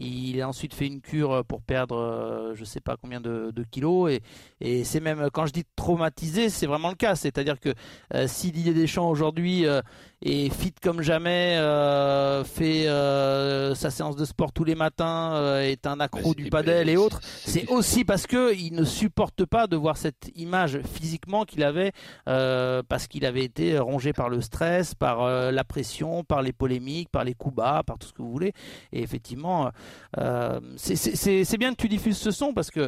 il 0.03 0.41
a 0.41 0.49
ensuite 0.49 0.75
fait 0.75 0.87
une 0.87 1.01
cure 1.01 1.45
pour 1.47 1.62
perdre, 1.62 1.97
euh, 1.97 2.55
je 2.55 2.65
sais 2.65 2.81
pas 2.81 2.97
combien 3.01 3.21
de, 3.21 3.51
de 3.55 3.62
kilos. 3.65 4.11
Et, 4.11 4.21
et 4.61 4.85
c'est 4.85 5.01
même, 5.01 5.29
quand 5.33 5.47
je 5.47 5.53
dis 5.53 5.65
traumatisé, 5.77 6.49
c'est 6.49 6.67
vraiment 6.67 6.88
le 6.91 6.95
cas. 6.97 7.15
C'est-à-dire 7.15 7.61
que 7.61 7.71
euh, 8.15 8.27
si 8.27 8.53
Didier 8.53 8.75
Deschamps 8.75 9.09
aujourd'hui 9.09 9.67
euh, 9.67 9.81
est 10.23 10.49
fit 10.53 10.73
comme 10.83 11.03
jamais, 11.03 11.57
euh, 11.59 12.45
fait 12.45 12.85
sa 13.75 13.91
séance 13.91 14.17
de 14.17 14.25
sport 14.25 14.53
tous 14.53 14.65
les 14.65 14.75
matins, 14.75 15.61
est 15.61 15.87
un 15.87 16.01
accro 16.01 16.35
du 16.35 16.49
padel 16.51 16.88
et 16.88 16.97
autres, 16.97 17.21
c'est- 17.23 17.69
aussi 17.71 18.05
parce 18.05 18.27
que 18.27 18.55
il 18.55 18.75
ne 18.75 18.85
supporte 18.85 19.45
pas 19.45 19.67
de 19.67 19.77
voir 19.77 19.97
cette 19.97 20.31
image 20.37 20.81
physiquement 20.83 21.45
qu'il 21.45 21.62
avait 21.65 21.93
parce 22.27 23.07
qu'il 23.09 23.25
avait 23.27 23.45
été 23.45 23.79
rongé 23.79 24.12
par 24.12 24.29
le 24.29 24.41
stress, 24.41 24.95
par 24.95 25.27
la 25.53 25.65
pression, 25.65 26.25
par 26.25 26.43
les 26.43 26.53
polémiques, 26.53 27.09
par 27.11 27.25
les 27.25 27.35
coups 27.35 27.55
bas, 27.57 27.83
par 27.87 27.99
tout 27.99 28.09
ce 28.09 28.12
que 28.12 28.23
vous 28.23 28.31
voulez. 28.31 28.53
Et 28.93 29.03
effectivement, 29.03 29.71
euh, 30.19 30.61
c'est- 30.77 31.57
bien 31.59 31.71
que 31.73 31.77
tu 31.81 31.89
diffuses 31.89 32.17
ce 32.19 32.31
son 32.31 32.53
parce 32.55 32.71
que 32.71 32.81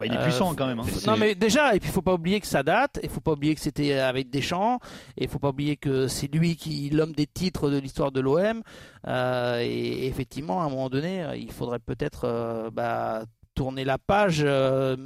Ouais, 0.00 0.06
il 0.08 0.12
est 0.12 0.16
euh, 0.18 0.22
puissant 0.24 0.54
quand 0.54 0.66
même. 0.66 0.80
hein. 0.80 0.84
faut- 0.84 1.10
Non 1.10 1.16
mais 1.16 1.34
déjà, 1.34 1.74
et 1.74 1.80
puis 1.80 1.88
il 1.88 1.92
faut 1.92 2.02
pas 2.02 2.14
oublier 2.14 2.40
que 2.40 2.46
ça 2.46 2.62
date, 2.62 2.98
il 3.02 3.08
faut 3.08 3.20
pas 3.20 3.32
oublier 3.32 3.54
que 3.54 3.60
c'était 3.60 3.94
avec 3.94 4.30
Deschamps, 4.30 4.78
et 5.16 5.24
il 5.24 5.28
faut 5.28 5.38
pas 5.38 5.48
oublier 5.50 5.76
que 5.76 6.06
c'est 6.08 6.32
lui 6.32 6.56
qui 6.56 6.90
l'homme 6.90 7.12
des 7.12 7.26
titres 7.26 7.70
de 7.70 7.78
l'histoire 7.78 8.12
de 8.12 8.20
l'OM. 8.20 8.62
Euh, 9.06 9.60
et 9.62 10.06
effectivement, 10.06 10.60
à 10.62 10.64
un 10.66 10.68
moment 10.68 10.90
donné, 10.90 11.22
euh, 11.22 11.36
il 11.36 11.50
faudrait 11.52 11.78
peut-être 11.78 12.24
euh, 12.24 12.70
bah, 12.70 13.24
tourner 13.54 13.84
la 13.84 13.96
page 13.96 14.42
euh, 14.44 14.96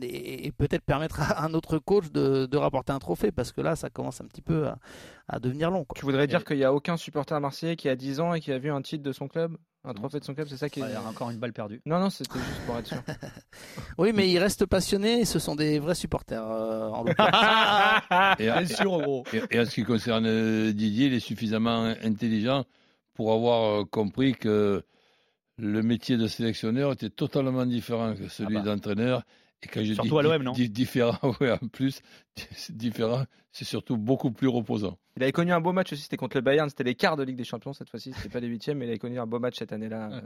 et, 0.00 0.46
et 0.46 0.52
peut-être 0.52 0.82
permettre 0.84 1.20
à 1.20 1.44
un 1.44 1.52
autre 1.52 1.78
coach 1.78 2.10
de, 2.10 2.46
de 2.46 2.56
rapporter 2.56 2.92
un 2.92 2.98
trophée, 2.98 3.32
parce 3.32 3.52
que 3.52 3.60
là, 3.60 3.76
ça 3.76 3.90
commence 3.90 4.20
un 4.20 4.26
petit 4.26 4.40
peu 4.42 4.66
à, 4.66 4.78
à 5.28 5.38
devenir 5.40 5.70
long. 5.70 5.84
quoi. 5.84 5.94
Tu 5.98 6.04
voudrais 6.06 6.26
dire 6.26 6.44
qu'il 6.44 6.56
n'y 6.56 6.64
a 6.64 6.72
aucun 6.72 6.96
supporter 6.96 7.38
marseillais 7.40 7.76
qui 7.76 7.88
a 7.90 7.96
10 7.96 8.20
ans 8.20 8.32
et 8.32 8.40
qui 8.40 8.52
a 8.52 8.58
vu 8.58 8.70
un 8.70 8.80
titre 8.80 9.02
de 9.02 9.12
son 9.12 9.28
club? 9.28 9.56
Un 9.88 9.94
trophée 9.94 10.18
de 10.18 10.24
son 10.24 10.34
club, 10.34 10.48
c'est 10.50 10.56
ça 10.56 10.68
qui 10.68 10.80
est... 10.80 10.82
Ouais, 10.82 10.88
il 10.90 10.94
y 10.94 10.96
a 10.96 11.02
encore 11.02 11.30
une 11.30 11.38
balle 11.38 11.52
perdue. 11.52 11.80
Non, 11.86 12.00
non, 12.00 12.10
c'était 12.10 12.38
juste 12.40 12.60
pour 12.66 12.76
être 12.76 12.86
sûr. 12.88 13.02
Oui, 13.98 14.12
mais 14.12 14.28
ils 14.28 14.38
restent 14.38 14.66
passionnés, 14.66 15.20
et 15.20 15.24
ce 15.24 15.38
sont 15.38 15.54
des 15.54 15.78
vrais 15.78 15.94
supporters. 15.94 16.42
euh, 16.44 16.88
en. 16.90 17.04
Et, 18.40 18.66
sûr, 18.66 19.00
gros. 19.00 19.24
et- 19.32 19.64
ce 19.64 19.74
qui 19.74 19.84
concerne 19.84 20.26
euh, 20.26 20.72
Didier, 20.72 21.06
il 21.06 21.14
est 21.14 21.20
suffisamment 21.20 21.84
intelligent 22.02 22.64
pour 23.14 23.32
avoir 23.32 23.80
euh, 23.80 23.84
compris 23.84 24.34
que 24.34 24.82
le 25.58 25.82
métier 25.82 26.16
de 26.16 26.26
sélectionneur 26.26 26.92
était 26.92 27.08
totalement 27.08 27.64
différent 27.64 28.14
que 28.14 28.28
celui 28.28 28.56
Ah 28.58 28.62
bah. 28.62 28.74
d'entraîneur. 28.74 29.22
Et 29.62 29.68
quand 29.68 29.82
je 29.82 29.94
Surtout 29.94 30.10
dis 30.10 30.18
à 30.18 30.22
l'OM, 30.22 30.42
non 30.42 30.52
di- 30.52 30.68
différent, 30.68 31.18
ouais, 31.40 31.50
en 31.50 31.68
plus, 31.68 32.00
c'est 32.52 32.76
différent, 32.76 33.24
c'est 33.52 33.64
surtout 33.64 33.96
beaucoup 33.96 34.30
plus 34.30 34.48
reposant. 34.48 34.98
Il 35.16 35.22
avait 35.22 35.32
connu 35.32 35.50
un 35.52 35.60
beau 35.62 35.72
match 35.72 35.92
aussi, 35.92 36.02
c'était 36.02 36.18
contre 36.18 36.36
le 36.36 36.42
Bayern, 36.42 36.68
c'était 36.68 36.84
les 36.84 36.94
quarts 36.94 37.16
de 37.16 37.22
Ligue 37.22 37.36
des 37.36 37.44
Champions 37.44 37.72
cette 37.72 37.88
fois-ci, 37.88 38.12
c'était 38.12 38.28
pas 38.28 38.40
les 38.40 38.48
huitièmes, 38.48 38.76
mais 38.78 38.84
il 38.84 38.90
avait 38.90 38.98
connu 38.98 39.18
un 39.18 39.26
beau 39.26 39.38
match 39.38 39.56
cette 39.58 39.72
année-là. 39.72 40.10
euh. 40.12 40.20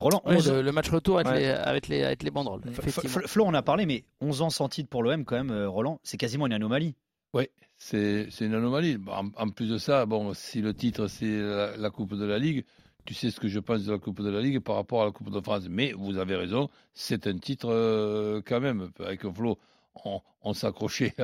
Roland, 0.00 0.20
Ouais, 0.26 0.36
11 0.36 0.50
le, 0.52 0.62
le 0.62 0.72
match 0.72 0.90
retour 0.90 1.20
avec, 1.20 1.32
Ouais. 1.32 1.40
les, 1.40 1.46
avec, 1.46 1.86
les, 1.88 2.02
avec 2.02 2.22
les 2.24 2.30
banderoles. 2.30 2.62
Flo, 2.72 3.44
on 3.46 3.54
a 3.54 3.62
parlé, 3.62 3.86
mais 3.86 4.04
11 4.20 4.42
ans 4.42 4.50
sans 4.50 4.68
titre 4.68 4.88
pour 4.88 5.02
l'OM, 5.04 5.24
quand 5.24 5.36
même, 5.36 5.50
euh, 5.52 5.68
Roland, 5.68 6.00
c'est 6.02 6.16
quasiment 6.16 6.46
une 6.46 6.52
anomalie. 6.52 6.94
Oui, 7.34 7.48
c'est 7.76 8.28
une 8.40 8.54
anomalie. 8.54 8.98
En, 9.08 9.28
en 9.36 9.48
plus 9.50 9.68
de 9.68 9.78
ça, 9.78 10.06
bon, 10.06 10.34
si 10.34 10.60
le 10.60 10.74
titre 10.74 11.06
c'est 11.08 11.38
la, 11.40 11.76
la 11.76 11.90
Coupe 11.90 12.14
de 12.14 12.24
la 12.24 12.38
Ligue, 12.38 12.64
tu 13.04 13.14
sais 13.14 13.30
ce 13.30 13.40
que 13.40 13.48
je 13.48 13.58
pense 13.58 13.84
de 13.84 13.92
la 13.92 13.98
Coupe 13.98 14.22
de 14.22 14.30
la 14.30 14.40
Ligue 14.40 14.60
par 14.60 14.76
rapport 14.76 15.02
à 15.02 15.06
la 15.06 15.12
Coupe 15.12 15.30
de 15.30 15.40
France. 15.40 15.66
Mais 15.68 15.92
vous 15.92 16.18
avez 16.18 16.36
raison, 16.36 16.70
c'est 16.92 17.26
un 17.26 17.38
titre 17.38 17.68
euh, 17.70 18.40
quand 18.44 18.60
même. 18.60 18.90
Avec 19.00 19.28
Flo, 19.32 19.58
on, 20.04 20.20
on 20.42 20.52
s'accrochait, 20.52 21.14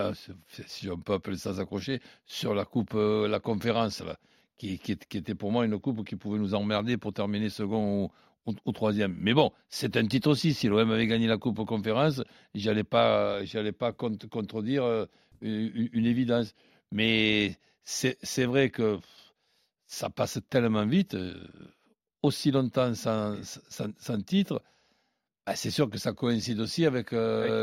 si 0.66 0.90
on 0.90 0.98
peut 0.98 1.14
appeler 1.14 1.36
ça 1.36 1.54
s'accrocher, 1.54 2.00
sur 2.26 2.54
la 2.54 2.64
Coupe, 2.64 2.94
euh, 2.94 3.28
la 3.28 3.40
conférence, 3.40 4.02
qui, 4.60 4.78
était 5.14 5.34
pour 5.34 5.52
moi 5.52 5.64
une 5.64 5.78
coupe 5.78 6.04
qui 6.06 6.16
pouvait 6.16 6.38
nous 6.38 6.54
emmerder 6.54 6.98
pour 6.98 7.12
terminer 7.12 7.48
second 7.48 8.10
ou, 8.46 8.72
troisième. 8.72 9.16
Mais 9.18 9.32
bon, 9.32 9.52
c'est 9.68 9.96
un 9.96 10.06
titre 10.06 10.28
aussi. 10.30 10.54
Si 10.54 10.68
l'OM 10.68 10.90
avait 10.90 11.06
gagné 11.06 11.26
la 11.26 11.38
Coupe 11.38 11.64
conférence, 11.64 12.22
j'allais 12.54 12.84
pas, 12.84 13.44
j'allais 13.44 13.72
pas 13.72 13.92
contre- 13.92 14.28
contredire 14.28 14.84
euh, 14.84 15.06
une, 15.40 16.06
évidence. 16.06 16.54
Mais 16.92 17.56
c'est 17.84 18.44
vrai 18.44 18.70
que 18.70 18.98
ça 19.92 20.08
passe 20.08 20.38
tellement 20.48 20.86
vite, 20.86 21.14
euh, 21.14 21.34
aussi 22.22 22.52
longtemps 22.52 22.94
sans, 22.94 23.42
sans, 23.42 23.88
sans 23.98 24.20
titre. 24.22 24.62
bah, 25.46 25.56
c'est 25.56 25.70
sûr 25.72 25.90
que 25.90 25.98
ça 25.98 26.12
coïncide 26.12 26.60
aussi 26.60 26.86
avec, 26.86 27.12
euh, 27.12 27.60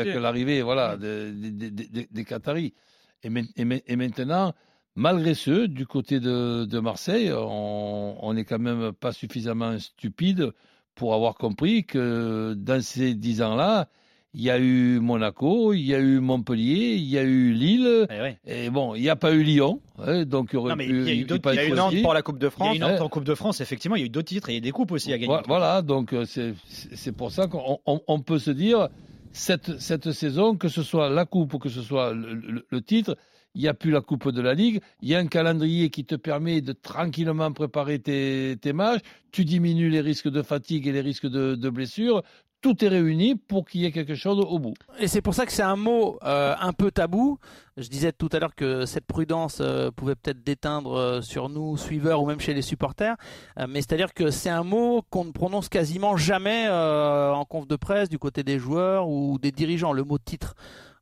Avec 0.00 0.14
l'arrivée 0.20 0.60
voilà, 0.62 0.96
des, 0.96 1.30
des, 1.32 1.70
des- 1.70 1.88
des- 1.88 2.08
des 2.10 2.24
Qataris. 2.24 2.74
Et, 3.22 3.30
main- 3.30 3.46
et 3.54 3.64
main- 3.64 3.78
et 3.86 3.94
maintenant, 3.94 4.54
malgré 4.96 5.34
ce, 5.34 5.66
du 5.66 5.86
côté 5.86 6.18
de, 6.18 6.64
de 6.64 6.78
Marseille, 6.80 7.30
on 7.32 8.16
on 8.20 8.34
n'est 8.34 8.44
quand 8.44 8.58
même 8.58 8.92
pas 8.92 9.12
suffisamment 9.12 9.78
stupide 9.78 10.50
pour 10.96 11.14
avoir 11.14 11.36
compris 11.36 11.86
que 11.86 12.54
dans 12.56 12.82
ces 12.82 13.14
dix 13.14 13.40
ans-là, 13.40 13.88
il 14.34 14.42
y 14.42 14.50
a 14.50 14.58
eu 14.58 14.98
Monaco, 15.00 15.72
il 15.74 15.82
y 15.84 15.94
a 15.94 15.98
eu 16.00 16.18
Montpellier, 16.20 16.94
il 16.94 17.04
y 17.04 17.18
a 17.18 17.22
eu 17.22 17.52
Lille, 17.52 18.06
et 18.46 18.70
bon, 18.70 18.94
il 18.94 19.02
n'y 19.02 19.08
a 19.10 19.16
pas 19.16 19.32
eu 19.32 19.42
Lyon, 19.42 19.80
hein, 19.98 20.24
donc 20.24 20.50
il 20.52 20.56
aurait 20.58 20.70
Non, 20.70 20.76
mais 20.76 20.86
pu 20.86 20.92
il 20.92 20.96
y 20.96 21.08
a 21.10 21.12
eu 21.12 21.16
y 21.16 21.20
il 21.20 21.54
y 21.54 21.58
a 21.58 21.66
eu 21.68 21.72
Nantes 21.72 22.02
pour 22.02 22.14
la 22.14 22.22
Coupe 22.22 22.38
de 22.38 22.48
France. 22.48 22.68
Il 22.74 22.80
y 22.80 22.82
a 22.82 22.86
eu 22.88 22.90
Nantes 22.92 23.00
Hein. 23.00 23.04
en 23.04 23.08
Coupe 23.08 23.24
de 23.24 23.34
France, 23.34 23.60
effectivement, 23.60 23.96
il 23.96 24.00
y 24.00 24.02
a 24.02 24.06
eu 24.06 24.10
d'autres 24.10 24.28
titres 24.28 24.48
et 24.48 24.52
il 24.52 24.54
y 24.56 24.58
a 24.58 24.60
des 24.62 24.70
coupes 24.72 24.92
aussi 24.92 25.12
à 25.12 25.18
gagner. 25.18 25.26
Voilà, 25.26 25.42
voilà, 25.46 25.82
donc 25.82 26.12
euh, 26.12 26.24
c'est 26.26 27.12
pour 27.12 27.30
ça 27.30 27.46
qu'on 27.46 27.78
on- 27.86 28.00
on 28.08 28.20
peut 28.20 28.38
se 28.38 28.50
dire 28.50 28.88
cette, 29.32 29.78
cette 29.80 30.12
saison, 30.12 30.56
que 30.56 30.68
ce 30.68 30.82
soit 30.82 31.08
la 31.10 31.24
coupe 31.24 31.54
ou 31.54 31.58
que 31.58 31.68
ce 31.68 31.82
soit 31.82 32.12
le, 32.14 32.34
le- 32.34 32.66
le 32.68 32.80
titre, 32.82 33.16
il 33.54 33.60
n'y 33.60 33.68
a 33.68 33.74
plus 33.74 33.90
la 33.90 34.00
coupe 34.00 34.30
de 34.30 34.40
la 34.40 34.54
Ligue, 34.54 34.80
il 35.02 35.10
y 35.10 35.14
a 35.14 35.18
un 35.18 35.26
calendrier 35.26 35.90
qui 35.90 36.06
te 36.06 36.14
permet 36.14 36.62
de 36.62 36.72
tranquillement 36.72 37.52
préparer 37.52 37.98
tes, 37.98 38.56
tes 38.60 38.72
matchs, 38.72 39.02
tu 39.30 39.44
diminues 39.44 39.90
les 39.90 40.00
risques 40.00 40.30
de 40.30 40.40
fatigue 40.40 40.86
et 40.86 40.92
les 40.92 41.02
risques 41.02 41.26
de, 41.28 41.54
de 41.54 41.68
blessure, 41.70 42.22
tout 42.62 42.84
est 42.84 42.88
réuni 42.88 43.34
pour 43.34 43.66
qu'il 43.66 43.82
y 43.82 43.84
ait 43.84 43.92
quelque 43.92 44.14
chose 44.14 44.38
au 44.38 44.58
bout. 44.58 44.74
Et 45.00 45.08
c'est 45.08 45.20
pour 45.20 45.34
ça 45.34 45.44
que 45.44 45.52
c'est 45.52 45.62
un 45.62 45.76
mot 45.76 46.18
euh, 46.22 46.54
un 46.58 46.72
peu 46.72 46.90
tabou. 46.90 47.38
Je 47.76 47.88
disais 47.88 48.12
tout 48.12 48.28
à 48.32 48.38
l'heure 48.38 48.54
que 48.54 48.86
cette 48.86 49.04
prudence 49.06 49.58
euh, 49.60 49.90
pouvait 49.90 50.14
peut-être 50.14 50.42
déteindre 50.44 50.94
euh, 50.96 51.20
sur 51.22 51.48
nous, 51.48 51.76
suiveurs 51.76 52.22
ou 52.22 52.26
même 52.26 52.38
chez 52.40 52.54
les 52.54 52.62
supporters. 52.62 53.16
Euh, 53.58 53.66
mais 53.68 53.80
c'est-à-dire 53.80 54.14
que 54.14 54.30
c'est 54.30 54.50
un 54.50 54.62
mot 54.62 55.02
qu'on 55.10 55.24
ne 55.24 55.32
prononce 55.32 55.68
quasiment 55.68 56.16
jamais 56.16 56.66
euh, 56.68 57.32
en 57.32 57.44
conf 57.44 57.66
de 57.66 57.76
presse 57.76 58.08
du 58.08 58.18
côté 58.18 58.42
des 58.42 58.58
joueurs 58.58 59.08
ou 59.08 59.38
des 59.38 59.50
dirigeants, 59.52 59.92
le 59.92 60.04
mot 60.04 60.18
titre. 60.18 60.54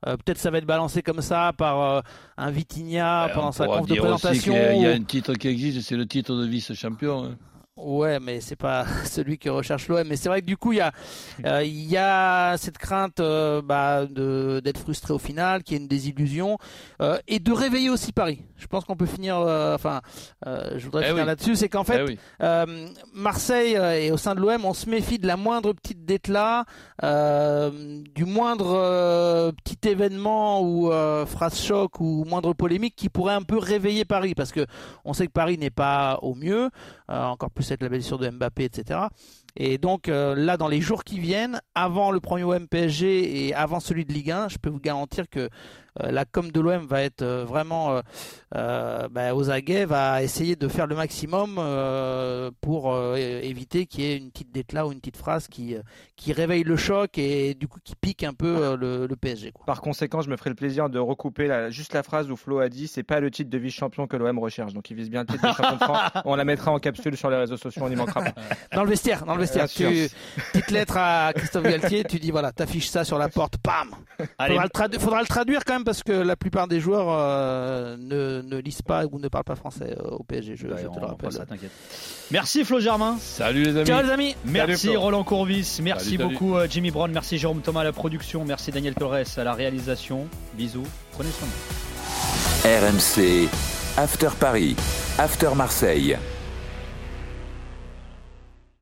Euh, 0.07 0.17
peut-être 0.17 0.39
ça 0.39 0.51
va 0.51 0.57
être 0.57 0.65
balancé 0.65 1.03
comme 1.03 1.21
ça 1.21 1.53
par 1.59 1.83
euh, 1.83 2.01
un 2.39 2.51
Vitinha 2.51 3.29
pendant 3.35 3.53
sa 3.53 3.67
conf 3.67 3.87
de 3.87 3.97
présentation. 3.97 4.55
Il 4.77 4.81
y 4.83 4.87
a 4.87 4.93
un 4.93 5.03
titre 5.03 5.35
qui 5.35 5.49
existe, 5.49 5.83
c'est 5.83 5.97
le 5.97 6.07
titre 6.07 6.35
de 6.35 6.47
vice-champion. 6.47 7.25
hein. 7.25 7.37
Ouais, 7.83 8.21
mais 8.21 8.41
c'est 8.41 8.57
pas 8.57 8.85
celui 9.05 9.39
que 9.39 9.49
recherche 9.49 9.89
l'OM. 9.89 10.07
Mais 10.07 10.17
c'est 10.17 10.29
vrai 10.29 10.41
que 10.41 10.47
du 10.47 10.57
coup, 10.57 10.73
il 10.73 10.77
y 10.79 10.81
a, 10.81 10.93
euh, 11.47 11.63
il 11.65 11.87
y 11.91 11.97
a 11.97 12.57
cette 12.59 12.79
crainte 12.79 13.21
euh, 13.21 13.63
bah, 13.63 14.07
de 14.07 14.61
d'être 14.63 14.79
frustré 14.79 15.15
au 15.15 15.19
final, 15.19 15.63
qu'il 15.63 15.77
y 15.77 15.81
ait 15.81 15.83
une 15.83 15.89
désillusion, 15.89 16.59
euh, 17.01 17.19
et 17.29 17.39
de 17.39 17.53
réveiller 17.53 17.91
aussi 17.91 18.13
Paris. 18.13 18.43
Je 18.57 18.67
pense 18.67 18.85
qu'on 18.85 18.97
peut 18.97 19.07
finir. 19.07 19.37
Enfin, 19.39 20.01
je 20.45 20.85
voudrais 20.85 21.05
Eh 21.05 21.09
finir 21.09 21.23
oui. 21.23 21.27
là-dessus, 21.27 21.57
c'est 21.57 21.69
qu'en 21.69 21.85
fait, 21.85 22.05
Eh 22.07 22.11
oui. 22.13 22.19
Marseille 23.15 23.75
et 23.75 24.11
au 24.13 24.17
sein 24.17 24.35
de 24.35 24.41
l'OM, 24.41 24.65
on 24.65 24.75
se 24.75 24.89
méfie 24.89 25.19
de 25.19 25.27
la 25.27 25.37
moindre 25.37 25.73
petite 25.73 26.05
déclat, 26.05 26.65
du 27.03 28.25
moindre 28.25 29.53
petit 29.65 29.89
événement 29.89 30.63
ou 30.63 30.91
phrase 31.27 31.59
choc 31.59 32.01
ou 32.01 32.25
moindre 32.27 32.53
polémique 32.53 32.95
qui 32.97 33.09
pourrait 33.09 33.35
un 33.35 33.43
peu 33.43 33.57
réveiller 33.59 34.05
Paris, 34.05 34.35
parce 34.35 34.53
que 34.53 34.67
on 35.05 35.13
sait 35.15 35.27
que 35.27 35.33
Paris 35.33 35.57
n'est 35.57 35.71
pas 35.71 36.19
au 36.23 36.35
mieux, 36.35 36.69
encore 37.11 37.51
plus 37.51 37.67
avec 37.69 37.83
la 37.83 37.89
blessure 37.89 38.19
de 38.19 38.29
Mbappé, 38.31 38.65
etc. 38.65 39.01
Et 39.57 39.79
donc 39.79 40.09
euh, 40.09 40.35
là, 40.37 40.57
dans 40.57 40.69
les 40.69 40.81
jours 40.81 41.05
qui 41.05 41.19
viennent, 41.19 41.61
avant 41.75 42.11
le 42.11 42.21
premier 42.21 42.45
OM 42.45 42.69
PSG 42.69 43.47
et 43.49 43.55
avant 43.55 43.81
celui 43.81 44.05
de 44.05 44.13
Ligue 44.13 44.31
1, 44.31 44.49
je 44.49 44.59
peux 44.59 44.71
vous 44.71 44.81
garantir 44.81 45.29
que 45.29 45.49
euh, 46.01 46.11
la 46.13 46.25
com 46.25 46.51
de 46.53 46.61
l'OM 46.61 46.87
va 46.87 47.03
être 47.03 47.23
euh, 47.23 47.45
vraiment 47.45 48.01
bah, 48.55 49.35
aux 49.35 49.51
aguets, 49.51 49.85
va 49.85 50.23
essayer 50.23 50.55
de 50.57 50.69
faire 50.69 50.87
le 50.87 50.95
maximum 50.95 51.57
pour 52.61 52.97
éviter 53.17 53.87
qu'il 53.87 54.05
y 54.05 54.13
ait 54.13 54.17
une 54.17 54.31
petite 54.31 54.53
déclat 54.53 54.87
ou 54.87 54.93
une 54.93 54.99
petite 55.01 55.17
phrase 55.17 55.49
qui, 55.49 55.77
qui 56.17 56.33
réveille 56.33 56.63
le 56.65 56.77
choc 56.77 57.19
et 57.19 57.55
du 57.55 57.69
coup 57.69 57.79
qui 57.83 57.95
pique 57.97 58.23
un 58.25 58.33
peu 58.33 58.77
le, 58.77 59.07
le 59.07 59.17
PSG. 59.17 59.53
Quoi. 59.53 59.65
Par 59.67 59.81
conséquent, 59.81 60.21
je 60.21 60.31
me 60.31 60.37
ferai 60.37 60.51
le 60.51 60.57
plaisir 60.57 60.89
de 60.91 60.99
recouper 60.99 61.47
la- 61.47 61.71
juste 61.71 61.93
la 61.95 62.03
phrase 62.03 62.31
où 62.31 62.37
Flo 62.37 62.59
a 62.61 62.69
dit 62.69 62.87
c'est 62.89 63.03
pas 63.03 63.21
le 63.21 63.31
titre 63.31 63.51
de 63.51 63.59
vice-champion 63.59 64.07
que 64.07 64.17
l'OM 64.17 64.39
recherche. 64.39 64.73
Donc 64.75 64.91
il 64.91 64.97
vise 64.97 65.11
bien 65.11 65.21
le 65.23 65.27
titre 65.27 65.49
de 65.49 65.53
champion 65.55 65.73
de 65.77 65.79
France. 65.85 66.11
On 66.25 66.37
la 66.37 66.45
mettra 66.45 66.71
en 66.73 66.79
capsule 66.79 67.17
sur 67.17 67.31
les 67.31 67.37
réseaux 67.37 67.57
sociaux, 67.57 67.83
on 67.85 67.89
n'y 67.89 67.97
manquera 67.97 68.23
pas. 68.23 68.35
Dans 68.75 68.83
le 68.85 68.91
vestiaire, 68.91 69.25
dans 69.25 69.35
le 69.35 69.40
vestiaire. 69.41 69.69
Tu, 69.69 70.09
petite 70.53 70.71
lettre 70.71 70.97
à 70.97 71.33
Christophe 71.35 71.65
Galtier, 71.65 72.05
tu 72.05 72.19
dis 72.19 72.31
voilà, 72.31 72.53
t'affiches 72.53 72.89
ça 72.89 73.05
sur 73.05 73.19
la 73.19 73.29
porte, 73.29 73.57
pam. 73.59 73.91
Allez. 74.39 74.55
Faudra 74.55 74.65
le, 74.65 74.69
tradu- 74.71 74.99
faudra 75.01 75.21
le 75.21 75.27
traduire 75.27 75.65
quand 75.65 75.75
même 75.75 75.85
parce 75.85 76.03
que 76.03 76.13
la 76.13 76.37
plupart 76.37 76.69
des 76.69 76.79
joueurs 76.81 77.07
euh, 77.11 77.97
ne, 77.99 78.43
ne 78.43 78.57
lisent 78.61 78.83
pas 78.83 79.05
ou 79.11 79.19
ne 79.19 79.29
parlent 79.29 79.45
pas 79.45 79.57
français 79.57 79.97
euh, 79.99 80.11
au 80.11 80.23
PSG. 80.23 80.57
Je, 80.57 80.67
je 80.69 80.87
te 80.89 81.01
le 81.01 81.07
rappelle. 81.07 81.33
ça. 81.33 81.45
Merci 82.31 82.65
Flo 82.65 82.81
Germain. 82.81 83.17
Salut 83.21 83.63
les 83.65 83.77
amis. 83.77 83.87
Ciao 83.87 84.03
les 84.03 84.11
amis. 84.11 84.37
Merci 84.45 84.87
Salut. 84.87 84.97
Roland 84.99 85.25
Courbis, 85.25 85.79
merci 85.83 86.17
Salut, 86.17 86.19
beaucoup 86.19 86.57
euh, 86.57 86.67
Jimmy 86.71 86.91
Brown, 86.91 87.11
merci 87.13 87.39
Jérôme 87.39 87.61
Thomas 87.63 87.81
à 87.81 87.85
la 87.85 87.93
production, 87.93 88.45
merci 88.45 88.71
Daniel 88.71 88.95
Torres 88.95 89.25
à 89.37 89.45
la 89.45 89.55
réalisation. 89.55 90.27
Bisous, 90.55 90.87
prenez 91.13 91.31
soin 91.31 91.49
de 91.49 91.53
vous. 91.53 92.87
RMC, 92.87 93.49
After 93.97 94.29
Paris, 94.39 94.77
After 95.19 95.49
Marseille. 95.57 96.17